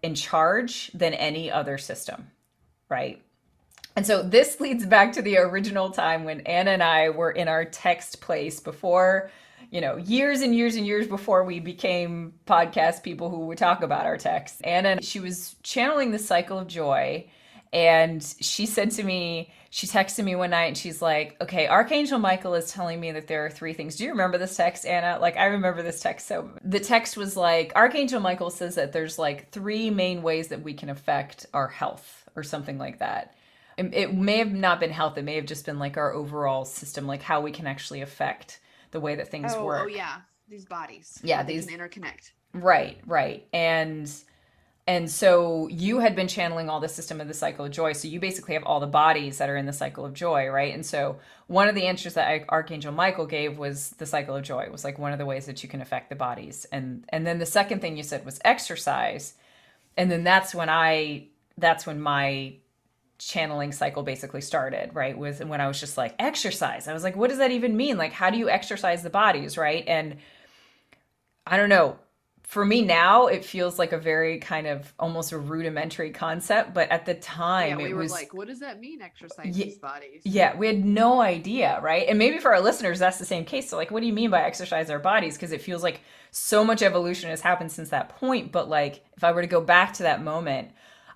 in 0.03 0.15
charge 0.15 0.91
than 0.95 1.15
any 1.15 1.51
other 1.51 1.79
system, 1.79 2.31
right? 2.89 3.21
And 3.97 4.07
so 4.07 4.23
this 4.23 4.61
leads 4.61 4.87
back 4.87 5.13
to 5.15 5.23
the 5.23 5.39
original 5.39 5.91
time 5.91 6.23
when 6.23 6.43
Anna 6.43 6.71
and 6.71 6.83
I 6.85 7.11
were 7.11 7.33
in 7.33 7.49
our 7.49 7.65
text 7.65 8.21
place 8.21 8.61
before, 8.61 9.33
you 9.71 9.81
know, 9.81 9.97
years 9.97 10.41
and 10.41 10.55
years 10.55 10.77
and 10.77 10.87
years 10.87 11.07
before 11.07 11.45
we 11.45 11.61
became 11.61 12.33
podcast 12.47 13.03
people 13.03 13.31
who 13.31 13.47
would 13.47 13.59
talk 13.59 13.83
about 13.83 14.07
our 14.07 14.17
texts. 14.17 14.61
Anna, 14.63 15.03
she 15.03 15.21
was 15.21 15.57
channeling 15.63 16.11
the 16.11 16.19
cycle 16.19 16.59
of 16.59 16.67
joy. 16.67 17.29
And 17.71 18.23
she 18.41 18.65
said 18.65 18.93
to 18.93 19.03
me, 19.03 19.53
she 19.69 19.87
texted 19.87 20.25
me 20.25 20.35
one 20.35 20.51
night 20.51 20.69
and 20.69 20.79
she's 20.79 21.03
like, 21.03 21.37
okay, 21.43 21.69
Archangel 21.69 22.19
Michael 22.19 22.55
is 22.55 22.73
telling 22.73 22.99
me 22.99 23.13
that 23.13 23.27
there 23.27 23.45
are 23.45 23.51
three 23.51 23.75
things. 23.75 23.97
Do 23.97 24.05
you 24.05 24.11
remember 24.11 24.39
this 24.39 24.57
text, 24.57 24.87
Anna? 24.87 25.19
Like, 25.21 25.37
I 25.37 25.47
remember 25.47 25.83
this 25.83 26.01
text. 26.01 26.27
So 26.27 26.49
the 26.65 26.81
text 26.81 27.19
was 27.19 27.37
like, 27.37 27.73
Archangel 27.77 28.21
Michael 28.21 28.49
says 28.49 28.77
that 28.77 28.95
there's 28.95 29.19
like 29.19 29.51
three 29.51 29.91
main 29.91 30.23
ways 30.23 30.49
that 30.49 30.63
we 30.63 30.73
can 30.73 30.89
affect 30.89 31.45
our 31.53 31.69
health 31.69 32.27
or 32.35 32.43
something 32.43 32.79
like 32.79 33.01
that 33.01 33.35
it, 33.79 33.95
it 33.95 34.15
may 34.15 34.39
have 34.39 34.53
not 34.53 34.81
been 34.81 34.91
health 34.91 35.17
it 35.17 35.25
may 35.25 35.37
have 35.37 35.47
just 35.47 35.65
been 35.65 35.79
like 35.79 35.97
our 35.97 36.13
overall 36.13 36.65
system 36.65 37.07
like 37.07 37.23
how 37.23 37.41
we 37.41 37.51
can 37.51 37.67
actually 37.67 38.03
affect 38.03 38.61
the 38.91 39.01
way 39.01 39.15
that 39.17 39.31
things 39.31 39.53
oh, 39.55 39.61
oh 39.61 39.65
work 39.65 39.83
oh 39.85 39.89
yeah 39.89 40.17
these 40.49 40.65
bodies 40.65 41.19
Yeah, 41.23 41.43
these- 41.43 41.67
interconnect 41.67 42.31
right 42.55 42.99
right 43.07 43.47
and 43.53 44.11
And 44.87 45.11
so 45.11 45.69
you 45.69 45.99
had 45.99 46.17
been 46.17 46.29
channeling 46.29 46.71
all 46.71 46.81
the 46.81 46.89
system 46.89 47.21
of 47.21 47.29
the 47.29 47.35
cycle 47.35 47.67
of 47.67 47.71
joy. 47.73 47.93
So 47.93 48.09
you 48.09 48.21
basically 48.21 48.55
have 48.55 48.65
all 48.65 48.81
the 48.81 48.87
bodies 48.87 49.37
that 49.37 49.51
are 49.51 49.57
in 49.59 49.67
the 49.67 49.73
cycle 49.75 50.07
of 50.07 50.15
joy, 50.15 50.49
right? 50.49 50.73
And 50.73 50.87
so 50.87 51.19
one 51.47 51.69
of 51.69 51.75
the 51.75 51.87
answers 51.87 52.15
that 52.15 52.47
Archangel 52.49 52.91
Michael 52.93 53.27
gave 53.27 53.59
was 53.59 53.91
the 53.99 54.07
cycle 54.07 54.35
of 54.35 54.45
joy. 54.45 54.63
It 54.63 54.73
was 54.73 54.85
like 54.85 54.99
one 54.99 55.13
of 55.13 55.19
the 55.19 55.27
ways 55.27 55.45
that 55.45 55.63
you 55.63 55.69
can 55.69 55.83
affect 55.83 56.09
the 56.09 56.17
bodies. 56.17 56.65
And 56.73 57.05
and 57.11 57.27
then 57.27 57.39
the 57.39 57.45
second 57.45 57.81
thing 57.83 57.99
you 57.99 58.03
said 58.03 58.25
was 58.25 58.41
exercise. 58.47 59.35
And 59.99 60.11
then 60.11 60.25
that's 60.25 60.55
when 60.55 60.71
I 60.71 61.27
that's 61.59 61.87
when 61.87 62.01
my 62.01 62.55
channeling 63.19 63.73
cycle 63.73 64.03
basically 64.03 64.41
started, 64.41 64.95
right? 64.95 65.17
With 65.17 65.45
when 65.45 65.61
I 65.61 65.69
was 65.69 65.81
just 65.81 65.97
like 65.97 66.15
exercise. 66.19 66.89
I 66.89 66.93
was 66.93 67.03
like, 67.03 67.17
what 67.17 67.31
does 67.31 67.39
that 67.39 67.51
even 67.51 67.77
mean? 67.77 67.97
Like 67.99 68.13
how 68.13 68.31
do 68.31 68.39
you 68.39 68.49
exercise 68.49 69.03
the 69.03 69.11
bodies, 69.11 69.59
right? 69.59 69.85
And 69.87 70.17
I 71.47 71.57
don't 71.57 71.69
know 71.69 71.99
for 72.49 72.65
me 72.65 72.81
now 72.81 73.27
it 73.27 73.45
feels 73.45 73.79
like 73.79 73.93
a 73.93 73.99
very 73.99 74.39
kind 74.39 74.67
of 74.67 74.95
almost 74.99 75.33
a 75.33 75.39
rudimentary 75.39 76.11
concept 76.11 76.73
but 76.73 76.91
at 76.91 77.05
the 77.05 77.13
time 77.15 77.79
yeah, 77.79 77.85
we 77.85 77.91
it 77.91 77.93
were 77.93 78.01
was 78.01 78.11
like 78.11 78.33
what 78.33 78.49
does 78.49 78.61
that 78.61 78.81
mean 78.81 79.03
exercise 79.03 79.57
Ye- 79.57 79.65
these 79.65 79.79
bodies 79.79 80.23
yeah 80.25 80.57
we 80.57 80.67
had 80.67 80.83
no 80.83 81.21
idea 81.21 81.79
right 81.83 82.09
and 82.09 82.19
maybe 82.19 82.39
for 82.39 82.55
our 82.55 82.61
listeners 82.61 82.99
that's 82.99 83.19
the 83.19 83.27
same 83.27 83.45
case 83.45 83.69
so 83.69 83.77
like 83.77 83.91
what 83.91 84.01
do 84.01 84.07
you 84.07 84.15
mean 84.15 84.31
by 84.31 84.43
exercise 84.43 84.89
our 84.89 84.99
bodies 84.99 85.35
because 85.35 85.53
it 85.53 85.61
feels 85.61 85.83
like 85.83 86.01
so 86.31 86.65
much 86.65 86.81
evolution 86.81 87.29
has 87.29 87.43
happened 87.43 87.71
since 87.71 87.91
that 87.91 88.09
point 88.09 88.51
but 88.51 88.67
like 88.67 89.05
if 89.15 89.23
i 89.23 89.31
were 89.31 89.43
to 89.43 89.47
go 89.47 89.61
back 89.61 89.93
to 89.93 90.05
that 90.05 90.25
moment 90.25 90.71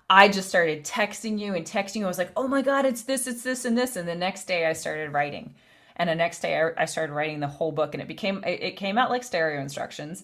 i 0.09 0.27
just 0.27 0.49
started 0.49 0.83
texting 0.83 1.39
you 1.39 1.53
and 1.55 1.65
texting 1.65 1.97
you. 1.97 2.05
I 2.05 2.07
was 2.07 2.17
like 2.17 2.31
oh 2.35 2.47
my 2.47 2.61
god 2.61 2.85
it's 2.85 3.03
this 3.03 3.27
it's 3.27 3.43
this 3.43 3.65
and 3.65 3.77
this. 3.77 3.95
And 3.95 4.07
the 4.07 4.15
next 4.15 4.45
day 4.45 4.65
i 4.65 4.73
started 4.73 5.13
writing. 5.13 5.55
And 5.95 6.09
the 6.09 6.15
next 6.15 6.41
day 6.41 6.59
i, 6.59 6.83
I 6.83 6.85
started 6.85 7.13
writing 7.13 7.39
the 7.39 7.47
whole 7.47 7.71
book 7.71 7.93
and 7.93 8.01
it 8.01 8.07
became 8.07 8.43
it, 8.43 8.61
it 8.61 8.77
came 8.77 8.97
out 8.97 9.09
like 9.09 9.23
stereo 9.23 9.61
instructions. 9.61 10.23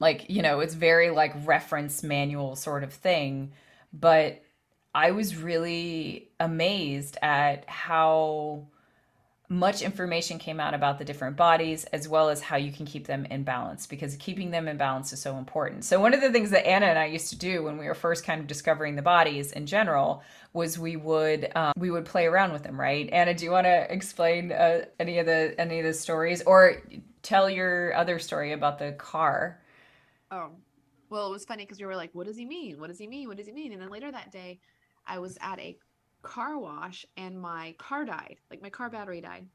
Like 0.00 0.30
you 0.30 0.42
know 0.42 0.60
it's 0.60 0.74
very 0.74 1.10
like 1.10 1.34
reference 1.46 2.02
manual 2.02 2.56
sort 2.56 2.84
of 2.84 2.92
thing. 2.92 3.52
But 3.92 4.42
i 4.94 5.10
was 5.10 5.36
really 5.36 6.28
amazed 6.38 7.16
at 7.22 7.68
how 7.68 8.66
much 9.52 9.82
information 9.82 10.38
came 10.38 10.58
out 10.58 10.72
about 10.72 10.98
the 10.98 11.04
different 11.04 11.36
bodies 11.36 11.84
as 11.92 12.08
well 12.08 12.30
as 12.30 12.40
how 12.40 12.56
you 12.56 12.72
can 12.72 12.86
keep 12.86 13.06
them 13.06 13.26
in 13.26 13.42
balance 13.44 13.86
because 13.86 14.16
keeping 14.16 14.50
them 14.50 14.66
in 14.66 14.78
balance 14.78 15.12
is 15.12 15.20
so 15.20 15.36
important. 15.36 15.84
So 15.84 16.00
one 16.00 16.14
of 16.14 16.22
the 16.22 16.32
things 16.32 16.50
that 16.50 16.66
Anna 16.66 16.86
and 16.86 16.98
I 16.98 17.04
used 17.04 17.28
to 17.30 17.36
do 17.36 17.62
when 17.62 17.76
we 17.76 17.86
were 17.86 17.94
first 17.94 18.24
kind 18.24 18.40
of 18.40 18.46
discovering 18.46 18.96
the 18.96 19.02
bodies 19.02 19.52
in 19.52 19.66
general 19.66 20.22
was 20.54 20.78
we 20.78 20.96
would 20.96 21.52
um, 21.54 21.72
we 21.76 21.90
would 21.90 22.06
play 22.06 22.24
around 22.24 22.52
with 22.52 22.62
them, 22.62 22.80
right? 22.80 23.08
Anna, 23.12 23.34
do 23.34 23.44
you 23.44 23.50
want 23.50 23.66
to 23.66 23.92
explain 23.92 24.52
uh, 24.52 24.86
any 24.98 25.18
of 25.18 25.26
the 25.26 25.54
any 25.60 25.80
of 25.80 25.84
the 25.84 25.92
stories 25.92 26.42
or 26.46 26.82
tell 27.22 27.50
your 27.50 27.94
other 27.94 28.18
story 28.18 28.52
about 28.52 28.78
the 28.78 28.92
car? 28.92 29.60
Oh, 30.30 30.52
well, 31.10 31.26
it 31.26 31.30
was 31.30 31.44
funny 31.44 31.64
because 31.64 31.78
we 31.78 31.84
were 31.84 31.96
like, 31.96 32.10
what 32.14 32.26
does 32.26 32.38
he 32.38 32.46
mean? 32.46 32.80
What 32.80 32.88
does 32.88 32.98
he 32.98 33.06
mean? 33.06 33.28
What 33.28 33.36
does 33.36 33.46
he 33.46 33.52
mean? 33.52 33.72
And 33.72 33.82
then 33.82 33.90
later 33.90 34.10
that 34.10 34.32
day, 34.32 34.60
I 35.06 35.18
was 35.18 35.36
at 35.42 35.58
a 35.58 35.76
car 36.22 36.58
wash 36.58 37.04
and 37.16 37.40
my 37.40 37.74
car 37.78 38.04
died. 38.04 38.36
Like 38.50 38.62
my 38.62 38.70
car 38.70 38.88
battery 38.90 39.20
died. 39.20 39.46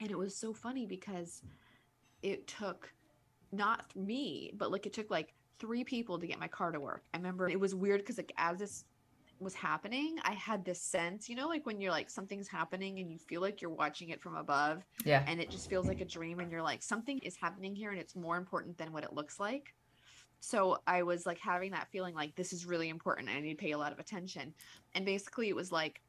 And 0.00 0.10
it 0.10 0.18
was 0.18 0.36
so 0.36 0.52
funny 0.52 0.86
because 0.86 1.42
it 2.22 2.46
took 2.46 2.92
not 3.52 3.94
me, 3.96 4.52
but 4.56 4.70
like 4.70 4.86
it 4.86 4.92
took 4.92 5.10
like 5.10 5.32
three 5.58 5.84
people 5.84 6.18
to 6.18 6.26
get 6.26 6.38
my 6.38 6.48
car 6.48 6.70
to 6.72 6.80
work. 6.80 7.04
I 7.14 7.16
remember 7.16 7.48
it 7.48 7.58
was 7.58 7.74
weird 7.74 8.00
because 8.00 8.18
like 8.18 8.32
as 8.36 8.58
this 8.58 8.84
was 9.38 9.54
happening, 9.54 10.16
I 10.22 10.32
had 10.32 10.64
this 10.64 10.80
sense, 10.80 11.28
you 11.28 11.36
know, 11.36 11.46
like 11.48 11.66
when 11.66 11.80
you're 11.80 11.90
like 11.92 12.10
something's 12.10 12.48
happening 12.48 12.98
and 13.00 13.10
you 13.10 13.18
feel 13.18 13.40
like 13.40 13.60
you're 13.60 13.70
watching 13.70 14.08
it 14.10 14.20
from 14.20 14.36
above 14.36 14.82
Yeah. 15.04 15.24
and 15.26 15.40
it 15.40 15.50
just 15.50 15.68
feels 15.68 15.86
like 15.86 16.00
a 16.00 16.06
dream 16.06 16.40
and 16.40 16.50
you're 16.50 16.62
like 16.62 16.82
something 16.82 17.18
is 17.18 17.36
happening 17.36 17.74
here 17.74 17.90
and 17.90 18.00
it's 18.00 18.16
more 18.16 18.36
important 18.36 18.76
than 18.78 18.92
what 18.92 19.04
it 19.04 19.12
looks 19.12 19.38
like 19.38 19.74
so 20.40 20.78
i 20.86 21.02
was 21.02 21.26
like 21.26 21.38
having 21.38 21.72
that 21.72 21.88
feeling 21.90 22.14
like 22.14 22.34
this 22.36 22.52
is 22.52 22.66
really 22.66 22.88
important 22.88 23.28
i 23.28 23.40
need 23.40 23.50
to 23.58 23.64
pay 23.64 23.72
a 23.72 23.78
lot 23.78 23.92
of 23.92 23.98
attention. 23.98 24.52
And 24.94 25.04
basically 25.04 25.48
it 25.48 25.56
was 25.56 25.72
like 25.72 26.00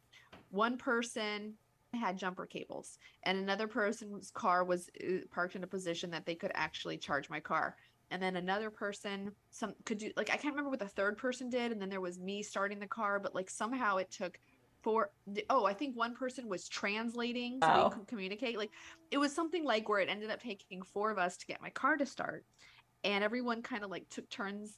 one 0.50 0.78
person 0.78 1.54
had 1.94 2.18
jumper 2.18 2.46
cables 2.46 3.00
and 3.24 3.38
another 3.38 3.68
person's 3.68 4.30
car 4.32 4.64
was 4.64 4.90
uh, 5.04 5.20
parked 5.32 5.56
in 5.56 5.64
a 5.64 5.68
position 5.68 6.12
that 6.12 6.26
they 6.26 6.36
could 6.36 6.52
actually 6.54 6.98
charge 6.98 7.30
my 7.30 7.40
car. 7.40 7.76
And 8.12 8.22
then 8.22 8.36
another 8.38 8.70
person 8.70 9.32
some 9.52 9.74
could 9.86 9.98
do 9.98 10.12
like 10.16 10.30
i 10.30 10.38
can't 10.38 10.54
remember 10.54 10.70
what 10.70 10.80
the 10.80 10.88
third 10.88 11.18
person 11.18 11.50
did 11.50 11.72
and 11.72 11.82
then 11.82 11.90
there 11.90 12.02
was 12.02 12.20
me 12.20 12.42
starting 12.44 12.80
the 12.80 12.88
car 12.88 13.20
but 13.20 13.36
like 13.36 13.50
somehow 13.50 13.98
it 13.98 14.10
took 14.12 14.40
four 14.82 15.12
oh 15.50 15.66
i 15.66 15.74
think 15.74 15.98
one 15.98 16.16
person 16.16 16.48
was 16.48 16.70
translating 16.70 17.60
so 17.62 17.68
Wow. 17.68 17.84
we 17.90 17.90
could 17.90 18.08
communicate 18.08 18.58
like 18.58 18.72
it 19.12 19.18
was 19.18 19.34
something 19.34 19.66
like 19.66 19.90
where 19.90 20.00
it 20.00 20.08
ended 20.10 20.30
up 20.30 20.42
taking 20.42 20.82
four 20.82 21.12
of 21.12 21.18
us 21.18 21.36
to 21.38 21.46
get 21.48 21.62
my 21.62 21.70
car 21.72 21.98
to 21.98 22.06
start 22.06 22.46
and 23.08 23.24
everyone 23.24 23.62
kind 23.62 23.84
of 23.86 23.90
like 23.90 24.08
took 24.10 24.30
turns 24.30 24.78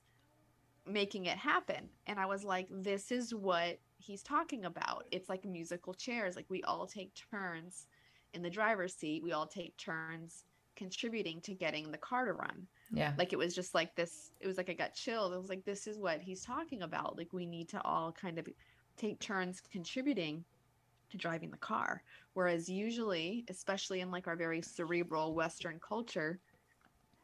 making 0.86 1.26
it 1.26 1.38
happen. 1.38 1.90
And 2.08 2.20
i 2.20 2.26
was 2.26 2.44
like 2.44 2.68
this 2.72 3.12
is 3.12 3.34
what 3.34 3.80
he's 3.98 4.24
talking 4.24 4.66
about. 4.66 5.06
It's 5.12 5.28
like 5.28 5.44
musical 5.44 5.94
chairs. 5.94 6.36
Like 6.36 6.46
we 6.48 6.64
all 6.64 6.86
take 6.86 7.12
turns 7.32 7.88
in 8.34 8.42
the 8.42 8.50
driver's 8.50 8.94
seat. 8.94 9.24
We 9.24 9.34
all 9.34 9.48
take 9.48 9.76
turns 9.78 10.46
contributing 10.76 11.42
to 11.42 11.54
getting 11.54 11.92
the 11.92 11.98
car 11.98 12.26
to 12.26 12.34
run. 12.34 12.68
Yeah. 12.92 13.14
like 13.18 13.34
it 13.34 13.38
was 13.38 13.54
just 13.54 13.76
like 13.76 13.96
this 13.96 14.32
it 14.40 14.48
was 14.48 14.58
like 14.58 14.70
i 14.70 14.74
got 14.74 14.94
chilled. 14.94 15.34
I 15.34 15.38
was 15.38 15.50
like 15.50 15.66
this 15.66 15.88
is 15.88 15.98
what 15.98 16.22
he's 16.22 16.44
talking 16.46 16.84
about. 16.84 17.18
Like 17.18 17.34
we 17.34 17.46
need 17.46 17.68
to 17.70 17.82
all 17.84 18.12
kind 18.12 18.38
of 18.38 18.48
take 18.96 19.20
turns 19.20 19.62
contributing 19.72 20.46
to 21.10 21.18
driving 21.18 21.50
the 21.50 21.58
car. 21.58 22.04
Whereas 22.34 22.70
usually 22.70 23.44
especially 23.50 24.02
in 24.02 24.12
like 24.12 24.28
our 24.28 24.36
very 24.36 24.62
cerebral 24.62 25.34
western 25.34 25.80
culture 25.80 26.40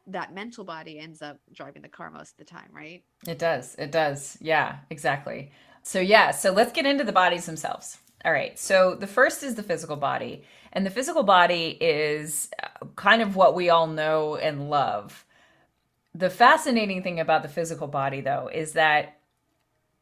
that 0.08 0.32
mental 0.34 0.64
body 0.64 0.98
ends 0.98 1.22
up 1.22 1.38
driving 1.52 1.82
the 1.82 1.88
car 1.88 2.10
most 2.10 2.32
of 2.32 2.36
the 2.38 2.44
time 2.44 2.68
right 2.72 3.02
It 3.26 3.38
does. 3.38 3.74
It 3.76 3.90
does. 3.92 4.38
Yeah, 4.40 4.78
exactly. 4.90 5.50
So, 5.82 6.00
yeah, 6.00 6.30
so 6.30 6.52
let's 6.52 6.72
get 6.72 6.86
into 6.86 7.04
the 7.04 7.12
bodies 7.12 7.46
themselves. 7.46 7.98
All 8.24 8.32
right. 8.32 8.58
So, 8.58 8.94
the 8.94 9.06
first 9.06 9.42
is 9.42 9.54
the 9.54 9.62
physical 9.62 9.96
body. 9.96 10.42
And 10.72 10.84
the 10.84 10.90
physical 10.90 11.22
body 11.22 11.78
is 11.80 12.50
uh, 12.62 12.86
kind 12.96 13.22
of 13.22 13.36
what 13.36 13.54
we 13.54 13.70
all 13.70 13.86
know 13.86 14.36
and 14.36 14.68
love. 14.68 15.24
The 16.14 16.30
fascinating 16.30 17.02
thing 17.02 17.20
about 17.20 17.42
the 17.42 17.48
physical 17.48 17.86
body, 17.86 18.20
though, 18.20 18.50
is 18.52 18.72
that 18.72 19.18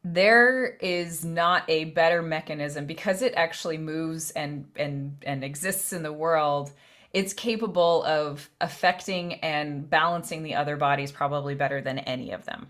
there 0.03 0.77
is 0.81 1.25
not 1.25 1.63
a 1.67 1.85
better 1.85 2.21
mechanism 2.21 2.85
because 2.85 3.21
it 3.21 3.33
actually 3.35 3.77
moves 3.77 4.29
and 4.31 4.67
and 4.75 5.17
and 5.25 5.43
exists 5.43 5.91
in 5.91 6.03
the 6.03 6.13
world 6.13 6.71
it's 7.15 7.33
capable 7.33 8.03
of 8.03 8.49
affecting 8.59 9.35
and 9.35 9.89
balancing 9.89 10.43
the 10.43 10.55
other 10.55 10.75
bodies 10.75 11.13
probably 11.13 11.55
better 11.55 11.79
than 11.81 11.97
any 11.99 12.31
of 12.31 12.45
them 12.45 12.67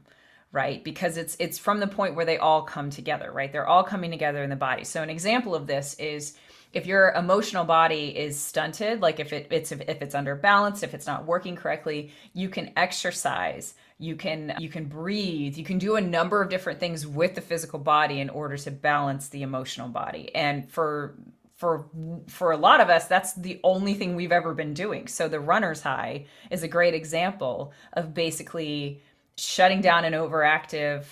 right? 0.52 0.86
Because 0.86 1.18
it's 1.18 1.36
it's 1.40 1.58
from 1.58 1.82
the 1.82 1.88
point 1.88 2.16
where 2.16 2.24
they 2.24 2.38
all 2.38 2.62
come 2.62 2.90
together 2.90 3.32
right? 3.32 3.52
They're 3.52 3.68
all 3.68 3.84
coming 3.84 4.12
together 4.12 4.42
in 4.44 4.50
the 4.50 4.56
body. 4.56 4.86
So 4.86 5.04
an 5.04 5.10
example 5.10 5.54
of 5.54 5.68
this 5.68 5.96
is 5.96 6.38
if 6.72 6.86
your 6.86 7.12
emotional 7.14 7.66
body 7.66 8.16
is 8.16 8.40
stunted 8.40 9.02
like 9.02 9.20
if 9.20 9.34
it, 9.34 9.48
it's 9.50 9.72
if 9.72 9.82
it's 9.82 10.14
under 10.16 10.36
balance 10.36 10.84
if 10.84 10.94
it's 10.94 11.08
not 11.08 11.26
working 11.26 11.56
correctly 11.56 12.12
you 12.34 12.50
can 12.50 12.72
exercise 12.76 13.74
you 13.98 14.16
can 14.18 14.54
you 14.60 14.68
can 14.68 14.86
breathe 14.86 15.58
you 15.58 15.64
can 15.64 15.78
do 15.78 15.96
a 15.96 16.02
number 16.02 16.42
of 16.42 16.50
different 16.50 16.80
things 16.80 17.08
with 17.08 17.34
the 17.34 17.42
physical 17.42 17.80
body 17.80 18.20
in 18.20 18.30
order 18.30 18.58
to 18.58 18.72
balance 18.72 19.30
the 19.30 19.42
emotional 19.42 19.88
body. 19.88 20.36
And 20.36 20.70
for 20.70 21.16
for 21.56 21.86
for 22.28 22.52
a 22.52 22.58
lot 22.58 22.82
of 22.82 22.90
us 22.90 23.08
that's 23.08 23.34
the 23.34 23.60
only 23.64 23.94
thing 23.94 24.16
we've 24.16 24.32
ever 24.32 24.54
been 24.54 24.74
doing. 24.74 25.08
So 25.08 25.28
the 25.28 25.40
runner's 25.40 25.82
high 25.82 26.26
is 26.52 26.64
a 26.64 26.68
great 26.68 26.94
example 26.94 27.74
of 27.94 28.14
basically 28.14 29.02
shutting 29.38 29.82
down 29.82 30.06
an 30.06 30.14
overactive 30.14 31.06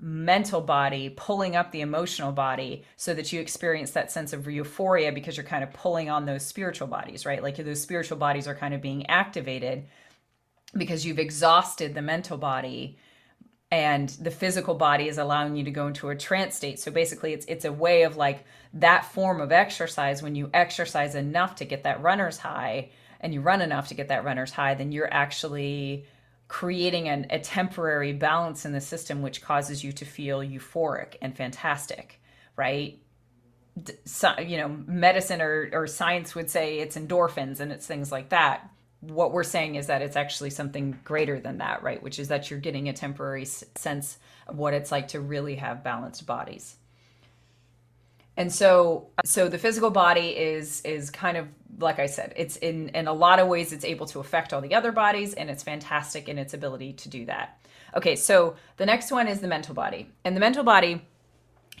mental 0.00 0.60
body 0.60 1.10
pulling 1.10 1.56
up 1.56 1.72
the 1.72 1.80
emotional 1.80 2.30
body 2.30 2.84
so 2.96 3.12
that 3.14 3.32
you 3.32 3.40
experience 3.40 3.90
that 3.90 4.12
sense 4.12 4.32
of 4.32 4.46
euphoria 4.46 5.10
because 5.10 5.36
you're 5.36 5.44
kind 5.44 5.64
of 5.64 5.72
pulling 5.72 6.08
on 6.08 6.24
those 6.24 6.46
spiritual 6.46 6.86
bodies 6.86 7.26
right? 7.26 7.42
Like 7.42 7.56
those 7.56 7.82
spiritual 7.82 8.16
bodies 8.16 8.46
are 8.46 8.54
kind 8.54 8.74
of 8.74 8.80
being 8.80 9.06
activated 9.06 9.86
because 10.76 11.04
you've 11.04 11.18
exhausted 11.18 11.94
the 11.94 12.02
mental 12.02 12.36
body 12.36 12.98
and 13.70 14.08
the 14.08 14.30
physical 14.30 14.74
body 14.74 15.08
is 15.08 15.18
allowing 15.18 15.54
you 15.56 15.64
to 15.64 15.70
go 15.70 15.88
into 15.88 16.08
a 16.08 16.16
trance 16.16 16.56
state. 16.56 16.80
So 16.80 16.90
basically 16.90 17.32
it's 17.32 17.46
it's 17.46 17.64
a 17.64 17.72
way 17.72 18.02
of 18.02 18.16
like 18.16 18.44
that 18.74 19.04
form 19.12 19.40
of 19.40 19.52
exercise 19.52 20.22
when 20.22 20.34
you 20.34 20.50
exercise 20.54 21.14
enough 21.14 21.56
to 21.56 21.64
get 21.64 21.84
that 21.84 22.02
runner's 22.02 22.38
high 22.38 22.90
and 23.20 23.34
you 23.34 23.40
run 23.40 23.60
enough 23.60 23.88
to 23.88 23.94
get 23.94 24.08
that 24.08 24.24
runner's 24.24 24.52
high 24.52 24.74
then 24.74 24.92
you're 24.92 25.12
actually 25.12 26.04
creating 26.46 27.08
an, 27.08 27.26
a 27.30 27.38
temporary 27.38 28.12
balance 28.12 28.64
in 28.64 28.72
the 28.72 28.80
system 28.80 29.20
which 29.20 29.42
causes 29.42 29.84
you 29.84 29.92
to 29.92 30.04
feel 30.04 30.38
euphoric 30.40 31.16
and 31.20 31.36
fantastic 31.36 32.20
right? 32.56 33.00
So, 34.04 34.38
you 34.38 34.56
know 34.56 34.68
medicine 34.86 35.40
or, 35.40 35.70
or 35.72 35.86
science 35.86 36.34
would 36.34 36.50
say 36.50 36.78
it's 36.78 36.96
endorphins 36.96 37.60
and 37.60 37.72
it's 37.72 37.86
things 37.86 38.10
like 38.10 38.30
that 38.30 38.70
what 39.00 39.32
we're 39.32 39.44
saying 39.44 39.76
is 39.76 39.86
that 39.86 40.02
it's 40.02 40.16
actually 40.16 40.50
something 40.50 40.98
greater 41.04 41.38
than 41.38 41.58
that 41.58 41.82
right? 41.82 42.02
Which 42.02 42.18
is 42.18 42.28
that 42.28 42.50
you're 42.50 42.60
getting 42.60 42.88
a 42.88 42.92
temporary 42.92 43.44
sense 43.44 44.18
of 44.46 44.58
what 44.58 44.74
it's 44.74 44.90
like 44.90 45.08
to 45.08 45.20
really 45.20 45.56
have 45.56 45.84
balanced 45.84 46.26
bodies. 46.26 46.76
And 48.36 48.52
so 48.52 49.08
so 49.24 49.48
the 49.48 49.58
physical 49.58 49.90
body 49.90 50.28
is 50.28 50.80
is 50.82 51.10
kind 51.10 51.36
of 51.36 51.48
like 51.80 51.98
i 51.98 52.06
said 52.06 52.32
it's 52.36 52.56
in 52.56 52.88
in 52.90 53.08
a 53.08 53.12
lot 53.12 53.40
of 53.40 53.48
ways 53.48 53.72
it's 53.72 53.84
able 53.84 54.06
to 54.06 54.20
affect 54.20 54.52
all 54.52 54.60
the 54.60 54.74
other 54.74 54.90
bodies 54.90 55.34
and 55.34 55.50
it's 55.50 55.62
fantastic 55.62 56.28
in 56.28 56.38
its 56.38 56.54
ability 56.54 56.92
to 56.94 57.08
do 57.08 57.26
that. 57.26 57.58
Okay, 57.96 58.16
so 58.16 58.54
the 58.76 58.86
next 58.86 59.10
one 59.10 59.28
is 59.28 59.40
the 59.40 59.48
mental 59.48 59.74
body. 59.74 60.08
And 60.24 60.36
the 60.36 60.40
mental 60.40 60.62
body 60.62 61.02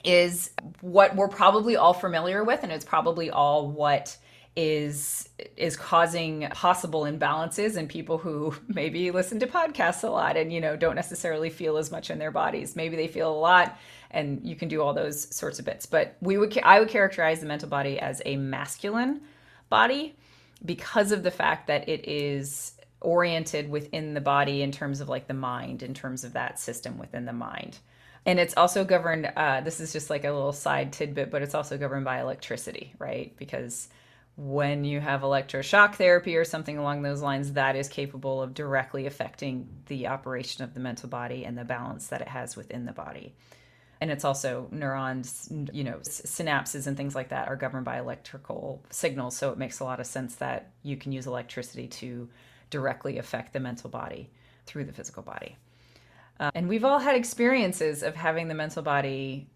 is 0.04 0.50
what 0.80 1.14
we're 1.14 1.28
probably 1.28 1.76
all 1.76 1.94
familiar 1.94 2.42
with 2.44 2.62
and 2.62 2.72
it's 2.72 2.84
probably 2.84 3.30
all 3.30 3.68
what 3.68 4.16
is 4.60 5.28
is 5.56 5.76
causing 5.76 6.48
possible 6.50 7.02
imbalances 7.02 7.76
in 7.76 7.86
people 7.86 8.18
who 8.18 8.52
maybe 8.66 9.12
listen 9.12 9.38
to 9.38 9.46
podcasts 9.46 10.02
a 10.02 10.08
lot 10.08 10.36
and 10.36 10.52
you 10.52 10.60
know 10.60 10.74
don't 10.74 10.96
necessarily 10.96 11.48
feel 11.48 11.76
as 11.76 11.92
much 11.92 12.10
in 12.10 12.18
their 12.18 12.32
bodies. 12.32 12.74
Maybe 12.74 12.96
they 12.96 13.06
feel 13.06 13.30
a 13.30 13.38
lot 13.38 13.78
and 14.10 14.44
you 14.44 14.56
can 14.56 14.66
do 14.66 14.82
all 14.82 14.92
those 14.92 15.32
sorts 15.34 15.60
of 15.60 15.64
bits. 15.64 15.86
But 15.86 16.16
we 16.20 16.36
would 16.38 16.58
i 16.64 16.80
would 16.80 16.88
characterize 16.88 17.38
the 17.38 17.46
mental 17.46 17.68
body 17.68 18.00
as 18.00 18.20
a 18.24 18.34
masculine 18.34 19.20
body 19.68 20.16
because 20.64 21.12
of 21.12 21.22
the 21.22 21.30
fact 21.30 21.68
that 21.68 21.88
it 21.88 22.08
is 22.08 22.72
oriented 23.00 23.70
within 23.70 24.14
the 24.14 24.20
body 24.20 24.62
in 24.62 24.72
terms 24.72 25.00
of 25.00 25.08
like 25.08 25.28
the 25.28 25.34
mind 25.34 25.84
in 25.84 25.94
terms 25.94 26.24
of 26.24 26.32
that 26.32 26.58
system 26.58 26.98
within 26.98 27.26
the 27.26 27.32
mind. 27.32 27.78
And 28.26 28.40
it's 28.40 28.56
also 28.56 28.84
governed 28.84 29.30
uh, 29.36 29.60
this 29.60 29.78
is 29.78 29.92
just 29.92 30.10
like 30.10 30.24
a 30.24 30.32
little 30.32 30.52
side 30.52 30.92
tidbit 30.92 31.30
but 31.30 31.42
it's 31.42 31.54
also 31.54 31.78
governed 31.78 32.04
by 32.04 32.20
electricity 32.20 32.92
right? 32.98 33.32
Because 33.36 33.88
when 34.38 34.84
you 34.84 35.00
have 35.00 35.22
electroshock 35.22 35.96
therapy 35.96 36.36
or 36.36 36.44
something 36.44 36.78
along 36.78 37.02
those 37.02 37.20
lines, 37.20 37.54
that 37.54 37.74
is 37.74 37.88
capable 37.88 38.40
of 38.40 38.54
directly 38.54 39.04
affecting 39.04 39.68
the 39.86 40.06
operation 40.06 40.62
of 40.62 40.74
the 40.74 40.80
mental 40.80 41.08
body 41.08 41.44
and 41.44 41.58
the 41.58 41.64
balance 41.64 42.06
that 42.06 42.20
it 42.20 42.28
has 42.28 42.56
within 42.56 42.84
the 42.84 42.92
body. 42.92 43.34
And 44.00 44.12
it's 44.12 44.24
also 44.24 44.68
neurons, 44.70 45.48
you 45.72 45.82
know, 45.82 45.96
synapses 46.02 46.86
and 46.86 46.96
things 46.96 47.16
like 47.16 47.30
that 47.30 47.48
are 47.48 47.56
governed 47.56 47.84
by 47.84 47.98
electrical 47.98 48.80
signals. 48.90 49.36
So 49.36 49.50
it 49.50 49.58
makes 49.58 49.80
a 49.80 49.84
lot 49.84 49.98
of 49.98 50.06
sense 50.06 50.36
that 50.36 50.70
you 50.84 50.96
can 50.96 51.10
use 51.10 51.26
electricity 51.26 51.88
to 51.88 52.28
directly 52.70 53.18
affect 53.18 53.52
the 53.52 53.58
mental 53.58 53.90
body 53.90 54.30
through 54.66 54.84
the 54.84 54.92
physical 54.92 55.24
body. 55.24 55.56
Uh, 56.38 56.52
and 56.54 56.68
we've 56.68 56.84
all 56.84 57.00
had 57.00 57.16
experiences 57.16 58.04
of 58.04 58.14
having 58.14 58.46
the 58.46 58.54
mental 58.54 58.84
body 58.84 59.48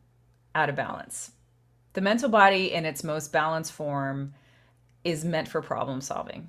out 0.56 0.68
of 0.68 0.74
balance. 0.74 1.30
The 1.92 2.00
mental 2.00 2.28
body, 2.28 2.72
in 2.72 2.84
its 2.84 3.04
most 3.04 3.32
balanced 3.32 3.70
form, 3.70 4.34
is 5.04 5.24
meant 5.24 5.48
for 5.48 5.62
problem 5.62 6.00
solving. 6.00 6.48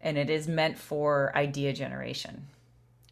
And 0.00 0.16
it 0.16 0.30
is 0.30 0.46
meant 0.46 0.78
for 0.78 1.32
idea 1.34 1.72
generation 1.72 2.46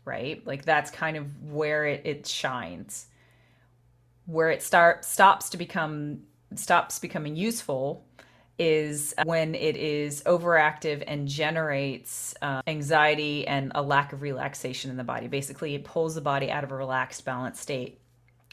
right? 0.07 0.47
Like 0.47 0.65
that's 0.65 0.91
kind 0.91 1.19
of 1.19 1.27
where 1.51 1.85
it, 1.85 2.03
it 2.07 2.27
shines. 2.27 3.09
Where 4.25 4.51
it 4.51 4.63
start 4.63 5.05
stops 5.05 5.51
to 5.51 5.59
become 5.59 6.23
stops 6.55 6.99
becoming 6.99 7.37
useful 7.37 8.05
is 8.59 9.13
when 9.25 9.55
it 9.55 9.77
is 9.77 10.23
overactive 10.23 11.05
and 11.07 11.29
generates 11.29 12.35
uh, 12.41 12.63
anxiety 12.67 13.47
and 13.47 13.71
a 13.75 13.83
lack 13.83 14.15
of 14.15 14.23
relaxation 14.23 14.91
in 14.91 14.97
the 14.97 15.05
body. 15.05 15.29
Basically 15.29 15.75
it 15.75 15.85
pulls 15.85 16.15
the 16.15 16.23
body 16.23 16.51
out 16.51 16.65
of 16.65 16.73
a 16.73 16.75
relaxed 16.75 17.25
balanced 17.25 17.61
state 17.61 17.99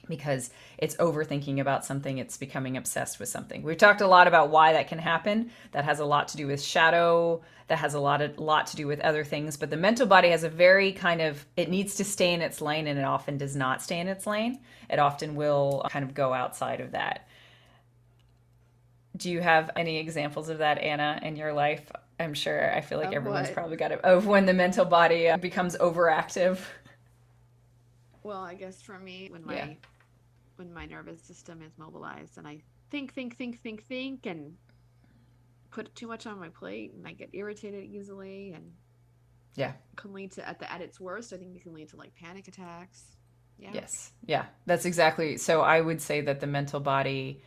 because 0.08 0.50
it's 0.78 0.96
overthinking 0.98 1.60
about 1.60 1.86
something, 1.86 2.18
it's 2.18 2.38
becoming 2.38 2.78
obsessed 2.78 3.20
with 3.20 3.30
something. 3.30 3.64
We've 3.64 3.78
talked 3.78 4.02
a 4.02 4.08
lot 4.08 4.28
about 4.28 4.50
why 4.50 4.74
that 4.74 4.88
can 4.88 5.00
happen. 5.00 5.52
That 5.72 5.86
has 5.86 6.00
a 6.00 6.06
lot 6.06 6.28
to 6.30 6.38
do 6.38 6.48
with 6.48 6.62
shadow, 6.62 7.42
that 7.68 7.78
has 7.80 7.94
a 7.94 8.00
lot 8.00 8.22
of 8.22 8.38
lot 8.38 8.68
to 8.68 8.76
do 8.76 8.88
with 8.88 9.00
other 9.00 9.24
things, 9.24 9.56
but 9.58 9.70
the 9.70 9.78
mental 9.78 10.06
body 10.06 10.30
has 10.30 10.44
a 10.44 10.50
very 10.50 10.92
kind 10.92 11.22
of 11.22 11.46
it 11.56 11.70
needs 11.70 11.96
to 11.96 12.04
stay 12.04 12.34
in 12.34 12.42
its 12.42 12.62
lane 12.62 12.88
and 12.88 13.00
it 13.00 13.06
often 13.06 13.38
does 13.38 13.56
not 13.56 13.82
stay 13.82 14.00
in 14.00 14.08
its 14.08 14.28
lane. 14.28 14.60
It 14.90 15.00
often 15.00 15.36
will 15.36 15.86
kind 15.90 16.04
of 16.04 16.14
go 16.14 16.34
outside 16.34 16.82
of 16.82 16.92
that. 16.92 17.28
Do 19.16 19.30
you 19.32 19.42
have 19.42 19.70
any 19.76 19.98
examples 20.00 20.50
of 20.50 20.58
that, 20.58 20.80
Anna, 20.80 21.20
in 21.22 21.36
your 21.36 21.54
life? 21.54 21.92
I'm 22.20 22.34
sure 22.34 22.74
I 22.76 22.82
feel 22.82 22.98
like 22.98 23.10
Of 23.10 23.14
everyone's 23.14 23.48
what? 23.48 23.54
probably 23.54 23.78
got 23.78 23.92
it 23.92 24.02
of 24.02 24.26
when 24.28 24.46
the 24.46 24.54
mental 24.54 24.86
body 24.86 25.30
uh, 25.30 25.38
becomes 25.38 25.76
overactive. 25.78 26.60
Well, 28.24 28.42
I 28.42 28.54
guess 28.56 28.82
for 28.82 28.98
me, 29.00 29.28
when 29.32 29.46
my 29.46 29.56
Yeah. 29.56 29.68
When 30.58 30.74
my 30.74 30.86
nervous 30.86 31.22
system 31.22 31.62
is 31.62 31.78
mobilized 31.78 32.38
and 32.38 32.48
I 32.48 32.62
think, 32.92 33.14
think, 33.14 33.38
think, 33.38 33.62
think, 33.62 33.86
think, 33.88 34.26
and 34.26 34.56
put 35.72 35.94
too 35.96 36.08
much 36.08 36.28
on 36.28 36.40
my 36.40 36.50
plate, 36.50 36.94
and 36.94 37.08
I 37.08 37.14
get 37.14 37.30
irritated 37.34 37.84
easily, 37.84 38.54
and 38.54 38.74
Yeah. 39.56 39.74
can 39.96 40.14
lead 40.14 40.32
to 40.34 40.48
at 40.48 40.60
the 40.60 40.72
at 40.72 40.82
its 40.82 41.00
worst. 41.00 41.34
I 41.34 41.38
think 41.38 41.56
it 41.56 41.64
can 41.64 41.74
lead 41.74 41.90
to 41.90 41.98
like 41.98 42.14
panic 42.16 42.48
attacks. 42.48 43.18
Yeah. 43.58 43.72
Yes. 43.74 44.12
Yeah. 44.26 44.46
That's 44.66 44.86
exactly. 44.86 45.38
So 45.38 45.62
I 45.62 45.82
would 45.82 46.02
say 46.02 46.22
that 46.22 46.40
the 46.40 46.48
mental 46.48 46.80
body, 46.80 47.42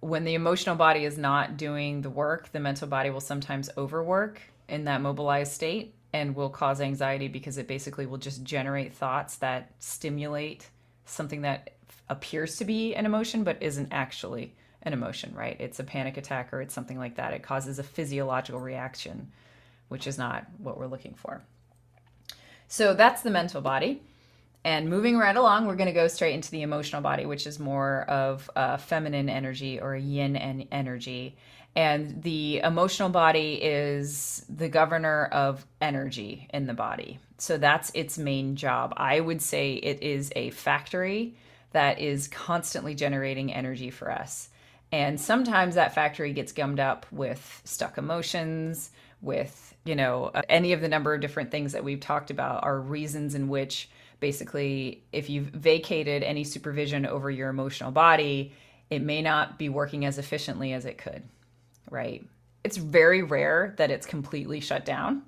when 0.00 0.24
the 0.24 0.34
emotional 0.34 0.76
body 0.76 1.04
is 1.04 1.18
not 1.18 1.56
doing 1.56 2.02
the 2.02 2.10
work, 2.10 2.52
the 2.52 2.60
mental 2.60 2.88
body 2.88 3.10
will 3.10 3.20
sometimes 3.20 3.68
overwork 3.76 4.40
in 4.68 4.84
that 4.84 5.00
mobilized 5.00 5.52
state 5.52 5.94
and 6.12 6.34
will 6.34 6.50
cause 6.50 6.80
anxiety 6.80 7.28
because 7.28 7.58
it 7.58 7.66
basically 7.68 8.06
will 8.06 8.18
just 8.18 8.42
generate 8.44 8.94
thoughts 8.94 9.36
that 9.36 9.72
stimulate 9.78 10.68
something 11.04 11.42
that 11.42 11.74
appears 12.10 12.56
to 12.56 12.66
be 12.66 12.94
an 12.94 13.06
emotion 13.06 13.44
but 13.44 13.62
isn't 13.62 13.88
actually 13.92 14.54
an 14.82 14.92
emotion, 14.92 15.34
right? 15.34 15.56
It's 15.58 15.78
a 15.78 15.84
panic 15.84 16.16
attack 16.16 16.52
or 16.52 16.60
it's 16.60 16.74
something 16.74 16.98
like 16.98 17.16
that. 17.16 17.32
It 17.32 17.42
causes 17.42 17.78
a 17.78 17.82
physiological 17.82 18.60
reaction, 18.60 19.30
which 19.88 20.06
is 20.06 20.18
not 20.18 20.46
what 20.58 20.78
we're 20.78 20.86
looking 20.86 21.14
for. 21.14 21.42
So 22.68 22.94
that's 22.94 23.22
the 23.22 23.30
mental 23.30 23.60
body. 23.60 24.02
And 24.62 24.90
moving 24.90 25.16
right 25.16 25.36
along, 25.36 25.66
we're 25.66 25.76
going 25.76 25.86
to 25.86 25.92
go 25.92 26.08
straight 26.08 26.34
into 26.34 26.50
the 26.50 26.62
emotional 26.62 27.00
body, 27.00 27.24
which 27.24 27.46
is 27.46 27.58
more 27.58 28.02
of 28.02 28.50
a 28.54 28.76
feminine 28.76 29.28
energy 29.28 29.80
or 29.80 29.94
a 29.94 30.00
yin 30.00 30.36
en- 30.36 30.68
energy. 30.70 31.36
And 31.74 32.22
the 32.22 32.58
emotional 32.58 33.08
body 33.08 33.54
is 33.54 34.44
the 34.48 34.68
governor 34.68 35.26
of 35.26 35.64
energy 35.80 36.48
in 36.52 36.66
the 36.66 36.74
body. 36.74 37.18
So 37.38 37.56
that's 37.56 37.90
its 37.94 38.18
main 38.18 38.56
job. 38.56 38.92
I 38.96 39.20
would 39.20 39.40
say 39.40 39.74
it 39.74 40.02
is 40.02 40.30
a 40.36 40.50
factory 40.50 41.36
that 41.72 42.00
is 42.00 42.28
constantly 42.28 42.94
generating 42.94 43.52
energy 43.52 43.90
for 43.90 44.10
us. 44.10 44.48
And 44.92 45.20
sometimes 45.20 45.76
that 45.76 45.94
factory 45.94 46.32
gets 46.32 46.52
gummed 46.52 46.80
up 46.80 47.06
with 47.12 47.62
stuck 47.64 47.96
emotions, 47.96 48.90
with, 49.22 49.74
you 49.84 49.94
know, 49.94 50.32
any 50.48 50.72
of 50.72 50.80
the 50.80 50.88
number 50.88 51.14
of 51.14 51.20
different 51.20 51.50
things 51.50 51.72
that 51.72 51.84
we've 51.84 52.00
talked 52.00 52.30
about 52.30 52.64
are 52.64 52.80
reasons 52.80 53.34
in 53.34 53.48
which 53.48 53.88
basically 54.18 55.02
if 55.12 55.30
you've 55.30 55.46
vacated 55.46 56.22
any 56.22 56.44
supervision 56.44 57.06
over 57.06 57.30
your 57.30 57.48
emotional 57.48 57.90
body, 57.90 58.52
it 58.90 59.02
may 59.02 59.22
not 59.22 59.58
be 59.58 59.68
working 59.68 60.04
as 60.04 60.18
efficiently 60.18 60.72
as 60.72 60.84
it 60.84 60.98
could, 60.98 61.22
right? 61.90 62.26
It's 62.64 62.76
very 62.76 63.22
rare 63.22 63.74
that 63.78 63.90
it's 63.90 64.06
completely 64.06 64.60
shut 64.60 64.84
down. 64.84 65.22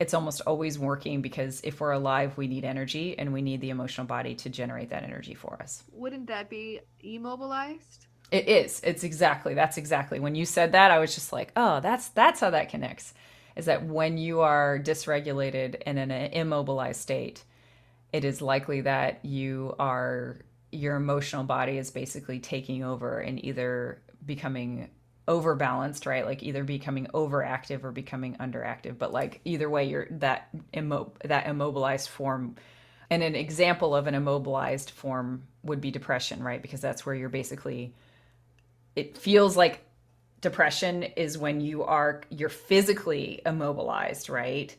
It's 0.00 0.14
almost 0.14 0.42
always 0.46 0.78
working 0.78 1.22
because 1.22 1.60
if 1.64 1.80
we're 1.80 1.90
alive, 1.90 2.36
we 2.36 2.46
need 2.46 2.64
energy 2.64 3.18
and 3.18 3.32
we 3.32 3.42
need 3.42 3.60
the 3.60 3.70
emotional 3.70 4.06
body 4.06 4.34
to 4.36 4.48
generate 4.48 4.90
that 4.90 5.02
energy 5.02 5.34
for 5.34 5.60
us. 5.60 5.82
Wouldn't 5.92 6.28
that 6.28 6.48
be 6.48 6.80
immobilized? 7.00 8.06
It 8.30 8.48
is. 8.48 8.80
It's 8.84 9.04
exactly. 9.04 9.54
That's 9.54 9.76
exactly. 9.76 10.20
When 10.20 10.34
you 10.34 10.44
said 10.44 10.72
that, 10.72 10.90
I 10.90 10.98
was 10.98 11.14
just 11.14 11.32
like, 11.32 11.50
"Oh, 11.56 11.80
that's 11.80 12.08
that's 12.10 12.40
how 12.40 12.50
that 12.50 12.68
connects." 12.68 13.14
Is 13.56 13.64
that 13.64 13.84
when 13.86 14.18
you 14.18 14.40
are 14.40 14.78
dysregulated 14.78 15.82
and 15.84 15.98
in 15.98 16.10
an 16.10 16.32
immobilized 16.32 17.00
state, 17.00 17.42
it 18.12 18.24
is 18.24 18.40
likely 18.40 18.82
that 18.82 19.24
you 19.24 19.74
are 19.78 20.36
your 20.70 20.96
emotional 20.96 21.44
body 21.44 21.78
is 21.78 21.90
basically 21.90 22.38
taking 22.38 22.84
over 22.84 23.18
and 23.20 23.42
either 23.44 24.02
becoming 24.24 24.90
overbalanced, 25.28 26.06
right? 26.06 26.24
Like 26.24 26.42
either 26.42 26.64
becoming 26.64 27.06
overactive 27.14 27.84
or 27.84 27.92
becoming 27.92 28.36
underactive. 28.36 28.98
But 28.98 29.12
like 29.12 29.40
either 29.44 29.70
way, 29.70 29.84
you're 29.84 30.08
that 30.10 30.48
immo- 30.72 31.12
that 31.24 31.46
immobilized 31.46 32.08
form. 32.08 32.56
And 33.10 33.22
an 33.22 33.36
example 33.36 33.94
of 33.94 34.06
an 34.06 34.14
immobilized 34.14 34.90
form 34.90 35.44
would 35.62 35.80
be 35.80 35.90
depression, 35.90 36.42
right? 36.42 36.60
Because 36.60 36.80
that's 36.80 37.06
where 37.06 37.14
you're 37.14 37.28
basically 37.28 37.94
it 38.98 39.16
feels 39.16 39.56
like 39.56 39.84
depression 40.40 41.04
is 41.04 41.38
when 41.38 41.60
you 41.60 41.84
are 41.84 42.22
you're 42.30 42.48
physically 42.48 43.40
immobilized 43.46 44.28
right 44.28 44.74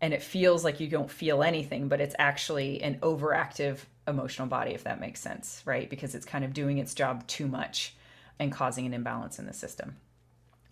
and 0.00 0.12
it 0.12 0.22
feels 0.22 0.64
like 0.64 0.80
you 0.80 0.88
don't 0.88 1.10
feel 1.10 1.42
anything 1.42 1.88
but 1.88 2.00
it's 2.00 2.14
actually 2.18 2.82
an 2.82 2.98
overactive 3.00 3.78
emotional 4.06 4.48
body 4.48 4.72
if 4.72 4.84
that 4.84 5.00
makes 5.00 5.20
sense 5.20 5.62
right 5.64 5.88
because 5.88 6.14
it's 6.14 6.26
kind 6.26 6.44
of 6.44 6.52
doing 6.52 6.78
its 6.78 6.94
job 6.94 7.26
too 7.26 7.46
much 7.46 7.94
and 8.38 8.52
causing 8.52 8.86
an 8.86 8.94
imbalance 8.94 9.38
in 9.38 9.46
the 9.46 9.52
system. 9.52 9.96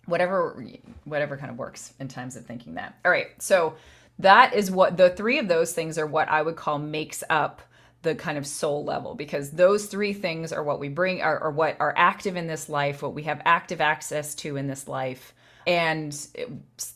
Whatever 0.05 0.63
whatever 1.03 1.37
kind 1.37 1.51
of 1.51 1.57
works 1.57 1.93
in 1.99 2.07
times 2.07 2.35
of 2.35 2.45
thinking 2.45 2.75
that. 2.75 2.97
All 3.05 3.11
right 3.11 3.27
so 3.39 3.75
that 4.21 4.53
is 4.53 4.69
what 4.69 4.97
the 4.97 5.09
three 5.09 5.39
of 5.39 5.47
those 5.47 5.73
things 5.73 5.97
are 5.97 6.07
what 6.07 6.29
i 6.29 6.41
would 6.41 6.55
call 6.55 6.77
makes 6.77 7.23
up 7.29 7.61
the 8.03 8.15
kind 8.15 8.37
of 8.37 8.47
soul 8.47 8.83
level 8.83 9.13
because 9.13 9.51
those 9.51 9.85
three 9.85 10.13
things 10.13 10.51
are 10.51 10.63
what 10.63 10.79
we 10.79 10.89
bring 10.89 11.21
are, 11.21 11.39
are 11.39 11.51
what 11.51 11.75
are 11.79 11.93
active 11.97 12.35
in 12.35 12.47
this 12.47 12.69
life 12.69 13.01
what 13.01 13.13
we 13.13 13.23
have 13.23 13.41
active 13.45 13.81
access 13.81 14.33
to 14.35 14.57
in 14.57 14.67
this 14.67 14.87
life 14.87 15.33
and 15.67 16.27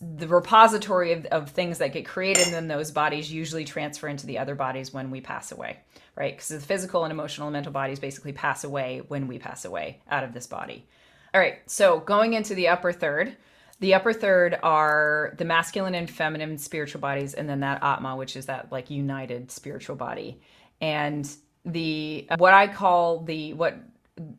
the 0.00 0.26
repository 0.26 1.12
of, 1.12 1.24
of 1.26 1.50
things 1.50 1.78
that 1.78 1.92
get 1.92 2.04
created 2.04 2.48
in 2.52 2.66
those 2.66 2.90
bodies 2.90 3.32
usually 3.32 3.64
transfer 3.64 4.08
into 4.08 4.26
the 4.26 4.38
other 4.38 4.56
bodies 4.56 4.92
when 4.92 5.10
we 5.10 5.20
pass 5.20 5.52
away 5.52 5.78
right 6.16 6.36
because 6.36 6.48
the 6.48 6.60
physical 6.60 7.04
and 7.04 7.12
emotional 7.12 7.48
and 7.48 7.52
mental 7.52 7.72
bodies 7.72 8.00
basically 8.00 8.32
pass 8.32 8.64
away 8.64 9.02
when 9.08 9.28
we 9.28 9.38
pass 9.38 9.64
away 9.64 10.00
out 10.10 10.24
of 10.24 10.32
this 10.32 10.46
body 10.46 10.86
all 11.34 11.40
right 11.40 11.58
so 11.66 12.00
going 12.00 12.34
into 12.34 12.54
the 12.54 12.68
upper 12.68 12.92
third 12.92 13.36
The 13.80 13.94
upper 13.94 14.14
third 14.14 14.58
are 14.62 15.34
the 15.38 15.44
masculine 15.44 15.94
and 15.94 16.08
feminine 16.10 16.56
spiritual 16.58 17.00
bodies, 17.00 17.34
and 17.34 17.46
then 17.48 17.60
that 17.60 17.82
Atma, 17.82 18.16
which 18.16 18.36
is 18.36 18.46
that 18.46 18.72
like 18.72 18.88
united 18.90 19.50
spiritual 19.50 19.96
body. 19.96 20.40
And 20.80 21.28
the 21.66 22.26
what 22.38 22.54
I 22.54 22.68
call 22.68 23.24
the 23.24 23.52
what 23.52 23.76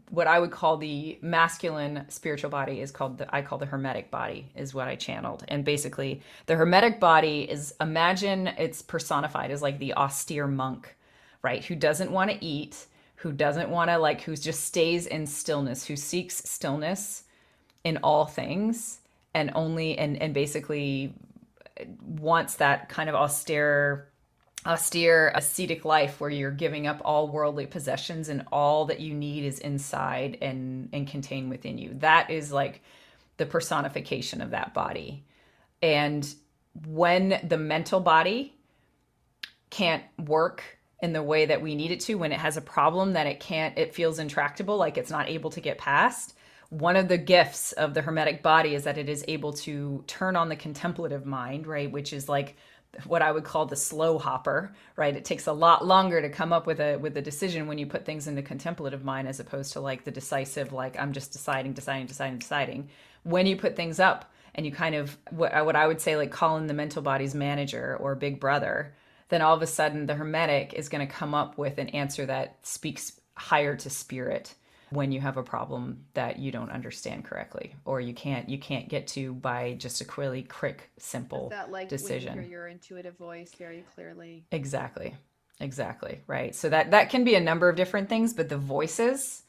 what 0.10 0.26
I 0.28 0.40
would 0.40 0.50
call 0.52 0.78
the 0.78 1.20
masculine 1.22 2.06
spiritual 2.10 2.50
body 2.50 2.82
is 2.82 2.92
called 2.92 3.20
the 3.20 3.36
I 3.36 3.44
call 3.44 3.60
the 3.60 3.68
hermetic 3.68 4.10
body 4.10 4.52
is 4.56 4.74
what 4.74 4.88
I 4.88 4.96
channeled. 4.96 5.46
And 5.50 5.64
basically 5.64 6.22
the 6.48 6.56
hermetic 6.56 7.00
body 7.00 7.44
is 7.44 7.76
imagine 7.80 8.48
it's 8.58 8.82
personified 8.82 9.52
as 9.52 9.62
like 9.62 9.78
the 9.78 9.94
austere 9.94 10.48
monk, 10.48 10.97
right? 11.48 11.64
Who 11.64 11.76
doesn't 11.76 12.12
want 12.12 12.30
to 12.30 12.46
eat, 12.46 12.88
who 13.16 13.32
doesn't 13.32 13.70
want 13.70 13.90
to 13.90 13.98
like 13.98 14.20
who 14.20 14.36
just 14.36 14.66
stays 14.66 15.08
in 15.08 15.26
stillness, 15.26 15.86
who 15.86 15.96
seeks 15.96 16.44
stillness 16.44 17.24
in 17.86 17.96
all 18.04 18.26
things 18.26 19.00
and 19.34 19.50
only 19.56 19.98
and 19.98 20.22
and 20.22 20.34
basically 20.34 21.14
uh, 21.80 21.86
wants 22.02 22.56
that 22.56 22.90
kind 22.90 23.08
of 23.08 23.16
austere 23.16 24.10
austere 24.66 25.32
ascetic 25.36 25.86
life 25.86 26.20
where 26.20 26.30
you're 26.30 26.52
giving 26.52 26.86
up 26.86 27.02
all 27.06 27.30
worldly 27.30 27.66
possessions 27.66 28.28
and 28.28 28.44
all 28.52 28.84
that 28.84 29.00
you 29.00 29.14
need 29.14 29.46
is 29.46 29.60
inside 29.60 30.38
and 30.42 30.90
and 30.92 31.08
contained 31.08 31.50
within 31.50 31.78
you 31.78 31.94
that 32.00 32.30
is 32.30 32.52
like 32.52 32.82
the 33.38 33.46
personification 33.46 34.42
of 34.42 34.50
that 34.50 34.74
body 34.74 35.24
and 35.82 36.36
when 36.86 37.40
the 37.48 37.58
mental 37.58 38.02
body 38.02 38.54
can't 39.70 40.04
work 40.26 40.77
in 41.02 41.14
the 41.14 41.24
way 41.24 41.46
that 41.46 41.62
we 41.62 41.76
need 41.76 41.92
it 41.92 42.00
to 42.02 42.16
when 42.16 42.32
it 42.32 42.40
has 42.40 42.58
a 42.58 42.62
problem 42.62 43.14
that 43.14 43.28
it 43.28 43.40
can't 43.40 43.78
it 43.78 43.94
feels 43.94 44.20
intractable 44.20 44.78
like 44.78 44.98
it's 44.98 45.12
not 45.12 45.30
able 45.30 45.50
to 45.50 45.62
get 45.62 45.78
past 45.78 46.34
one 46.70 46.98
of 46.98 47.08
the 47.08 47.18
gifts 47.18 47.72
of 47.74 47.94
the 47.94 48.02
hermetic 48.02 48.44
body 48.44 48.76
is 48.76 48.84
that 48.84 48.98
it 48.98 49.08
is 49.08 49.24
able 49.28 49.54
to 49.54 50.04
turn 50.08 50.36
on 50.36 50.50
the 50.50 50.56
contemplative 50.56 51.26
mind 51.26 51.68
right 51.68 51.92
which 51.92 52.14
is 52.14 52.28
like 52.28 52.56
what 53.06 53.22
I 53.22 53.32
would 53.32 53.44
call 53.44 53.66
the 53.66 53.76
slow 53.76 54.18
hopper, 54.18 54.74
right? 54.96 55.16
It 55.16 55.26
takes 55.26 55.48
a 55.48 55.54
lot 55.54 55.86
longer 55.86 56.22
to 56.22 56.30
come 56.30 56.52
up 56.54 56.66
with 56.66 56.80
a 56.80 56.98
with 56.98 57.16
a 57.18 57.22
decision 57.22 57.68
when 57.68 57.78
you 57.78 57.86
put 57.86 58.06
things 58.06 58.28
into 58.28 58.42
contemplative 58.42 59.04
mind 59.04 59.28
as 59.28 59.40
opposed 59.40 59.74
to 59.74 59.82
like 59.82 60.04
the 60.04 60.12
decisive 60.12 60.74
like 60.74 60.98
I'm 61.00 61.14
just 61.14 61.32
deciding, 61.32 61.74
deciding, 61.74 62.08
deciding, 62.08 62.40
deciding. 62.40 62.90
When 63.24 63.46
you 63.46 63.56
put 63.58 63.76
things 63.76 64.00
up 64.00 64.32
and 64.56 64.66
you 64.66 64.72
kind 64.72 64.96
of 64.96 65.18
what 65.30 65.66
what 65.66 65.76
I 65.76 65.86
would 65.88 66.02
say 66.02 66.18
like 66.18 66.32
call 66.32 66.58
in 66.58 66.68
the 66.68 66.74
mental 66.74 67.02
body's 67.02 67.36
manager 67.36 67.98
or 68.00 68.16
big 68.16 68.40
brother, 68.40 68.96
then 69.30 69.42
all 69.42 69.56
of 69.56 69.62
a 69.62 69.68
sudden 69.68 70.06
the 70.06 70.16
hermetic 70.16 70.74
is 70.74 70.90
going 70.90 71.06
to 71.06 71.14
come 71.14 71.34
up 71.34 71.58
with 71.58 71.78
an 71.78 71.90
answer 71.90 72.26
that 72.26 72.58
speaks 72.64 73.20
higher 73.36 73.76
to 73.76 73.90
spirit 73.90 74.54
when 74.90 75.12
you 75.12 75.20
have 75.20 75.38
a 75.38 75.44
problem 75.44 76.06
that 76.14 76.40
you 76.40 76.52
don't 76.52 76.72
understand 76.72 77.26
correctly 77.26 77.76
or 77.86 78.00
you 78.00 78.14
can't 78.14 78.50
you 78.50 78.58
can't 78.58 78.88
get 78.88 79.08
to 79.08 79.34
by 79.34 79.74
just 79.78 80.02
a 80.02 80.06
really 80.16 80.44
quick 80.44 80.90
simple 80.98 81.50
that 81.50 81.72
like 81.72 81.90
decision 81.90 82.42
you 82.42 82.50
your 82.50 82.68
intuitive 82.68 83.18
voice 83.18 83.52
very 83.58 83.84
clearly? 83.96 84.46
Exactly. 84.52 85.16
Exactly 85.60 86.22
right. 86.28 86.56
So 86.56 86.70
that 86.70 86.92
that 86.92 87.10
can 87.10 87.24
be 87.24 87.36
a 87.36 87.42
number 87.42 87.68
of 87.68 87.76
different 87.76 88.10
things 88.10 88.34
but 88.34 88.50
the 88.50 88.58
voices 88.58 89.44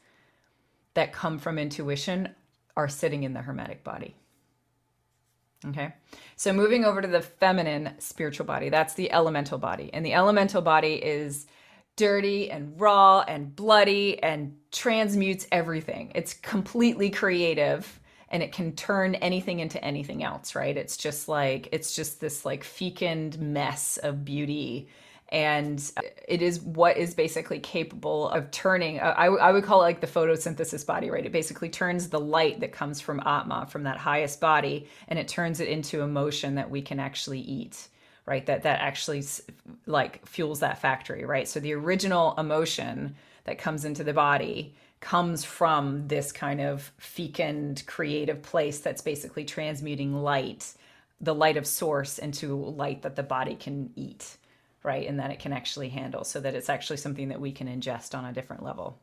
that 0.95 1.13
come 1.13 1.39
from 1.39 1.57
intuition 1.57 2.29
are 2.75 2.87
sitting 2.87 3.23
in 3.23 3.33
the 3.33 3.41
hermetic 3.41 3.83
body 3.83 4.15
okay 5.65 5.93
so 6.35 6.53
moving 6.53 6.85
over 6.85 7.01
to 7.01 7.07
the 7.07 7.21
feminine 7.21 7.93
spiritual 7.99 8.45
body 8.45 8.69
that's 8.69 8.93
the 8.93 9.11
elemental 9.11 9.57
body 9.57 9.89
and 9.93 10.05
the 10.05 10.13
elemental 10.13 10.61
body 10.61 10.93
is 10.93 11.47
dirty 11.99 12.49
and 12.49 12.79
raw 12.79 13.19
and 13.27 13.53
bloody 13.57 14.23
and 14.23 14.55
transmutes 14.71 15.45
everything. 15.51 16.13
It's 16.15 16.33
completely 16.33 17.09
creative 17.09 17.99
and 18.29 18.41
it 18.41 18.53
can 18.53 18.71
turn 18.73 19.15
anything 19.15 19.59
into 19.59 19.83
anything 19.83 20.23
else, 20.23 20.55
right? 20.55 20.77
It's 20.77 20.95
just 20.95 21.27
like 21.27 21.67
it's 21.73 21.93
just 21.93 22.21
this 22.21 22.45
like 22.45 22.63
fecund 22.63 23.37
mess 23.37 23.97
of 23.97 24.23
beauty 24.23 24.87
and 25.29 25.91
uh, 25.97 26.01
it 26.27 26.41
is 26.41 26.59
what 26.61 26.97
is 26.97 27.13
basically 27.13 27.59
capable 27.59 28.29
of 28.29 28.49
turning 28.51 28.99
uh, 28.99 29.13
I, 29.15 29.27
I 29.27 29.51
would 29.51 29.63
call 29.63 29.81
it 29.81 29.85
like 29.85 30.01
the 30.01 30.07
photosynthesis 30.07 30.85
body 30.85 31.09
right? 31.09 31.25
It 31.25 31.31
basically 31.31 31.69
turns 31.69 32.09
the 32.09 32.19
light 32.19 32.59
that 32.59 32.71
comes 32.71 32.99
from 32.99 33.21
atma 33.25 33.67
from 33.69 33.83
that 33.83 33.97
highest 33.97 34.41
body 34.41 34.87
and 35.07 35.17
it 35.17 35.27
turns 35.27 35.59
it 35.59 35.67
into 35.67 36.01
emotion 36.01 36.55
that 36.55 36.69
we 36.69 36.81
can 36.81 36.99
actually 36.99 37.39
eat 37.39 37.87
right? 38.25 38.45
That 38.45 38.63
that 38.63 38.81
actually 38.81 39.23
like 39.85 40.25
fuels 40.25 40.59
that 40.59 40.79
factory 40.79 41.25
right? 41.25 41.47
So 41.47 41.59
the 41.59 41.73
original 41.73 42.33
emotion 42.37 43.15
that 43.45 43.57
comes 43.57 43.85
into 43.85 44.03
the 44.03 44.13
body 44.13 44.75
comes 44.99 45.45
from 45.45 46.07
this 46.07 46.31
kind 46.31 46.59
of 46.59 46.91
fecund 46.97 47.83
creative 47.87 48.41
place 48.41 48.79
that's 48.79 49.01
basically 49.01 49.45
transmuting 49.45 50.13
light 50.13 50.73
the 51.21 51.35
light 51.35 51.57
of 51.57 51.67
source 51.67 52.17
into 52.17 52.55
light 52.55 53.01
that 53.01 53.15
the 53.15 53.23
body 53.23 53.55
can 53.55 53.91
eat 53.95 54.37
right 54.83 55.07
and 55.07 55.19
that 55.19 55.31
it 55.31 55.39
can 55.39 55.53
actually 55.53 55.89
handle 55.89 56.23
so 56.23 56.39
that 56.39 56.55
it's 56.55 56.69
actually 56.69 56.97
something 56.97 57.29
that 57.29 57.41
we 57.41 57.51
can 57.51 57.67
ingest 57.67 58.17
on 58.17 58.25
a 58.25 58.33
different 58.33 58.63
level 58.63 58.99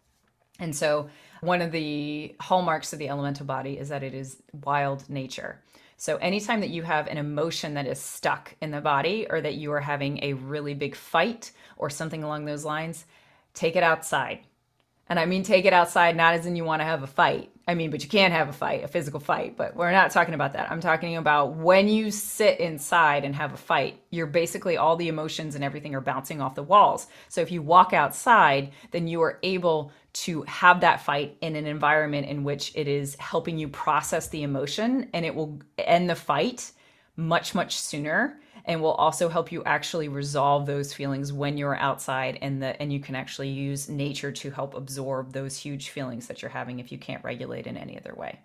and 0.59 0.75
so 0.75 1.09
one 1.43 1.61
of 1.61 1.73
the 1.73 2.35
hallmarks 2.41 2.93
of 2.93 2.99
the 2.99 3.09
elemental 3.09 3.47
body 3.47 3.79
is 3.79 3.91
that 3.91 4.03
it 4.03 4.15
is 4.15 4.43
wild 4.65 5.09
nature 5.09 5.61
so, 5.99 6.17
anytime 6.17 6.61
that 6.61 6.71
you 6.71 6.83
have 6.83 7.07
an 7.07 7.17
emotion 7.17 7.75
that 7.75 7.87
is 7.87 7.99
stuck 7.99 8.55
in 8.61 8.71
the 8.71 8.83
body 8.83 9.27
or 9.31 9.41
that 9.41 9.55
you 9.55 9.73
are 9.73 9.81
having 9.81 10.23
a 10.23 10.35
really 10.35 10.75
big 10.75 10.95
fight 10.95 11.53
or 11.79 11.89
something 11.89 12.23
along 12.23 12.45
those 12.45 12.67
lines, 12.67 13.07
take 13.55 13.77
it 13.77 13.83
outside. 13.83 14.41
And 15.09 15.19
I 15.19 15.25
mean, 15.25 15.43
take 15.43 15.65
it 15.65 15.73
outside, 15.73 16.15
not 16.15 16.35
as 16.35 16.45
in 16.45 16.55
you 16.55 16.65
want 16.65 16.81
to 16.81 16.87
have 16.87 17.03
a 17.03 17.07
fight. 17.07 17.51
I 17.69 17.75
mean, 17.75 17.91
but 17.91 18.05
you 18.05 18.09
can't 18.09 18.33
have 18.33 18.49
a 18.49 18.53
fight, 18.53 18.85
a 18.85 18.89
physical 18.89 19.19
fight, 19.19 19.57
but 19.57 19.75
we're 19.75 19.91
not 19.91 20.13
talking 20.13 20.35
about 20.35 20.53
that. 20.53 20.71
I'm 20.71 20.81
talking 20.81 21.17
about 21.17 21.57
when 21.57 21.89
you 21.89 22.13
sit 22.13 22.61
inside 22.61 23.25
and 23.25 23.35
have 23.35 23.53
a 23.53 23.57
fight, 23.57 24.01
you're 24.11 24.29
basically 24.29 24.77
all 24.77 24.95
the 24.95 25.09
emotions 25.09 25.57
and 25.57 25.65
everything 25.65 25.93
are 25.97 26.01
bouncing 26.01 26.41
off 26.41 26.55
the 26.55 26.63
walls. 26.63 27.09
So 27.29 27.41
if 27.41 27.51
you 27.51 27.63
walk 27.63 27.93
outside, 27.93 28.71
then 28.93 29.09
you 29.09 29.21
are 29.23 29.41
able 29.43 29.91
to 30.13 30.43
have 30.43 30.81
that 30.81 31.01
fight 31.01 31.37
in 31.41 31.57
an 31.57 31.67
environment 31.67 32.29
in 32.29 32.45
which 32.45 32.71
it 32.77 32.87
is 32.87 33.17
helping 33.17 33.59
you 33.59 33.69
process 33.69 34.29
the 34.29 34.45
emotion 34.45 35.11
and 35.13 35.27
it 35.27 35.35
will 35.35 35.61
end 35.77 36.09
the 36.09 36.15
fight 36.15 36.71
much 37.17 37.55
much 37.55 37.79
sooner 37.79 38.39
and 38.67 38.83
will 38.83 38.93
also 38.93 39.29
help 39.29 39.53
you 39.53 39.63
actually 39.65 40.09
resolve 40.09 40.67
those 40.67 40.93
feelings 40.93 41.33
when 41.33 41.57
you're 41.57 41.77
outside 41.77 42.39
and 42.43 42.61
the 42.61 42.81
and 42.83 42.93
you 42.93 43.01
can 43.01 43.15
actually 43.15 43.49
use 43.49 43.89
nature 43.89 44.33
to 44.33 44.51
help 44.51 44.75
absorb 44.75 45.33
those 45.33 45.57
huge 45.57 45.91
feelings 45.91 46.27
that 46.27 46.43
you're 46.43 46.51
having 46.51 46.81
if 46.81 46.91
you 46.91 46.99
can't 46.99 47.25
regulate 47.25 47.67
in 47.67 47.77
any 47.77 47.97
other 47.97 48.15
way. 48.15 48.39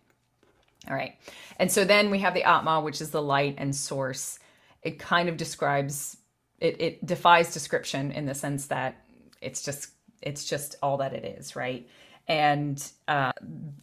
All 0.87 0.95
right. 0.95 1.15
And 1.57 1.71
so 1.71 1.83
then 1.83 2.09
we 2.11 2.19
have 2.19 2.33
the 2.33 2.43
atma 2.43 2.81
which 2.81 3.01
is 3.01 3.09
the 3.09 3.21
light 3.21 3.55
and 3.57 3.75
source. 3.75 4.39
It 4.83 4.99
kind 4.99 5.27
of 5.27 5.37
describes 5.37 6.17
it, 6.59 6.79
it 6.79 7.05
defies 7.05 7.51
description 7.51 8.11
in 8.11 8.27
the 8.27 8.35
sense 8.35 8.67
that 8.67 8.95
it's 9.41 9.63
just 9.63 9.89
it's 10.21 10.45
just 10.45 10.75
all 10.83 10.97
that 10.97 11.13
it 11.13 11.25
is, 11.25 11.55
right? 11.55 11.87
And 12.27 12.81
uh, 13.07 13.31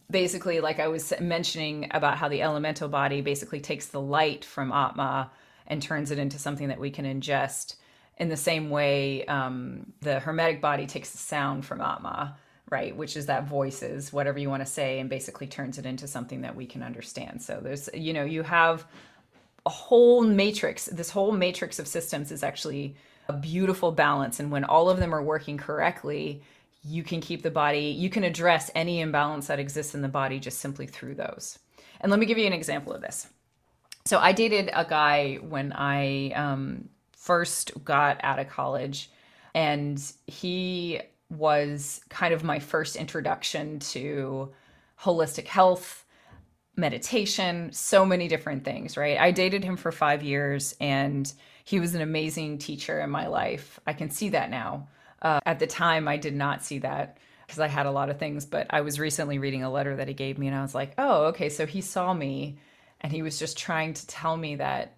basically, 0.09 0.61
like 0.61 0.79
I 0.79 0.87
was 0.87 1.13
mentioning 1.19 1.89
about 1.91 2.17
how 2.17 2.29
the 2.29 2.41
elemental 2.41 2.87
body 2.87 3.19
basically 3.19 3.59
takes 3.59 3.87
the 3.87 3.99
light 3.99 4.45
from 4.45 4.71
Atma 4.71 5.29
and 5.69 5.81
turns 5.81 6.11
it 6.11 6.19
into 6.19 6.39
something 6.39 6.67
that 6.69 6.79
we 6.79 6.89
can 6.89 7.05
ingest. 7.05 7.75
In 8.17 8.29
the 8.29 8.37
same 8.37 8.69
way, 8.69 9.25
um, 9.25 9.93
the 10.01 10.19
hermetic 10.19 10.61
body 10.61 10.87
takes 10.87 11.11
the 11.11 11.17
sound 11.17 11.65
from 11.65 11.79
Atma, 11.79 12.37
right? 12.69 12.95
Which 12.95 13.15
is 13.15 13.27
that 13.27 13.47
voices, 13.47 14.11
whatever 14.11 14.39
you 14.39 14.49
want 14.49 14.61
to 14.61 14.71
say, 14.71 14.99
and 14.99 15.09
basically 15.09 15.47
turns 15.47 15.77
it 15.77 15.85
into 15.85 16.07
something 16.07 16.41
that 16.41 16.55
we 16.55 16.65
can 16.65 16.83
understand. 16.83 17.41
So 17.41 17.59
there's, 17.61 17.89
you 17.93 18.13
know, 18.13 18.25
you 18.25 18.43
have 18.43 18.85
a 19.65 19.69
whole 19.69 20.21
matrix. 20.21 20.85
This 20.85 21.09
whole 21.09 21.31
matrix 21.31 21.79
of 21.79 21.87
systems 21.87 22.31
is 22.31 22.43
actually 22.43 22.95
a 23.27 23.33
beautiful 23.33 23.91
balance. 23.91 24.39
And 24.39 24.51
when 24.51 24.63
all 24.63 24.89
of 24.89 24.97
them 24.97 25.13
are 25.13 25.23
working 25.23 25.57
correctly, 25.57 26.41
you 26.83 27.03
can 27.03 27.21
keep 27.21 27.43
the 27.43 27.51
body, 27.51 27.87
you 27.87 28.09
can 28.09 28.23
address 28.23 28.71
any 28.73 29.01
imbalance 29.01 29.47
that 29.47 29.59
exists 29.59 29.95
in 29.95 30.01
the 30.01 30.07
body 30.07 30.39
just 30.39 30.59
simply 30.59 30.87
through 30.87 31.15
those. 31.15 31.59
And 32.01 32.09
let 32.09 32.19
me 32.19 32.25
give 32.25 32.37
you 32.37 32.47
an 32.47 32.53
example 32.53 32.93
of 32.93 33.01
this. 33.01 33.27
So 34.09 34.17
I 34.17 34.31
dated 34.31 34.71
a 34.73 34.85
guy 34.85 35.35
when 35.35 35.71
I 35.71 36.31
um, 36.31 36.89
first 37.11 37.71
got 37.85 38.19
out 38.23 38.39
of 38.39 38.49
college, 38.49 39.11
and 39.53 40.01
he 40.25 40.99
was 41.29 42.01
kind 42.09 42.33
of 42.33 42.43
my 42.43 42.57
first 42.57 42.95
introduction 42.95 43.77
to 43.91 44.51
holistic 44.99 45.45
health, 45.45 46.05
meditation, 46.75 47.71
so 47.71 48.03
many 48.03 48.27
different 48.27 48.65
things, 48.65 48.97
right? 48.97 49.19
I 49.19 49.29
dated 49.29 49.63
him 49.63 49.77
for 49.77 49.91
five 49.91 50.23
years 50.23 50.75
and 50.79 51.31
he 51.63 51.79
was 51.79 51.93
an 51.93 52.01
amazing 52.01 52.57
teacher 52.57 52.99
in 53.01 53.11
my 53.11 53.27
life. 53.27 53.79
I 53.85 53.93
can 53.93 54.09
see 54.09 54.29
that 54.29 54.49
now. 54.49 54.87
Uh, 55.21 55.39
at 55.45 55.59
the 55.59 55.67
time, 55.67 56.07
I 56.07 56.17
did 56.17 56.33
not 56.33 56.63
see 56.63 56.79
that 56.79 57.19
because 57.45 57.59
I 57.59 57.67
had 57.67 57.85
a 57.85 57.91
lot 57.91 58.09
of 58.09 58.17
things, 58.17 58.47
but 58.47 58.65
I 58.71 58.81
was 58.81 58.99
recently 58.99 59.37
reading 59.37 59.61
a 59.61 59.71
letter 59.71 59.95
that 59.97 60.07
he 60.07 60.15
gave 60.15 60.39
me 60.39 60.47
and 60.47 60.55
I 60.55 60.63
was 60.63 60.73
like, 60.73 60.93
oh, 60.97 61.25
okay, 61.25 61.49
so 61.49 61.67
he 61.67 61.81
saw 61.81 62.11
me 62.11 62.57
and 63.01 63.11
he 63.11 63.21
was 63.21 63.39
just 63.39 63.57
trying 63.57 63.93
to 63.93 64.07
tell 64.07 64.35
me 64.35 64.55
that, 64.55 64.97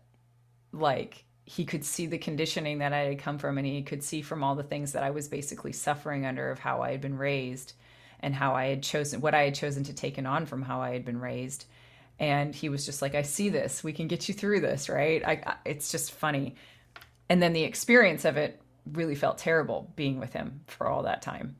like, 0.72 1.26
he 1.46 1.66
could 1.66 1.84
see 1.84 2.06
the 2.06 2.18
conditioning 2.18 2.80
that 2.80 2.94
I 2.94 3.00
had 3.00 3.20
come 3.20 3.38
from 3.38 3.58
and 3.58 3.68
he 3.68 3.82
could 3.84 4.04
see 4.04 4.22
from 4.22 4.44
all 4.44 4.56
the 4.56 4.64
things 4.64 4.94
that 4.94 5.04
I 5.04 5.10
was 5.10 5.28
basically 5.28 5.74
suffering 5.74 6.26
under 6.26 6.50
of 6.50 6.60
how 6.60 6.82
I 6.82 6.92
had 6.92 7.02
been 7.02 7.18
raised 7.18 7.74
and 8.22 8.34
how 8.34 8.56
I 8.56 8.68
had 8.68 8.84
chosen 8.84 9.22
what 9.22 9.34
I 9.34 9.44
had 9.44 9.56
chosen 9.56 9.84
to 9.86 9.94
take 9.94 10.18
on 10.18 10.46
from 10.46 10.62
how 10.62 10.82
I 10.82 10.92
had 10.92 11.04
been 11.04 11.20
raised. 11.20 11.66
And 12.20 12.54
he 12.54 12.70
was 12.70 12.86
just 12.86 13.02
like 13.02 13.16
i 13.16 13.24
see 13.24 13.50
this. 13.50 13.84
We 13.84 13.94
can 13.94 14.08
get 14.08 14.30
you 14.30 14.36
through 14.36 14.62
this 14.62 14.88
right? 14.88 15.26
I, 15.26 15.56
it's 15.66 15.92
just 15.92 16.12
funny. 16.12 16.56
And 17.28 17.42
then 17.42 17.54
the 17.54 17.64
experience 17.64 18.24
of 18.26 18.38
it 18.38 18.62
really 18.92 19.16
felt 19.16 19.38
terrible 19.38 19.92
being 19.96 20.20
with 20.20 20.34
him 20.34 20.62
for 20.68 20.88
all 20.88 21.04
that 21.04 21.22
time 21.22 21.56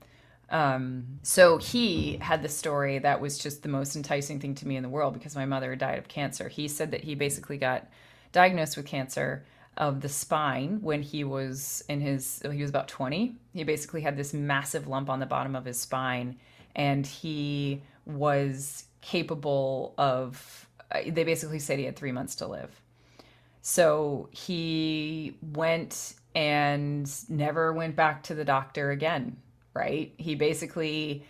um, 0.52 1.06
so 1.24 1.58
he 1.58 2.18
had 2.18 2.44
the 2.44 2.50
story 2.50 3.00
that 3.00 3.22
was 3.22 3.38
just 3.38 3.64
the 3.64 3.70
most 3.70 3.96
enticing 3.96 4.40
thing 4.40 4.54
to 4.56 4.68
me 4.68 4.76
in 4.76 4.84
the 4.84 4.90
world 4.90 5.14
because 5.14 5.34
my 5.34 5.46
mother 5.46 5.76
died 5.78 5.98
of 5.98 6.10
cancer. 6.10 6.50
He 6.50 6.68
said 6.68 6.92
that 6.92 7.06
he 7.06 7.16
basically 7.16 7.58
got 7.58 7.88
diagnosed 8.34 8.76
with 8.76 8.86
cancer 8.86 9.46
of 9.78 10.02
the 10.02 10.10
spine 10.10 10.80
when 10.82 11.02
he 11.02 11.24
was 11.24 11.82
in 11.88 12.02
his 12.02 12.42
he 12.52 12.62
was 12.62 12.70
about 12.70 12.90
20 12.90 13.38
he 13.54 13.64
basically 13.64 14.02
had 14.02 14.18
this 14.18 14.34
massive 14.34 14.86
lump 14.86 15.10
on 15.10 15.22
the 15.22 15.26
bottom 15.26 15.56
of 15.56 15.64
his 15.64 15.80
spine 15.80 16.36
and 16.76 17.08
he 17.08 17.82
was 18.06 18.84
capable 19.00 19.94
of 19.98 20.68
uh, 20.92 21.00
they 21.08 21.24
basically 21.24 21.58
said 21.58 21.80
he 21.80 21.86
had 21.86 21.96
3 21.96 22.12
months 22.12 22.36
to 22.36 22.48
live. 22.48 22.82
So 23.62 24.28
he 24.32 25.38
went 25.54 26.16
and 26.36 27.10
never 27.30 27.72
went 27.72 27.96
back 27.96 28.24
to 28.24 28.36
the 28.36 28.44
doctor 28.44 28.92
again 28.92 29.38
right? 29.74 30.14
He 30.18 30.36
basically 30.36 31.26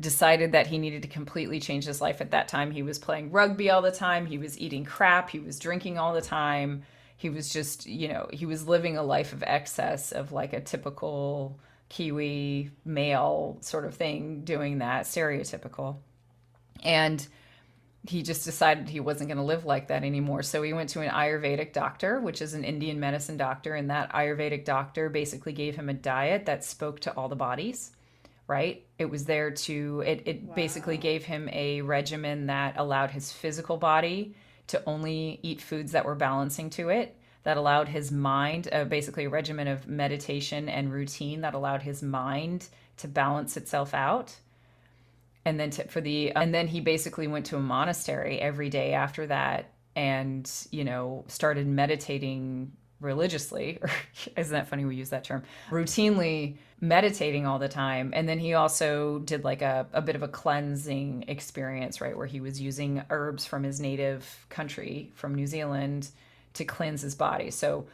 decided 0.00 0.52
that 0.52 0.66
he 0.66 0.78
needed 0.78 1.02
to 1.02 1.08
completely 1.08 1.60
change 1.60 1.84
his 1.84 2.00
life 2.00 2.20
at 2.20 2.30
that 2.30 2.48
time. 2.48 2.70
He 2.70 2.82
was 2.82 2.98
playing 2.98 3.30
rugby 3.30 3.70
all 3.70 3.82
the 3.82 3.92
time. 3.92 4.26
He 4.26 4.38
was 4.38 4.58
eating 4.58 4.84
crap. 4.84 5.30
He 5.30 5.38
was 5.38 5.58
drinking 5.58 5.98
all 5.98 6.14
the 6.14 6.22
time. 6.22 6.82
He 7.16 7.30
was 7.30 7.52
just 7.52 7.86
you 7.86 8.08
know 8.08 8.28
he 8.32 8.46
was 8.46 8.66
living 8.66 8.96
a 8.96 9.02
life 9.02 9.32
of 9.32 9.42
excess 9.42 10.12
of 10.12 10.32
like 10.32 10.52
a 10.52 10.60
typical 10.60 11.58
kiwi 11.88 12.70
male 12.84 13.58
sort 13.60 13.84
of 13.84 13.94
thing 13.94 14.42
doing 14.44 14.78
that 14.78 15.04
stereotypical. 15.04 15.96
And 16.82 17.26
he 18.04 18.22
just 18.22 18.44
decided 18.44 18.88
he 18.88 19.00
wasn't 19.00 19.28
going 19.28 19.38
to 19.38 19.44
live 19.44 19.64
like 19.64 19.88
that 19.88 20.02
anymore. 20.02 20.42
So 20.42 20.62
he 20.62 20.72
went 20.72 20.90
to 20.90 21.00
an 21.00 21.10
ayurvedic 21.10 21.72
doctor 21.72 22.20
which 22.20 22.42
is 22.42 22.54
an 22.54 22.64
indian 22.64 22.98
medicine 22.98 23.36
doctor 23.36 23.74
and 23.74 23.90
that 23.90 24.12
ayurvedic 24.12 24.64
doctor 24.64 25.08
basically 25.08 25.52
gave 25.52 25.76
him 25.76 25.88
a 25.88 25.94
diet 25.94 26.46
that 26.46 26.64
spoke 26.64 27.00
to 27.00 27.12
all 27.16 27.28
the 27.28 27.36
bodies 27.36 27.92
right? 28.46 28.84
It 28.98 29.06
was 29.06 29.24
there 29.24 29.50
to 29.50 30.02
it, 30.06 30.22
it 30.26 30.42
wow. 30.42 30.54
basically 30.54 30.96
gave 30.96 31.24
him 31.24 31.48
a 31.52 31.80
regimen 31.80 32.46
that 32.46 32.74
allowed 32.76 33.10
his 33.10 33.32
physical 33.32 33.76
body 33.76 34.34
to 34.68 34.82
only 34.86 35.40
eat 35.42 35.60
foods 35.60 35.92
that 35.92 36.04
were 36.04 36.14
balancing 36.14 36.70
to 36.70 36.90
it 36.90 37.16
that 37.44 37.56
allowed 37.56 37.88
his 37.88 38.12
mind 38.12 38.68
uh, 38.72 38.84
basically 38.84 39.24
a 39.24 39.28
regimen 39.30 39.68
of 39.68 39.88
meditation 39.88 40.68
and 40.68 40.92
routine 40.92 41.40
that 41.40 41.54
allowed 41.54 41.82
his 41.82 42.02
mind 42.02 42.68
to 42.98 43.08
balance 43.08 43.56
itself 43.56 43.94
out 43.94 44.36
and 45.44 45.58
then 45.58 45.70
to, 45.70 45.84
for 45.88 46.00
the 46.00 46.32
and 46.32 46.54
then 46.54 46.68
he 46.68 46.80
basically 46.80 47.26
went 47.26 47.46
to 47.46 47.56
a 47.56 47.60
monastery 47.60 48.40
every 48.40 48.70
day 48.70 48.92
after 48.92 49.26
that 49.26 49.70
and 49.96 50.50
you 50.70 50.84
know 50.84 51.24
started 51.28 51.66
meditating 51.66 52.72
religiously. 53.00 53.80
Isn't 54.36 54.52
that 54.52 54.68
funny 54.68 54.84
we 54.84 54.96
use 54.96 55.10
that 55.10 55.24
term? 55.24 55.42
Routinely 55.70 56.56
meditating 56.80 57.46
all 57.46 57.58
the 57.58 57.68
time. 57.68 58.12
And 58.14 58.28
then 58.28 58.38
he 58.38 58.54
also 58.54 59.18
did 59.20 59.44
like 59.44 59.60
a, 59.60 59.86
a 59.92 60.00
bit 60.00 60.16
of 60.16 60.22
a 60.22 60.28
cleansing 60.28 61.24
experience 61.28 62.00
right 62.00 62.16
where 62.16 62.26
he 62.26 62.40
was 62.40 62.60
using 62.60 63.02
herbs 63.10 63.44
from 63.44 63.64
his 63.64 63.80
native 63.80 64.46
country 64.48 65.12
from 65.14 65.34
new 65.34 65.46
zealand 65.46 66.08
to 66.54 66.64
cleanse 66.64 67.02
his 67.02 67.14
body. 67.14 67.50
So 67.50 67.86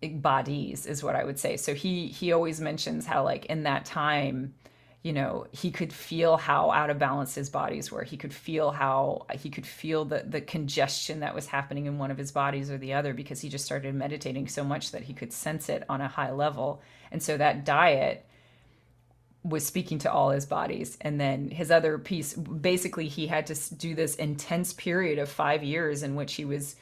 bodies 0.00 0.86
is 0.86 1.02
what 1.02 1.16
i 1.16 1.24
would 1.24 1.38
say. 1.38 1.56
So 1.56 1.74
he 1.74 2.06
he 2.06 2.32
always 2.32 2.60
mentions 2.60 3.04
how 3.04 3.24
like 3.24 3.46
in 3.46 3.64
that 3.64 3.84
time 3.84 4.54
you 5.02 5.12
know 5.12 5.46
he 5.52 5.70
could 5.70 5.92
feel 5.92 6.36
how 6.36 6.70
out 6.70 6.90
of 6.90 6.98
balance 6.98 7.34
his 7.34 7.48
bodies 7.48 7.90
were. 7.90 8.02
He 8.02 8.16
could 8.16 8.34
feel 8.34 8.70
how 8.70 9.26
he 9.32 9.50
could 9.50 9.66
feel 9.66 10.04
the 10.04 10.24
the 10.26 10.40
congestion 10.40 11.20
that 11.20 11.34
was 11.34 11.46
happening 11.46 11.86
in 11.86 11.98
one 11.98 12.10
of 12.10 12.18
his 12.18 12.32
bodies 12.32 12.70
or 12.70 12.78
the 12.78 12.94
other 12.94 13.14
because 13.14 13.40
he 13.40 13.48
just 13.48 13.64
started 13.64 13.94
meditating 13.94 14.48
so 14.48 14.64
much 14.64 14.90
that 14.92 15.02
he 15.02 15.14
could 15.14 15.32
sense 15.32 15.68
it 15.68 15.84
on 15.88 16.00
a 16.00 16.08
high 16.08 16.32
level. 16.32 16.82
And 17.12 17.22
so 17.22 17.36
that 17.36 17.64
diet 17.64 18.26
was 19.44 19.64
speaking 19.64 19.98
to 20.00 20.12
all 20.12 20.30
his 20.30 20.46
bodies. 20.46 20.98
And 21.00 21.20
then 21.20 21.50
his 21.50 21.70
other 21.70 21.96
piece 21.98 22.34
basically 22.34 23.08
he 23.08 23.28
had 23.28 23.46
to 23.46 23.74
do 23.74 23.94
this 23.94 24.16
intense 24.16 24.72
period 24.72 25.18
of 25.18 25.28
5 25.28 25.62
years 25.62 26.02
in 26.02 26.16
which 26.16 26.34
he 26.34 26.44
was 26.44 26.76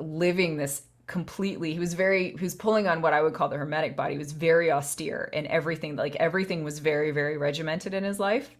living 0.00 0.56
this 0.56 0.82
completely 1.06 1.72
he 1.72 1.78
was 1.78 1.94
very 1.94 2.30
he 2.30 2.42
was 2.42 2.54
pulling 2.54 2.86
on 2.86 3.02
what 3.02 3.12
i 3.12 3.20
would 3.20 3.34
call 3.34 3.48
the 3.48 3.56
hermetic 3.56 3.94
body. 3.96 4.14
He 4.14 4.18
was 4.18 4.32
very 4.32 4.72
austere 4.72 5.28
and 5.32 5.46
everything 5.48 5.96
like 5.96 6.16
everything 6.16 6.64
was 6.64 6.78
very 6.78 7.10
very 7.10 7.36
regimented 7.36 7.92
in 7.94 8.04
his 8.04 8.18
life 8.18 8.50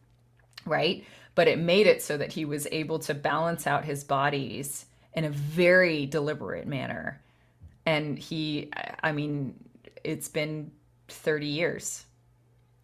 right? 0.66 1.04
But 1.34 1.48
it 1.48 1.58
made 1.58 1.86
it 1.86 2.02
so 2.02 2.16
that 2.16 2.32
he 2.32 2.44
was 2.44 2.66
able 2.70 2.98
to 3.00 3.14
balance 3.14 3.66
out 3.66 3.84
his 3.84 4.04
bodies 4.04 4.86
in 5.14 5.24
a 5.24 5.30
very 5.30 6.06
deliberate 6.06 6.66
manner. 6.66 7.20
And 7.86 8.18
he 8.18 8.70
i 9.02 9.12
mean 9.12 9.54
it's 10.02 10.28
been 10.28 10.70
30 11.08 11.46
years 11.46 12.04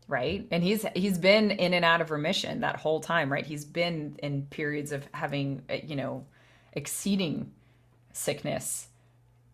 right? 0.09 0.47
And 0.51 0.65
he's 0.65 0.85
he's 0.97 1.19
been 1.19 1.53
in 1.53 1.73
and 1.73 1.85
out 1.85 2.01
of 2.01 2.11
remission 2.11 2.61
that 2.61 2.77
whole 2.77 3.01
time 3.01 3.33
right? 3.33 3.47
He's 3.47 3.65
been 3.65 4.17
in 4.23 4.47
periods 4.47 4.93
of 4.93 5.07
having 5.13 5.63
you 5.85 5.97
know 5.97 6.27
exceeding 6.73 7.53
sickness 8.13 8.89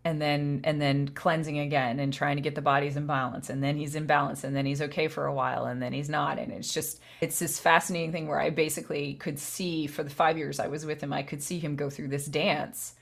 and 0.07 0.23
then 0.23 0.61
and 0.63 0.81
then 0.81 1.09
cleansing 1.09 1.59
again 1.59 1.99
and 1.99 2.15
trying 2.15 2.37
to 2.37 2.41
get 2.41 2.55
the 2.55 2.63
bodies 2.63 2.97
in 2.97 3.07
balance. 3.07 3.51
And 3.51 3.61
then 3.61 3.77
he's 3.77 3.97
in 3.97 4.07
balance 4.07 4.45
and 4.45 4.55
then 4.55 4.65
he's 4.65 4.81
okay 4.81 5.09
for 5.09 5.27
a 5.27 5.35
while 5.35 5.65
and 5.65 5.83
then 5.83 5.93
he's 5.93 6.09
not. 6.09 6.39
And 6.39 6.53
it's 6.53 6.73
just 6.73 7.01
it's 7.21 7.41
this 7.41 7.59
fascinating 7.59 8.13
thing 8.13 8.29
where 8.29 8.39
i 8.39 8.51
basically 8.51 9.15
could 9.15 9.39
see 9.39 9.89
for 9.89 10.05
the 10.05 10.11
5 10.11 10.39
years 10.39 10.61
i 10.61 10.69
was 10.69 10.85
with 10.85 11.03
him 11.03 11.13
i 11.13 11.23
could 11.23 11.43
see 11.43 11.59
him 11.59 11.75
go 11.75 11.89
through 11.89 12.09
this 12.09 12.27
dance 12.27 12.95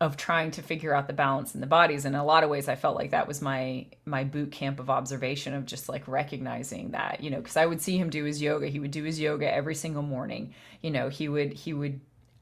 of 0.00 0.16
trying 0.16 0.52
to 0.52 0.62
figure 0.62 0.94
out 0.94 1.08
the 1.08 1.12
balance 1.12 1.54
in 1.54 1.60
the 1.60 1.66
bodies. 1.66 2.06
And 2.06 2.14
in 2.14 2.20
a 2.20 2.24
lot 2.24 2.42
of 2.42 2.48
ways 2.48 2.68
i 2.68 2.74
felt 2.74 2.96
like 2.96 3.10
that 3.10 3.28
was 3.28 3.42
my 3.42 3.86
my 4.06 4.24
boot 4.24 4.50
camp 4.50 4.80
of 4.80 4.88
observation 4.88 5.52
of 5.52 5.66
just 5.66 5.90
like 5.90 6.08
recognizing 6.08 6.92
that 6.92 7.22
you 7.22 7.28
know 7.28 7.36
because 7.36 7.58
i 7.58 7.66
would 7.66 7.82
see 7.82 7.98
him 7.98 8.08
do 8.08 8.24
his 8.24 8.40
yoga. 8.40 8.66
He 8.68 8.80
would 8.80 8.92
do 8.92 9.04
his 9.04 9.20
yoga 9.20 9.52
every 9.52 9.74
single 9.74 10.02
morning. 10.02 10.54
You 10.80 10.90
know 10.90 11.10
he 11.10 11.28
would 11.28 11.52
he 11.52 11.74
would 11.74 12.00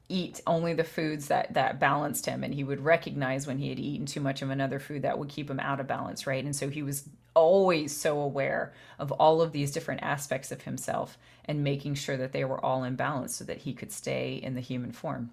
eat 0.09 0.41
only 0.47 0.73
the 0.73 0.83
foods 0.83 1.27
that 1.27 1.53
that 1.53 1.79
balanced 1.79 2.25
him 2.25 2.43
and 2.43 2.53
he 2.53 2.63
would 2.63 2.83
recognize 2.83 3.45
when 3.45 3.59
he 3.59 3.69
had 3.69 3.79
eaten 3.79 4.05
too 4.05 4.19
much 4.19 4.41
of 4.41 4.49
another 4.49 4.79
food 4.79 5.03
that 5.03 5.17
would 5.17 5.29
keep 5.29 5.49
him 5.49 5.59
out 5.59 5.79
of 5.79 5.87
balance 5.87 6.25
right? 6.27 6.43
And 6.43 6.55
so 6.55 6.67
he 6.69 6.81
was 6.83 7.07
always 7.35 7.95
so 7.95 8.19
aware 8.19 8.73
of 8.97 9.11
all 9.13 9.41
of 9.41 9.51
these 9.51 9.71
different 9.71 10.01
aspects 10.03 10.51
of 10.51 10.63
himself 10.63 11.17
and 11.45 11.63
making 11.63 11.93
sure 11.93 12.17
that 12.17 12.31
they 12.31 12.43
were 12.43 12.63
all 12.63 12.83
in 12.83 12.95
balance 12.95 13.35
so 13.35 13.43
that 13.45 13.59
he 13.59 13.73
could 13.73 13.91
stay 13.91 14.33
in 14.33 14.55
the 14.55 14.61
human 14.61 14.91
form. 14.91 15.29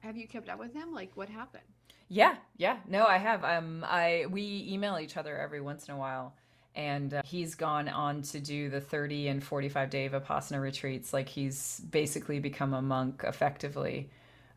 Have 0.00 0.16
you 0.16 0.26
kept 0.26 0.48
up 0.48 0.58
with 0.58 0.74
him? 0.74 0.92
Like 0.92 1.12
what 1.14 1.28
happened? 1.28 1.64
Yeah 2.08 2.36
yeah. 2.56 2.78
No 2.88 3.06
i 3.06 3.18
have. 3.18 3.44
Um 3.44 3.84
i 3.88 4.26
we 4.28 4.66
email 4.68 4.98
each 4.98 5.16
other 5.16 5.38
every 5.38 5.60
once 5.60 5.86
in 5.88 5.94
a 5.94 5.98
while 5.98 6.34
and 6.78 7.12
uh, 7.12 7.22
he's 7.24 7.56
gone 7.56 7.88
on 7.88 8.22
to 8.22 8.38
do 8.38 8.70
the 8.70 8.80
30 8.80 9.26
and 9.28 9.44
45 9.44 9.90
day 9.90 10.08
vipassana 10.08 10.62
retreats. 10.62 11.12
Like 11.12 11.28
he's 11.28 11.80
basically 11.80 12.38
become 12.38 12.72
a 12.72 12.80
monk 12.80 13.24
effectively. 13.26 14.10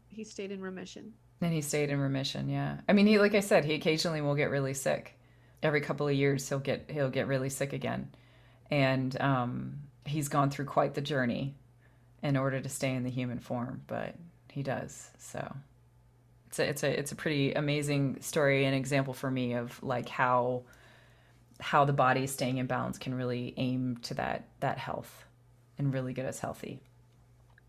He 0.07 0.23
stayed 0.23 0.51
in 0.51 0.61
remission. 0.61 1.13
And 1.41 1.51
he 1.51 1.61
stayed 1.61 1.89
in 1.89 1.99
remission 1.99 2.47
yeah. 2.47 2.77
I 2.87 2.93
mean 2.93 3.07
he 3.07 3.17
like 3.17 3.33
i 3.33 3.39
said 3.39 3.65
he 3.65 3.73
occasionally 3.73 4.21
will 4.21 4.35
get 4.35 4.51
really 4.51 4.75
sick. 4.75 5.17
Every 5.63 5.81
couple 5.81 6.07
of 6.07 6.13
years 6.13 6.47
he'll 6.47 6.59
get 6.59 6.91
he'll 6.91 7.09
get 7.09 7.25
really 7.25 7.49
sick 7.49 7.73
again. 7.73 8.11
And 8.69 9.19
um, 9.19 9.79
he's 10.05 10.29
gone 10.29 10.51
through 10.51 10.65
quite 10.65 10.93
the 10.93 11.01
journey 11.01 11.55
in 12.21 12.37
order 12.37 12.61
to 12.61 12.69
stay 12.69 12.93
in 12.93 13.03
the 13.03 13.09
human 13.09 13.39
form 13.39 13.81
but 13.87 14.15
he 14.51 14.61
does 14.61 15.09
so. 15.17 15.55
It's 16.49 16.59
a 16.59 16.69
it's 16.69 16.83
a 16.83 16.99
it's 16.99 17.11
a 17.11 17.15
pretty 17.15 17.53
amazing 17.53 18.21
story 18.21 18.65
and 18.65 18.75
example 18.75 19.15
for 19.15 19.31
me 19.31 19.53
of 19.53 19.81
like 19.81 20.07
how 20.07 20.61
how 21.61 21.85
the 21.85 21.93
body 21.93 22.23
is 22.23 22.31
staying 22.31 22.57
in 22.57 22.65
balance 22.65 22.97
can 22.97 23.13
really 23.13 23.53
aim 23.57 23.97
to 24.03 24.13
that 24.15 24.47
that 24.59 24.77
health 24.77 25.25
and 25.77 25.93
really 25.93 26.13
get 26.13 26.25
us 26.25 26.39
healthy. 26.39 26.81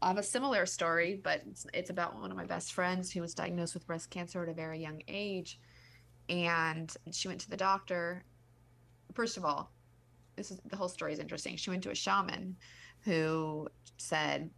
I 0.01 0.09
have 0.09 0.19
a 0.19 0.23
similar 0.23 0.67
story, 0.67 1.21
but 1.23 1.43
it's, 1.49 1.67
it's 1.73 1.91
about 1.91 2.19
one 2.19 2.31
of 2.31 2.37
my 2.37 2.45
best 2.45 2.73
friends 2.73 3.13
who 3.13 3.21
was 3.21 3.35
diagnosed 3.35 3.75
with 3.75 3.87
breast 3.87 4.11
cancer 4.11 4.43
at 4.43 4.49
a 4.49 4.53
very 4.53 4.81
young 4.81 5.01
age. 5.07 5.61
And 6.29 6.93
she 7.13 7.29
went 7.29 7.41
to 7.43 7.51
the 7.51 7.57
doctor. 7.57 8.25
First 9.15 9.37
of 9.37 9.45
all, 9.45 9.71
this 10.35 10.51
is 10.51 10.61
the 10.65 10.77
whole 10.77 10.89
story 10.89 11.13
is 11.13 11.21
interesting. 11.21 11.57
She 11.57 11.71
went 11.71 11.85
to 11.85 11.91
a 11.91 11.95
shaman 11.95 12.57
who 13.03 13.69
said, 13.97 14.51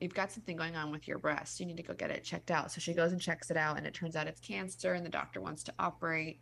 You've 0.00 0.14
got 0.14 0.30
something 0.30 0.56
going 0.56 0.76
on 0.76 0.92
with 0.92 1.08
your 1.08 1.18
breast. 1.18 1.58
You 1.58 1.66
need 1.66 1.76
to 1.76 1.82
go 1.82 1.92
get 1.92 2.10
it 2.10 2.22
checked 2.22 2.52
out. 2.52 2.70
So 2.70 2.80
she 2.80 2.94
goes 2.94 3.10
and 3.10 3.20
checks 3.20 3.50
it 3.50 3.56
out, 3.56 3.78
and 3.78 3.86
it 3.86 3.94
turns 3.94 4.14
out 4.14 4.28
it's 4.28 4.40
cancer, 4.40 4.94
and 4.94 5.04
the 5.04 5.10
doctor 5.10 5.40
wants 5.40 5.64
to 5.64 5.74
operate 5.78 6.40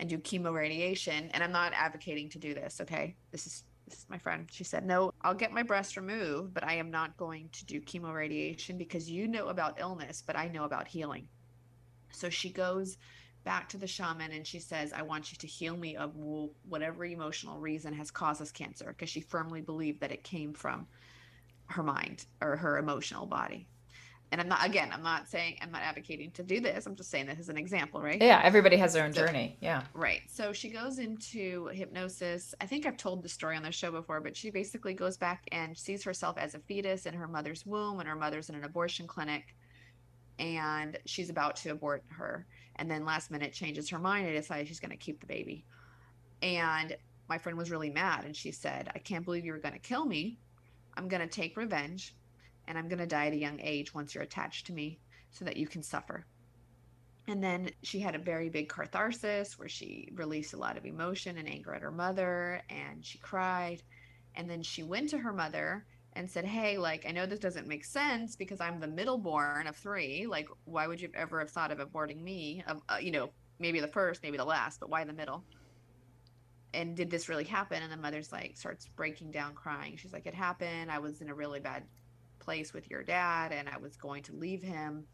and 0.00 0.08
do 0.08 0.18
chemo 0.18 0.52
radiation. 0.52 1.30
And 1.32 1.42
I'm 1.42 1.52
not 1.52 1.72
advocating 1.74 2.28
to 2.30 2.38
do 2.38 2.54
this. 2.54 2.80
Okay. 2.80 3.16
This 3.30 3.46
is 3.46 3.64
this 3.88 4.00
is 4.00 4.06
my 4.10 4.18
friend. 4.18 4.46
She 4.50 4.64
said, 4.64 4.84
No, 4.84 5.12
I'll 5.22 5.34
get 5.34 5.52
my 5.52 5.62
breast 5.62 5.96
removed, 5.96 6.52
but 6.52 6.64
I 6.64 6.74
am 6.74 6.90
not 6.90 7.16
going 7.16 7.48
to 7.52 7.64
do 7.64 7.80
chemo 7.80 8.12
radiation 8.12 8.76
because 8.76 9.10
you 9.10 9.26
know 9.26 9.48
about 9.48 9.80
illness, 9.80 10.22
but 10.26 10.36
I 10.36 10.48
know 10.48 10.64
about 10.64 10.86
healing. 10.86 11.26
So 12.12 12.28
she 12.28 12.50
goes 12.50 12.98
back 13.44 13.68
to 13.70 13.78
the 13.78 13.86
shaman 13.86 14.32
and 14.32 14.46
she 14.46 14.58
says, 14.58 14.92
I 14.92 15.02
want 15.02 15.32
you 15.32 15.38
to 15.38 15.46
heal 15.46 15.76
me 15.76 15.96
of 15.96 16.12
whatever 16.68 17.04
emotional 17.04 17.58
reason 17.58 17.94
has 17.94 18.10
caused 18.10 18.40
this 18.40 18.52
cancer 18.52 18.86
because 18.88 19.08
she 19.08 19.20
firmly 19.20 19.62
believed 19.62 20.00
that 20.00 20.12
it 20.12 20.22
came 20.22 20.52
from 20.52 20.86
her 21.66 21.82
mind 21.82 22.26
or 22.42 22.56
her 22.56 22.78
emotional 22.78 23.26
body. 23.26 23.66
And 24.30 24.40
I'm 24.40 24.48
not 24.48 24.64
again, 24.66 24.90
I'm 24.92 25.02
not 25.02 25.28
saying 25.28 25.58
I'm 25.62 25.70
not 25.70 25.82
advocating 25.82 26.30
to 26.32 26.42
do 26.42 26.60
this. 26.60 26.86
I'm 26.86 26.94
just 26.96 27.10
saying 27.10 27.26
this 27.26 27.38
as 27.38 27.48
an 27.48 27.56
example, 27.56 28.00
right? 28.00 28.20
Yeah, 28.20 28.40
everybody 28.44 28.76
has 28.76 28.92
their 28.92 29.04
own 29.04 29.12
So- 29.12 29.26
journey. 29.26 29.56
Yeah. 29.60 29.84
Right. 29.94 30.20
So 30.28 30.52
she 30.52 30.68
goes 30.68 30.98
into 30.98 31.66
hypnosis. 31.68 32.54
I 32.60 32.66
think 32.66 32.84
I've 32.86 32.96
told 32.96 33.22
the 33.22 33.28
story 33.28 33.56
on 33.56 33.62
the 33.62 33.72
show 33.72 33.90
before, 33.90 34.20
but 34.20 34.36
she 34.36 34.50
basically 34.50 34.94
goes 34.94 35.16
back 35.16 35.44
and 35.52 35.76
sees 35.76 36.04
herself 36.04 36.36
as 36.38 36.54
a 36.54 36.58
fetus 36.58 37.06
in 37.06 37.14
her 37.14 37.26
mother's 37.28 37.64
womb, 37.64 38.00
and 38.00 38.08
her 38.08 38.16
mother's 38.16 38.48
in 38.50 38.54
an 38.54 38.64
abortion 38.64 39.06
clinic, 39.06 39.54
and 40.38 40.98
she's 41.06 41.30
about 41.30 41.56
to 41.56 41.70
abort 41.70 42.04
her. 42.08 42.46
And 42.76 42.90
then 42.90 43.04
last 43.04 43.30
minute 43.30 43.52
changes 43.52 43.88
her 43.90 43.98
mind 43.98 44.26
and 44.26 44.36
decides 44.36 44.68
she's 44.68 44.80
going 44.80 44.90
to 44.90 44.96
keep 44.96 45.20
the 45.20 45.26
baby. 45.26 45.64
And 46.42 46.96
my 47.28 47.38
friend 47.38 47.58
was 47.58 47.70
really 47.70 47.90
mad, 47.90 48.24
and 48.24 48.36
she 48.36 48.52
said, 48.52 48.90
"I 48.94 48.98
can't 48.98 49.24
believe 49.24 49.44
you 49.44 49.52
were 49.52 49.58
going 49.58 49.74
to 49.74 49.80
kill 49.80 50.04
me. 50.04 50.38
I'm 50.96 51.08
going 51.08 51.20
to 51.20 51.26
take 51.28 51.56
revenge, 51.56 52.14
and 52.68 52.78
I'm 52.78 52.88
going 52.88 53.00
to 53.00 53.06
die 53.06 53.26
at 53.26 53.32
a 53.32 53.36
young 53.36 53.58
age 53.60 53.92
once 53.92 54.14
you're 54.14 54.22
attached 54.22 54.66
to 54.66 54.72
me, 54.72 55.00
so 55.32 55.44
that 55.44 55.56
you 55.56 55.66
can 55.66 55.82
suffer." 55.82 56.24
And 57.28 57.44
then 57.44 57.70
she 57.82 58.00
had 58.00 58.14
a 58.14 58.18
very 58.18 58.48
big 58.48 58.70
catharsis 58.70 59.58
where 59.58 59.68
she 59.68 60.08
released 60.14 60.54
a 60.54 60.56
lot 60.56 60.78
of 60.78 60.86
emotion 60.86 61.36
and 61.36 61.46
anger 61.46 61.74
at 61.74 61.82
her 61.82 61.90
mother 61.90 62.62
and 62.70 63.04
she 63.04 63.18
cried. 63.18 63.82
And 64.34 64.48
then 64.48 64.62
she 64.62 64.82
went 64.82 65.10
to 65.10 65.18
her 65.18 65.32
mother 65.32 65.84
and 66.14 66.28
said, 66.28 66.46
Hey, 66.46 66.78
like, 66.78 67.04
I 67.06 67.12
know 67.12 67.26
this 67.26 67.38
doesn't 67.38 67.68
make 67.68 67.84
sense 67.84 68.34
because 68.34 68.62
I'm 68.62 68.80
the 68.80 68.88
middle 68.88 69.18
born 69.18 69.66
of 69.66 69.76
three. 69.76 70.26
Like, 70.26 70.48
why 70.64 70.86
would 70.86 71.02
you 71.02 71.10
ever 71.14 71.38
have 71.38 71.50
thought 71.50 71.70
of 71.70 71.78
aborting 71.78 72.22
me? 72.22 72.64
Um, 72.66 72.80
uh, 72.88 72.96
you 72.96 73.10
know, 73.10 73.30
maybe 73.58 73.80
the 73.80 73.88
first, 73.88 74.22
maybe 74.22 74.38
the 74.38 74.44
last, 74.44 74.80
but 74.80 74.88
why 74.88 75.04
the 75.04 75.12
middle? 75.12 75.44
And 76.72 76.96
did 76.96 77.10
this 77.10 77.28
really 77.28 77.44
happen? 77.44 77.82
And 77.82 77.92
the 77.92 77.96
mother's 77.98 78.32
like, 78.32 78.56
starts 78.56 78.88
breaking 78.96 79.32
down 79.32 79.54
crying. 79.54 79.96
She's 79.96 80.14
like, 80.14 80.24
It 80.24 80.34
happened. 80.34 80.90
I 80.90 80.98
was 80.98 81.20
in 81.20 81.28
a 81.28 81.34
really 81.34 81.60
bad 81.60 81.82
place 82.38 82.72
with 82.72 82.90
your 82.90 83.02
dad 83.02 83.52
and 83.52 83.68
I 83.68 83.78
was 83.78 83.96
going 83.96 84.22
to 84.24 84.32
leave 84.34 84.62
him 84.62 85.04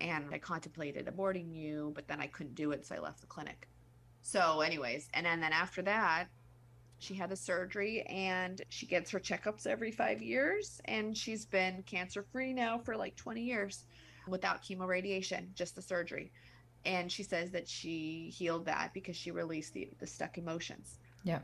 and 0.00 0.24
I 0.32 0.38
contemplated 0.38 1.06
aborting 1.06 1.54
you, 1.54 1.92
but 1.94 2.08
then 2.08 2.20
I 2.20 2.26
couldn't 2.26 2.54
do 2.54 2.72
it, 2.72 2.84
so 2.84 2.96
I 2.96 2.98
left 2.98 3.20
the 3.20 3.26
clinic. 3.26 3.68
So, 4.22 4.60
anyways, 4.60 5.08
and 5.14 5.26
then, 5.26 5.40
then 5.40 5.52
after 5.52 5.82
that, 5.82 6.26
she 6.98 7.14
had 7.14 7.30
the 7.30 7.36
surgery 7.36 8.02
and 8.02 8.62
she 8.68 8.86
gets 8.86 9.10
her 9.10 9.20
checkups 9.20 9.66
every 9.66 9.90
five 9.90 10.22
years, 10.22 10.80
and 10.86 11.16
she's 11.16 11.44
been 11.44 11.82
cancer 11.84 12.24
free 12.32 12.52
now 12.52 12.78
for 12.78 12.96
like 12.96 13.16
20 13.16 13.42
years 13.42 13.84
without 14.28 14.62
chemo 14.62 14.86
radiation, 14.86 15.50
just 15.54 15.74
the 15.74 15.82
surgery. 15.82 16.30
And 16.84 17.10
she 17.10 17.22
says 17.22 17.50
that 17.52 17.68
she 17.68 18.32
healed 18.36 18.66
that 18.66 18.92
because 18.94 19.16
she 19.16 19.30
released 19.30 19.74
the, 19.74 19.88
the 19.98 20.06
stuck 20.06 20.38
emotions. 20.38 20.98
Yeah. 21.24 21.40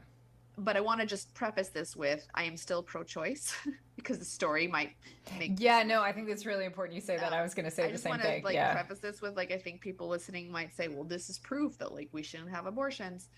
But 0.59 0.77
I 0.77 0.81
want 0.81 1.01
to 1.01 1.07
just 1.07 1.33
preface 1.35 1.69
this 1.69 1.95
with 1.97 2.27
I 2.35 2.43
am 2.45 2.57
still 2.57 2.83
pro 2.83 3.05
choice 3.05 3.55
because 3.97 4.19
the 4.19 4.25
story 4.25 4.67
might 4.67 4.93
make 5.39 5.53
Yeah, 5.59 5.83
no, 5.85 6.03
I 6.03 6.13
think 6.13 6.27
that's 6.29 6.45
really 6.47 6.65
important 6.65 6.95
you 6.97 7.01
say 7.01 7.17
that. 7.17 7.33
I 7.33 7.37
Um, 7.39 7.43
was 7.45 7.55
going 7.55 7.65
to 7.65 7.71
say 7.71 7.85
I 7.85 7.87
the 7.87 7.93
just 7.93 8.03
same 8.03 8.11
want 8.11 8.23
to 8.23 8.29
thing. 8.29 8.43
like 8.45 8.55
yeah. 8.55 8.73
preface 8.73 8.99
this 8.99 9.23
with 9.23 9.37
like 9.37 9.53
I 9.53 9.59
think 9.59 9.81
people 9.81 10.09
listening 10.09 10.51
might 10.51 10.75
say, 10.75 10.89
well, 10.89 11.05
this 11.05 11.31
is 11.31 11.39
proof 11.39 11.79
that 11.79 11.95
like 11.95 12.09
we 12.13 12.23
shouldn't 12.23 12.51
have 12.51 12.67
abortions. 12.67 13.29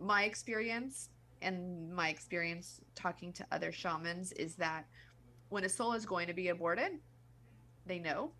My 0.00 0.24
experience 0.24 1.10
and 1.42 1.94
my 1.94 2.08
experience 2.08 2.80
talking 2.94 3.32
to 3.34 3.46
other 3.52 3.70
shamans 3.70 4.32
is 4.32 4.56
that 4.56 4.86
when 5.50 5.64
a 5.64 5.68
soul 5.68 5.92
is 5.92 6.04
going 6.06 6.26
to 6.26 6.32
be 6.34 6.48
aborted, 6.48 6.92
they 7.86 7.98
know 7.98 8.32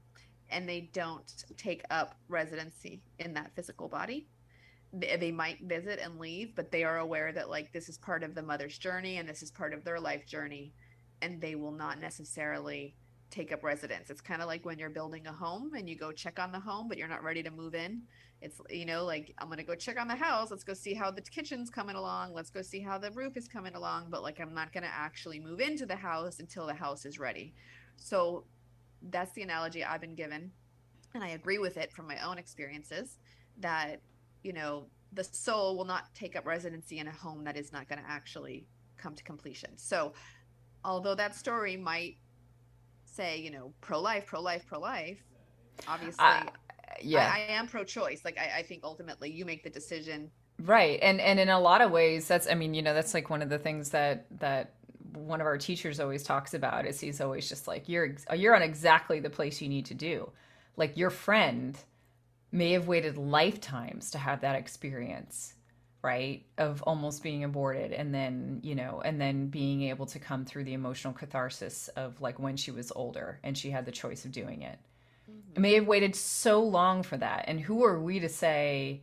and 0.51 0.69
they 0.69 0.91
don't 0.93 1.45
take 1.57 1.83
up 1.91 2.17
residency 2.29 3.03
in 3.19 3.33
that 3.35 3.53
physical 3.55 3.89
body. 3.89 4.27
They, 4.97 5.33
might 5.33 5.59
visit 5.63 5.99
and 6.01 6.21
leave, 6.21 6.55
but 6.55 6.71
they 6.71 6.85
are 6.85 6.99
aware 6.99 7.33
that 7.33 7.51
like 7.51 7.73
this 7.73 7.89
is 7.89 7.99
part 7.99 8.23
of 8.23 8.35
the 8.35 8.43
mother's 8.43 8.79
journey 8.79 9.17
and 9.17 9.29
this 9.29 9.43
is 9.43 9.51
part 9.51 9.75
of 9.75 9.83
their 9.83 9.99
life 9.99 10.25
journey 10.25 10.73
and 11.21 11.41
they 11.41 11.55
will 11.57 11.73
not 11.73 12.01
necessarily 12.01 12.95
take 13.31 13.53
up 13.53 13.65
residence. 13.65 14.11
It's 14.11 14.21
kind 14.21 14.41
of 14.41 14.47
like 14.47 14.65
when 14.65 14.79
you're 14.79 14.91
building 14.91 15.27
a 15.27 15.33
home 15.33 15.73
and 15.75 15.89
you 15.89 15.97
go 15.97 16.13
check 16.13 16.39
on 16.39 16.53
the 16.53 16.61
home, 16.61 16.87
but 16.89 16.99
you're 16.99 17.09
not 17.09 17.25
ready 17.25 17.43
to 17.43 17.51
move 17.51 17.75
in. 17.75 18.03
It's, 18.41 18.61
you 18.71 18.85
know, 18.85 19.05
like 19.05 19.35
I'm 19.39 19.49
going 19.49 19.59
to 19.59 19.65
go 19.65 19.75
check 19.75 19.99
on 19.99 20.07
the 20.07 20.15
house. 20.15 20.51
Let's 20.51 20.65
go 20.65 20.75
see 20.75 20.95
how 20.95 21.11
the 21.11 21.23
kitchen's 21.23 21.71
coming 21.71 21.97
along. 21.97 22.33
Let's 22.33 22.51
go 22.51 22.63
see 22.63 22.81
how 22.81 22.99
the 22.99 23.11
roof 23.11 23.37
is 23.37 23.49
coming 23.49 23.75
along. 23.75 24.09
But 24.11 24.23
like, 24.23 24.39
I'm 24.41 24.55
not 24.55 24.73
going 24.73 24.85
to 24.85 24.95
actually 24.95 25.41
move 25.41 25.61
into 25.61 25.87
the 25.87 25.97
house 25.97 26.39
until 26.39 26.67
the 26.67 26.75
house 26.75 27.05
is 27.07 27.19
ready. 27.19 27.55
So 27.97 28.45
that's 29.11 29.33
the 29.33 29.43
analogy 29.43 29.83
I've 29.83 30.01
been 30.01 30.15
given. 30.15 30.53
And 31.15 31.25
I 31.25 31.29
agree 31.29 31.59
with 31.59 31.77
it 31.77 31.93
from 31.93 32.07
my 32.07 32.19
own 32.25 32.39
experiences 32.39 33.19
that, 33.59 34.01
you 34.45 34.53
know, 34.53 34.87
the 35.13 35.25
soul 35.25 35.77
will 35.77 35.85
not 35.85 36.15
take 36.15 36.37
up 36.37 36.47
residency 36.47 36.99
in 36.99 37.09
a 37.09 37.13
home 37.13 37.45
that 37.45 37.57
is 37.57 37.73
not 37.73 37.89
going 37.89 38.01
to 38.01 38.09
actually 38.09 38.67
come 38.97 39.15
to 39.15 39.25
completion. 39.25 39.71
So, 39.77 40.13
although 40.85 41.17
that 41.17 41.35
story 41.35 41.77
might 41.77 42.19
say, 43.05 43.39
you 43.39 43.51
know, 43.51 43.73
pro 43.81 44.01
life, 44.01 44.27
pro 44.27 44.41
life, 44.41 44.65
pro 44.67 44.79
life, 44.79 45.19
obviously, 45.89 46.25
Uh, 46.25 46.45
yeah. 47.03 47.31
I, 47.33 47.47
I 47.49 47.53
am 47.55 47.67
pro 47.67 47.85
choice. 47.85 48.25
Like, 48.25 48.39
I, 48.39 48.59
I 48.59 48.63
think 48.63 48.85
ultimately 48.85 49.31
you 49.31 49.45
make 49.45 49.65
the 49.65 49.71
decision. 49.71 50.31
Right. 50.59 51.01
And 51.03 51.21
and 51.21 51.41
in 51.41 51.49
a 51.49 51.59
lot 51.59 51.81
of 51.81 51.91
ways 51.91 52.29
that's 52.29 52.49
I 52.49 52.55
mean, 52.55 52.75
you 52.75 52.83
know, 52.83 52.95
that's 52.95 53.15
like 53.15 53.29
one 53.31 53.43
of 53.43 53.49
the 53.49 53.59
things 53.59 53.91
that 53.91 54.27
that 54.39 54.75
one 55.13 55.41
of 55.41 55.47
our 55.47 55.59
teachers 55.59 56.01
always 56.01 56.23
talks 56.23 56.55
about 56.55 56.87
is 56.87 57.01
he's 57.01 57.21
always 57.21 57.49
just 57.49 57.67
like 57.67 57.89
you're 57.89 58.15
you're 58.35 58.55
on 58.55 58.63
exactly 58.63 59.21
the 59.21 59.31
place 59.31 59.61
you 59.61 59.69
need 59.69 59.87
to 59.87 59.95
do. 59.95 60.31
Like 60.77 60.97
your 60.97 61.11
friend 61.11 61.77
may 62.55 62.71
have 62.73 62.87
waited 62.87 63.19
lifetimes 63.19 64.13
to 64.13 64.19
have 64.19 64.41
that 64.43 64.55
experience, 64.55 65.55
right? 66.03 66.47
Of 66.57 66.83
almost 66.83 67.23
being 67.23 67.43
aborted 67.43 67.93
and 67.93 68.15
then, 68.15 68.61
you 68.63 68.77
know, 68.77 69.03
and 69.05 69.21
then 69.21 69.49
being 69.49 69.83
able 69.83 70.07
to 70.07 70.21
come 70.21 70.45
through 70.45 70.65
the 70.65 70.73
emotional 70.73 71.13
catharsis 71.13 71.89
of 71.89 72.21
like 72.21 72.39
when 72.39 72.57
she 72.57 72.71
was 72.71 72.93
older 72.95 73.41
and 73.43 73.59
she 73.59 73.71
had 73.71 73.85
the 73.85 73.93
choice 73.93 74.25
of 74.25 74.31
doing 74.31 74.63
it. 74.63 74.79
May 75.57 75.75
have 75.75 75.89
waited 75.89 76.15
so 76.15 76.63
long 76.63 77.03
for 77.03 77.17
that. 77.17 77.45
And 77.49 77.61
who 77.61 77.85
are 77.85 77.99
we 77.99 78.21
to 78.21 78.29
say 78.29 79.03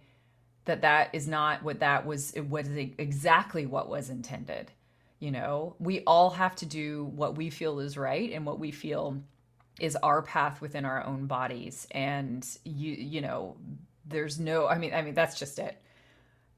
that 0.65 0.81
that 0.81 1.09
is 1.13 1.27
not 1.27 1.61
what 1.63 1.79
that 1.79 2.05
was 2.05 2.31
it 2.31 2.49
was 2.49 2.67
exactly 2.69 3.65
what 3.65 3.89
was 3.89 4.09
intended 4.09 4.71
you 5.19 5.31
know 5.31 5.75
we 5.79 6.01
all 6.05 6.29
have 6.29 6.55
to 6.55 6.65
do 6.65 7.05
what 7.15 7.35
we 7.35 7.49
feel 7.49 7.79
is 7.79 7.97
right 7.97 8.31
and 8.31 8.45
what 8.45 8.59
we 8.59 8.71
feel 8.71 9.21
is 9.79 9.95
our 9.97 10.21
path 10.21 10.61
within 10.61 10.85
our 10.85 11.03
own 11.05 11.25
bodies. 11.27 11.87
And 11.91 12.45
you 12.63 12.93
you 12.93 13.21
know 13.21 13.55
there's 14.05 14.39
no 14.39 14.67
i 14.67 14.77
mean 14.77 14.93
i 14.93 15.01
mean 15.01 15.13
that's 15.13 15.39
just 15.39 15.59
it. 15.59 15.81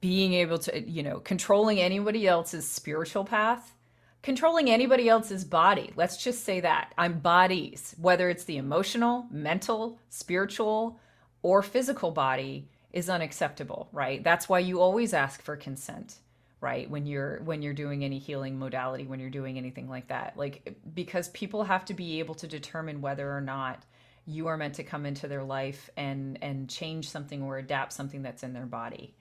Being 0.02 0.34
able 0.34 0.58
to 0.60 0.90
you 0.90 1.04
know 1.04 1.20
controlling 1.20 1.80
anybody 1.80 2.28
else's 2.28 2.68
spiritual 2.68 3.26
path 3.26 3.76
controlling 4.22 4.70
anybody 4.70 5.10
else's 5.10 5.44
body. 5.44 5.92
Let's 5.98 6.24
just 6.24 6.46
say 6.46 6.62
that. 6.62 6.94
I'm 6.98 7.20
bodies 7.20 7.96
whether 8.00 8.30
it's 8.30 8.46
the 8.46 8.58
emotional 8.58 9.28
mental 9.32 10.00
spiritual 10.10 11.00
or 11.42 11.62
physical 11.62 12.12
body 12.12 12.70
is 12.92 13.10
unacceptable 13.10 13.90
right? 13.92 14.24
That's 14.24 14.48
why 14.48 14.60
you 14.60 14.80
always 14.82 15.14
ask 15.14 15.42
for 15.42 15.56
consent 15.56 16.20
right? 16.64 16.90
When 16.90 17.06
you're 17.06 17.42
when 17.44 17.62
you're 17.62 17.74
doing 17.74 18.06
any 18.06 18.20
healing 18.20 18.58
modality 18.58 19.06
when 19.06 19.20
you're 19.20 19.30
doing 19.30 19.58
anything 19.58 19.90
like 19.90 20.08
that. 20.08 20.38
Like 20.38 20.78
because 20.96 21.28
people 21.30 21.66
have 21.66 21.84
to 21.86 21.94
be 21.94 22.20
able 22.20 22.36
to 22.36 22.48
determine 22.48 23.02
whether 23.02 23.30
or 23.30 23.42
not 23.42 23.84
you 24.26 24.48
are 24.48 24.56
meant 24.56 24.76
to 24.76 24.84
come 24.84 25.06
into 25.06 25.28
their 25.28 25.44
life 25.44 25.90
and 25.98 26.40
and 26.42 26.70
change 26.70 27.10
something 27.10 27.44
or 27.44 27.58
adapt 27.58 27.92
something 27.92 28.22
that's 28.24 28.44
in 28.44 28.54
their 28.54 28.66
body. 28.66 29.14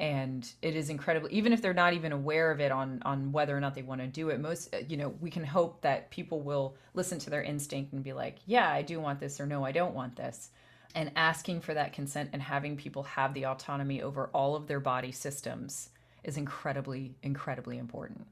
And 0.00 0.50
it 0.62 0.74
is 0.74 0.90
incredible 0.90 1.28
even 1.30 1.52
if 1.52 1.62
they're 1.62 1.72
not 1.72 1.92
even 1.92 2.10
aware 2.10 2.50
of 2.50 2.58
it 2.58 2.72
on 2.72 3.00
on 3.04 3.30
whether 3.30 3.56
or 3.56 3.60
not 3.60 3.76
they 3.76 3.82
want 3.82 4.00
to 4.00 4.08
do 4.08 4.30
it 4.30 4.40
most 4.40 4.74
uh, 4.74 4.78
you 4.88 4.96
know 4.96 5.14
we 5.20 5.30
can 5.30 5.44
hope 5.44 5.82
that 5.82 6.10
people 6.10 6.40
will 6.40 6.74
listen 6.94 7.20
to 7.20 7.30
their 7.30 7.42
instinct 7.42 7.92
and 7.92 8.02
be 8.02 8.14
like 8.14 8.38
yeah 8.46 8.68
i 8.70 8.80
do 8.82 8.98
want 8.98 9.20
this 9.20 9.38
or 9.38 9.46
no 9.46 9.64
i 9.64 9.70
don't 9.70 9.94
want 9.94 10.16
this. 10.16 10.50
And 10.92 11.12
asking 11.14 11.60
for 11.60 11.72
that 11.74 11.92
consent 11.92 12.30
and 12.32 12.42
having 12.42 12.76
people 12.76 13.04
have 13.04 13.32
the 13.32 13.46
autonomy 13.46 14.02
over 14.02 14.28
all 14.34 14.56
of 14.56 14.66
their 14.66 14.80
body 14.80 15.12
systems 15.12 15.90
is 16.24 16.36
incredibly 16.36 17.14
incredibly 17.22 17.78
important. 17.78 18.26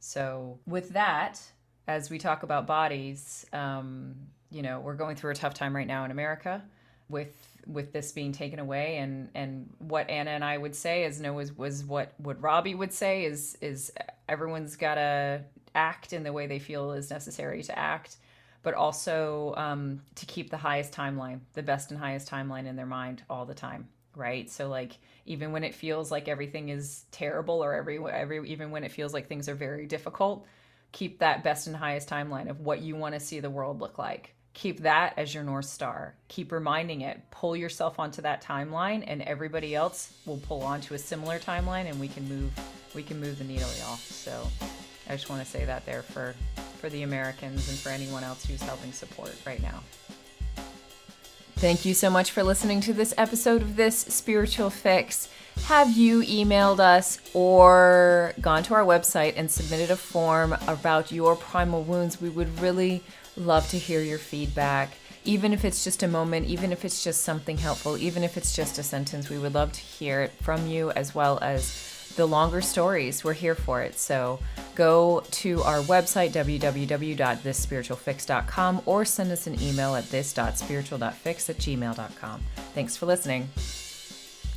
So 0.00 0.58
with 0.66 0.90
that 0.90 1.40
as 1.86 2.10
we 2.10 2.18
talk 2.18 2.42
about 2.42 2.66
bodies 2.66 3.46
um, 3.52 4.14
you 4.50 4.62
know 4.62 4.80
we're 4.80 4.94
going 4.94 5.16
through 5.16 5.32
a 5.32 5.34
tough 5.34 5.54
time 5.54 5.74
right 5.74 5.86
now 5.86 6.04
in 6.04 6.10
america 6.10 6.62
with 7.08 7.58
with 7.66 7.92
this 7.92 8.12
being 8.12 8.32
taken 8.32 8.58
away. 8.58 8.98
And 8.98 9.28
and 9.34 9.70
what 9.78 10.08
Anna 10.08 10.30
and 10.30 10.44
I 10.44 10.56
would 10.56 10.74
say 10.74 11.04
is 11.04 11.20
no 11.20 11.34
was 11.34 11.56
was 11.56 11.84
what 11.84 12.12
what 12.18 12.40
Robbie 12.40 12.74
would 12.74 12.92
say 12.92 13.24
is 13.24 13.56
is 13.60 13.92
everyone's 14.28 14.76
got 14.76 14.94
to 14.94 15.42
act 15.74 16.12
in 16.12 16.22
the 16.22 16.32
way 16.32 16.46
they 16.46 16.58
feel 16.58 16.92
is 16.92 17.10
necessary 17.10 17.62
to 17.62 17.78
act 17.78 18.16
but 18.64 18.74
also 18.74 19.54
um, 19.56 20.00
to 20.16 20.26
keep 20.26 20.50
the 20.50 20.56
highest 20.56 20.92
timeline 20.92 21.38
the 21.52 21.62
best 21.62 21.90
and 21.90 22.00
highest 22.00 22.28
timeline 22.28 22.66
in 22.66 22.74
their 22.74 22.86
mind 22.86 23.22
all 23.30 23.44
the 23.44 23.54
time 23.54 23.86
right? 24.18 24.50
So 24.50 24.68
like 24.68 24.98
even 25.24 25.52
when 25.52 25.64
it 25.64 25.74
feels 25.74 26.10
like 26.10 26.28
everything 26.28 26.68
is 26.68 27.04
terrible 27.10 27.62
or 27.62 27.74
every 27.74 27.98
every 27.98 28.50
even 28.50 28.70
when 28.70 28.84
it 28.84 28.92
feels 28.92 29.14
like 29.14 29.28
things 29.28 29.48
are 29.48 29.54
very 29.54 29.86
difficult 29.86 30.46
keep 30.92 31.18
that 31.18 31.44
best 31.44 31.66
and 31.66 31.76
highest 31.76 32.08
timeline 32.08 32.48
of 32.48 32.60
what 32.60 32.80
you 32.80 32.96
want 32.96 33.14
to 33.14 33.20
see 33.20 33.40
the 33.40 33.50
world 33.50 33.80
look 33.80 33.98
like. 33.98 34.34
Keep 34.54 34.80
that 34.80 35.14
as 35.16 35.32
your 35.32 35.44
north 35.44 35.66
star. 35.66 36.14
Keep 36.28 36.50
reminding 36.50 37.02
it. 37.02 37.20
Pull 37.30 37.56
yourself 37.56 37.98
onto 37.98 38.22
that 38.22 38.42
timeline 38.42 39.04
and 39.06 39.22
everybody 39.22 39.74
else 39.74 40.12
will 40.26 40.38
pull 40.38 40.62
onto 40.62 40.94
a 40.94 40.98
similar 40.98 41.38
timeline 41.38 41.88
and 41.88 42.00
we 42.00 42.08
can 42.08 42.28
move 42.28 42.50
we 42.94 43.02
can 43.02 43.20
move 43.20 43.38
the 43.38 43.44
needle 43.44 43.68
y'all. 43.78 43.96
So 43.96 44.48
i 45.08 45.12
just 45.12 45.30
want 45.30 45.42
to 45.44 45.48
say 45.48 45.64
that 45.64 45.86
there 45.86 46.02
for 46.02 46.34
for 46.78 46.88
the 46.88 47.02
Americans 47.02 47.68
and 47.68 47.78
for 47.78 47.90
anyone 47.90 48.24
else 48.24 48.44
who's 48.44 48.62
helping 48.62 48.92
support 48.92 49.34
right 49.46 49.62
now. 49.62 49.82
Thank 51.58 51.84
you 51.84 51.92
so 51.92 52.08
much 52.08 52.30
for 52.30 52.44
listening 52.44 52.80
to 52.82 52.92
this 52.92 53.12
episode 53.18 53.62
of 53.62 53.74
This 53.74 53.98
Spiritual 53.98 54.70
Fix. 54.70 55.28
Have 55.64 55.90
you 55.90 56.20
emailed 56.20 56.78
us 56.78 57.18
or 57.34 58.32
gone 58.40 58.62
to 58.62 58.74
our 58.74 58.84
website 58.84 59.34
and 59.36 59.50
submitted 59.50 59.90
a 59.90 59.96
form 59.96 60.56
about 60.68 61.10
your 61.10 61.34
primal 61.34 61.82
wounds? 61.82 62.20
We 62.20 62.28
would 62.28 62.60
really 62.60 63.02
love 63.36 63.68
to 63.70 63.76
hear 63.76 64.00
your 64.00 64.18
feedback. 64.18 64.92
Even 65.24 65.52
if 65.52 65.64
it's 65.64 65.82
just 65.82 66.04
a 66.04 66.08
moment, 66.08 66.46
even 66.46 66.70
if 66.70 66.84
it's 66.84 67.02
just 67.02 67.22
something 67.22 67.56
helpful, 67.56 67.98
even 67.98 68.22
if 68.22 68.36
it's 68.36 68.54
just 68.54 68.78
a 68.78 68.84
sentence, 68.84 69.28
we 69.28 69.38
would 69.38 69.54
love 69.54 69.72
to 69.72 69.80
hear 69.80 70.20
it 70.20 70.30
from 70.40 70.68
you 70.68 70.92
as 70.92 71.12
well 71.12 71.40
as 71.42 71.87
the 72.18 72.26
longer 72.26 72.60
stories. 72.60 73.24
We're 73.24 73.32
here 73.32 73.54
for 73.54 73.80
it. 73.80 73.98
So 73.98 74.40
go 74.74 75.22
to 75.30 75.62
our 75.62 75.78
website, 75.78 76.32
www.thisspiritualfix.com, 76.32 78.82
or 78.84 79.06
send 79.06 79.32
us 79.32 79.46
an 79.46 79.58
email 79.62 79.94
at 79.94 80.10
this.spiritual.fix 80.10 81.48
at 81.48 81.56
gmail.com. 81.56 82.42
Thanks 82.74 82.94
for 82.96 83.06
listening. 83.06 83.48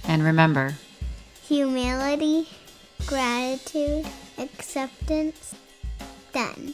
And 0.03 0.24
remember, 0.24 0.74
Humility, 1.47 2.49
gratitude, 3.05 4.07
acceptance. 4.38 5.55
Done. 6.34 6.74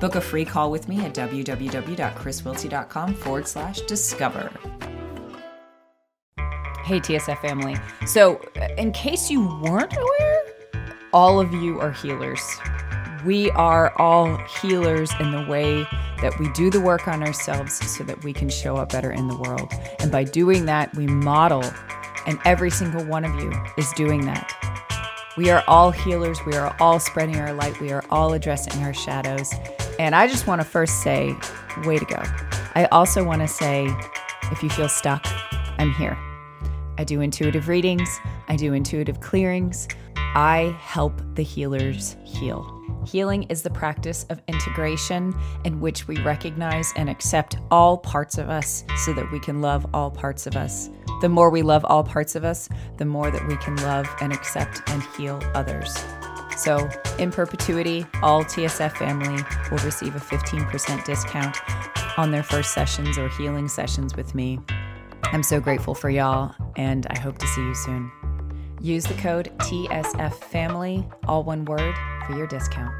Book 0.00 0.14
a 0.14 0.20
free 0.20 0.46
call 0.46 0.70
with 0.70 0.88
me 0.88 1.04
at 1.04 1.14
www.chriswiltsey.com 1.14 3.14
forward 3.14 3.46
slash 3.46 3.82
discover. 3.82 4.50
Hey, 6.82 6.98
TSF 6.98 7.40
family. 7.40 7.76
So, 8.06 8.40
uh, 8.56 8.68
in 8.78 8.92
case 8.92 9.30
you 9.30 9.46
weren't 9.62 9.94
aware, 9.94 10.42
all 11.12 11.38
of 11.38 11.52
you 11.52 11.78
are 11.78 11.92
healers. 11.92 12.40
We 13.24 13.50
are 13.50 13.92
all 14.00 14.38
healers 14.62 15.12
in 15.20 15.30
the 15.30 15.46
way 15.48 15.86
that 16.22 16.36
we 16.40 16.50
do 16.52 16.70
the 16.70 16.80
work 16.80 17.06
on 17.06 17.22
ourselves 17.22 17.74
so 17.74 18.02
that 18.04 18.24
we 18.24 18.32
can 18.32 18.48
show 18.48 18.76
up 18.76 18.90
better 18.90 19.12
in 19.12 19.28
the 19.28 19.36
world. 19.36 19.70
And 20.00 20.10
by 20.10 20.24
doing 20.24 20.64
that, 20.64 20.94
we 20.96 21.06
model, 21.06 21.62
and 22.26 22.38
every 22.46 22.70
single 22.70 23.04
one 23.04 23.24
of 23.24 23.34
you 23.34 23.52
is 23.76 23.92
doing 23.92 24.22
that. 24.22 24.50
We 25.36 25.50
are 25.50 25.62
all 25.68 25.90
healers. 25.90 26.38
We 26.44 26.54
are 26.54 26.74
all 26.80 26.98
spreading 26.98 27.36
our 27.36 27.52
light. 27.52 27.78
We 27.80 27.92
are 27.92 28.04
all 28.10 28.32
addressing 28.32 28.82
our 28.82 28.94
shadows. 28.94 29.52
And 30.00 30.14
I 30.14 30.26
just 30.28 30.46
want 30.46 30.62
to 30.62 30.66
first 30.66 31.02
say, 31.02 31.36
way 31.84 31.98
to 31.98 32.06
go. 32.06 32.22
I 32.74 32.88
also 32.90 33.22
want 33.22 33.42
to 33.42 33.46
say, 33.46 33.86
if 34.50 34.62
you 34.62 34.70
feel 34.70 34.88
stuck, 34.88 35.22
I'm 35.78 35.92
here. 35.92 36.16
I 36.96 37.04
do 37.04 37.20
intuitive 37.20 37.68
readings, 37.68 38.18
I 38.48 38.56
do 38.56 38.72
intuitive 38.72 39.20
clearings. 39.20 39.88
I 40.16 40.74
help 40.80 41.20
the 41.34 41.42
healers 41.42 42.16
heal. 42.24 42.66
Healing 43.06 43.42
is 43.50 43.60
the 43.60 43.68
practice 43.68 44.24
of 44.30 44.40
integration 44.48 45.38
in 45.66 45.80
which 45.80 46.08
we 46.08 46.16
recognize 46.22 46.94
and 46.96 47.10
accept 47.10 47.58
all 47.70 47.98
parts 47.98 48.38
of 48.38 48.48
us 48.48 48.84
so 49.04 49.12
that 49.12 49.30
we 49.30 49.38
can 49.38 49.60
love 49.60 49.86
all 49.92 50.10
parts 50.10 50.46
of 50.46 50.56
us. 50.56 50.88
The 51.20 51.28
more 51.28 51.50
we 51.50 51.60
love 51.60 51.84
all 51.84 52.04
parts 52.04 52.36
of 52.36 52.44
us, 52.44 52.70
the 52.96 53.04
more 53.04 53.30
that 53.30 53.46
we 53.46 53.56
can 53.58 53.76
love 53.76 54.08
and 54.22 54.32
accept 54.32 54.80
and 54.88 55.02
heal 55.18 55.42
others. 55.54 55.94
So, 56.60 56.90
in 57.18 57.30
perpetuity, 57.30 58.04
all 58.22 58.44
TSF 58.44 58.92
family 58.98 59.42
will 59.70 59.78
receive 59.78 60.14
a 60.14 60.18
15% 60.18 61.04
discount 61.06 61.56
on 62.18 62.32
their 62.32 62.42
first 62.42 62.74
sessions 62.74 63.16
or 63.16 63.30
healing 63.30 63.66
sessions 63.66 64.14
with 64.14 64.34
me. 64.34 64.60
I'm 65.32 65.42
so 65.42 65.58
grateful 65.58 65.94
for 65.94 66.10
y'all, 66.10 66.54
and 66.76 67.06
I 67.06 67.18
hope 67.18 67.38
to 67.38 67.46
see 67.46 67.62
you 67.62 67.74
soon. 67.74 68.12
Use 68.78 69.04
the 69.04 69.14
code 69.14 69.50
TSF 69.60 70.34
family, 70.34 71.08
all 71.26 71.44
one 71.44 71.64
word, 71.64 71.94
for 72.26 72.36
your 72.36 72.46
discount. 72.46 72.94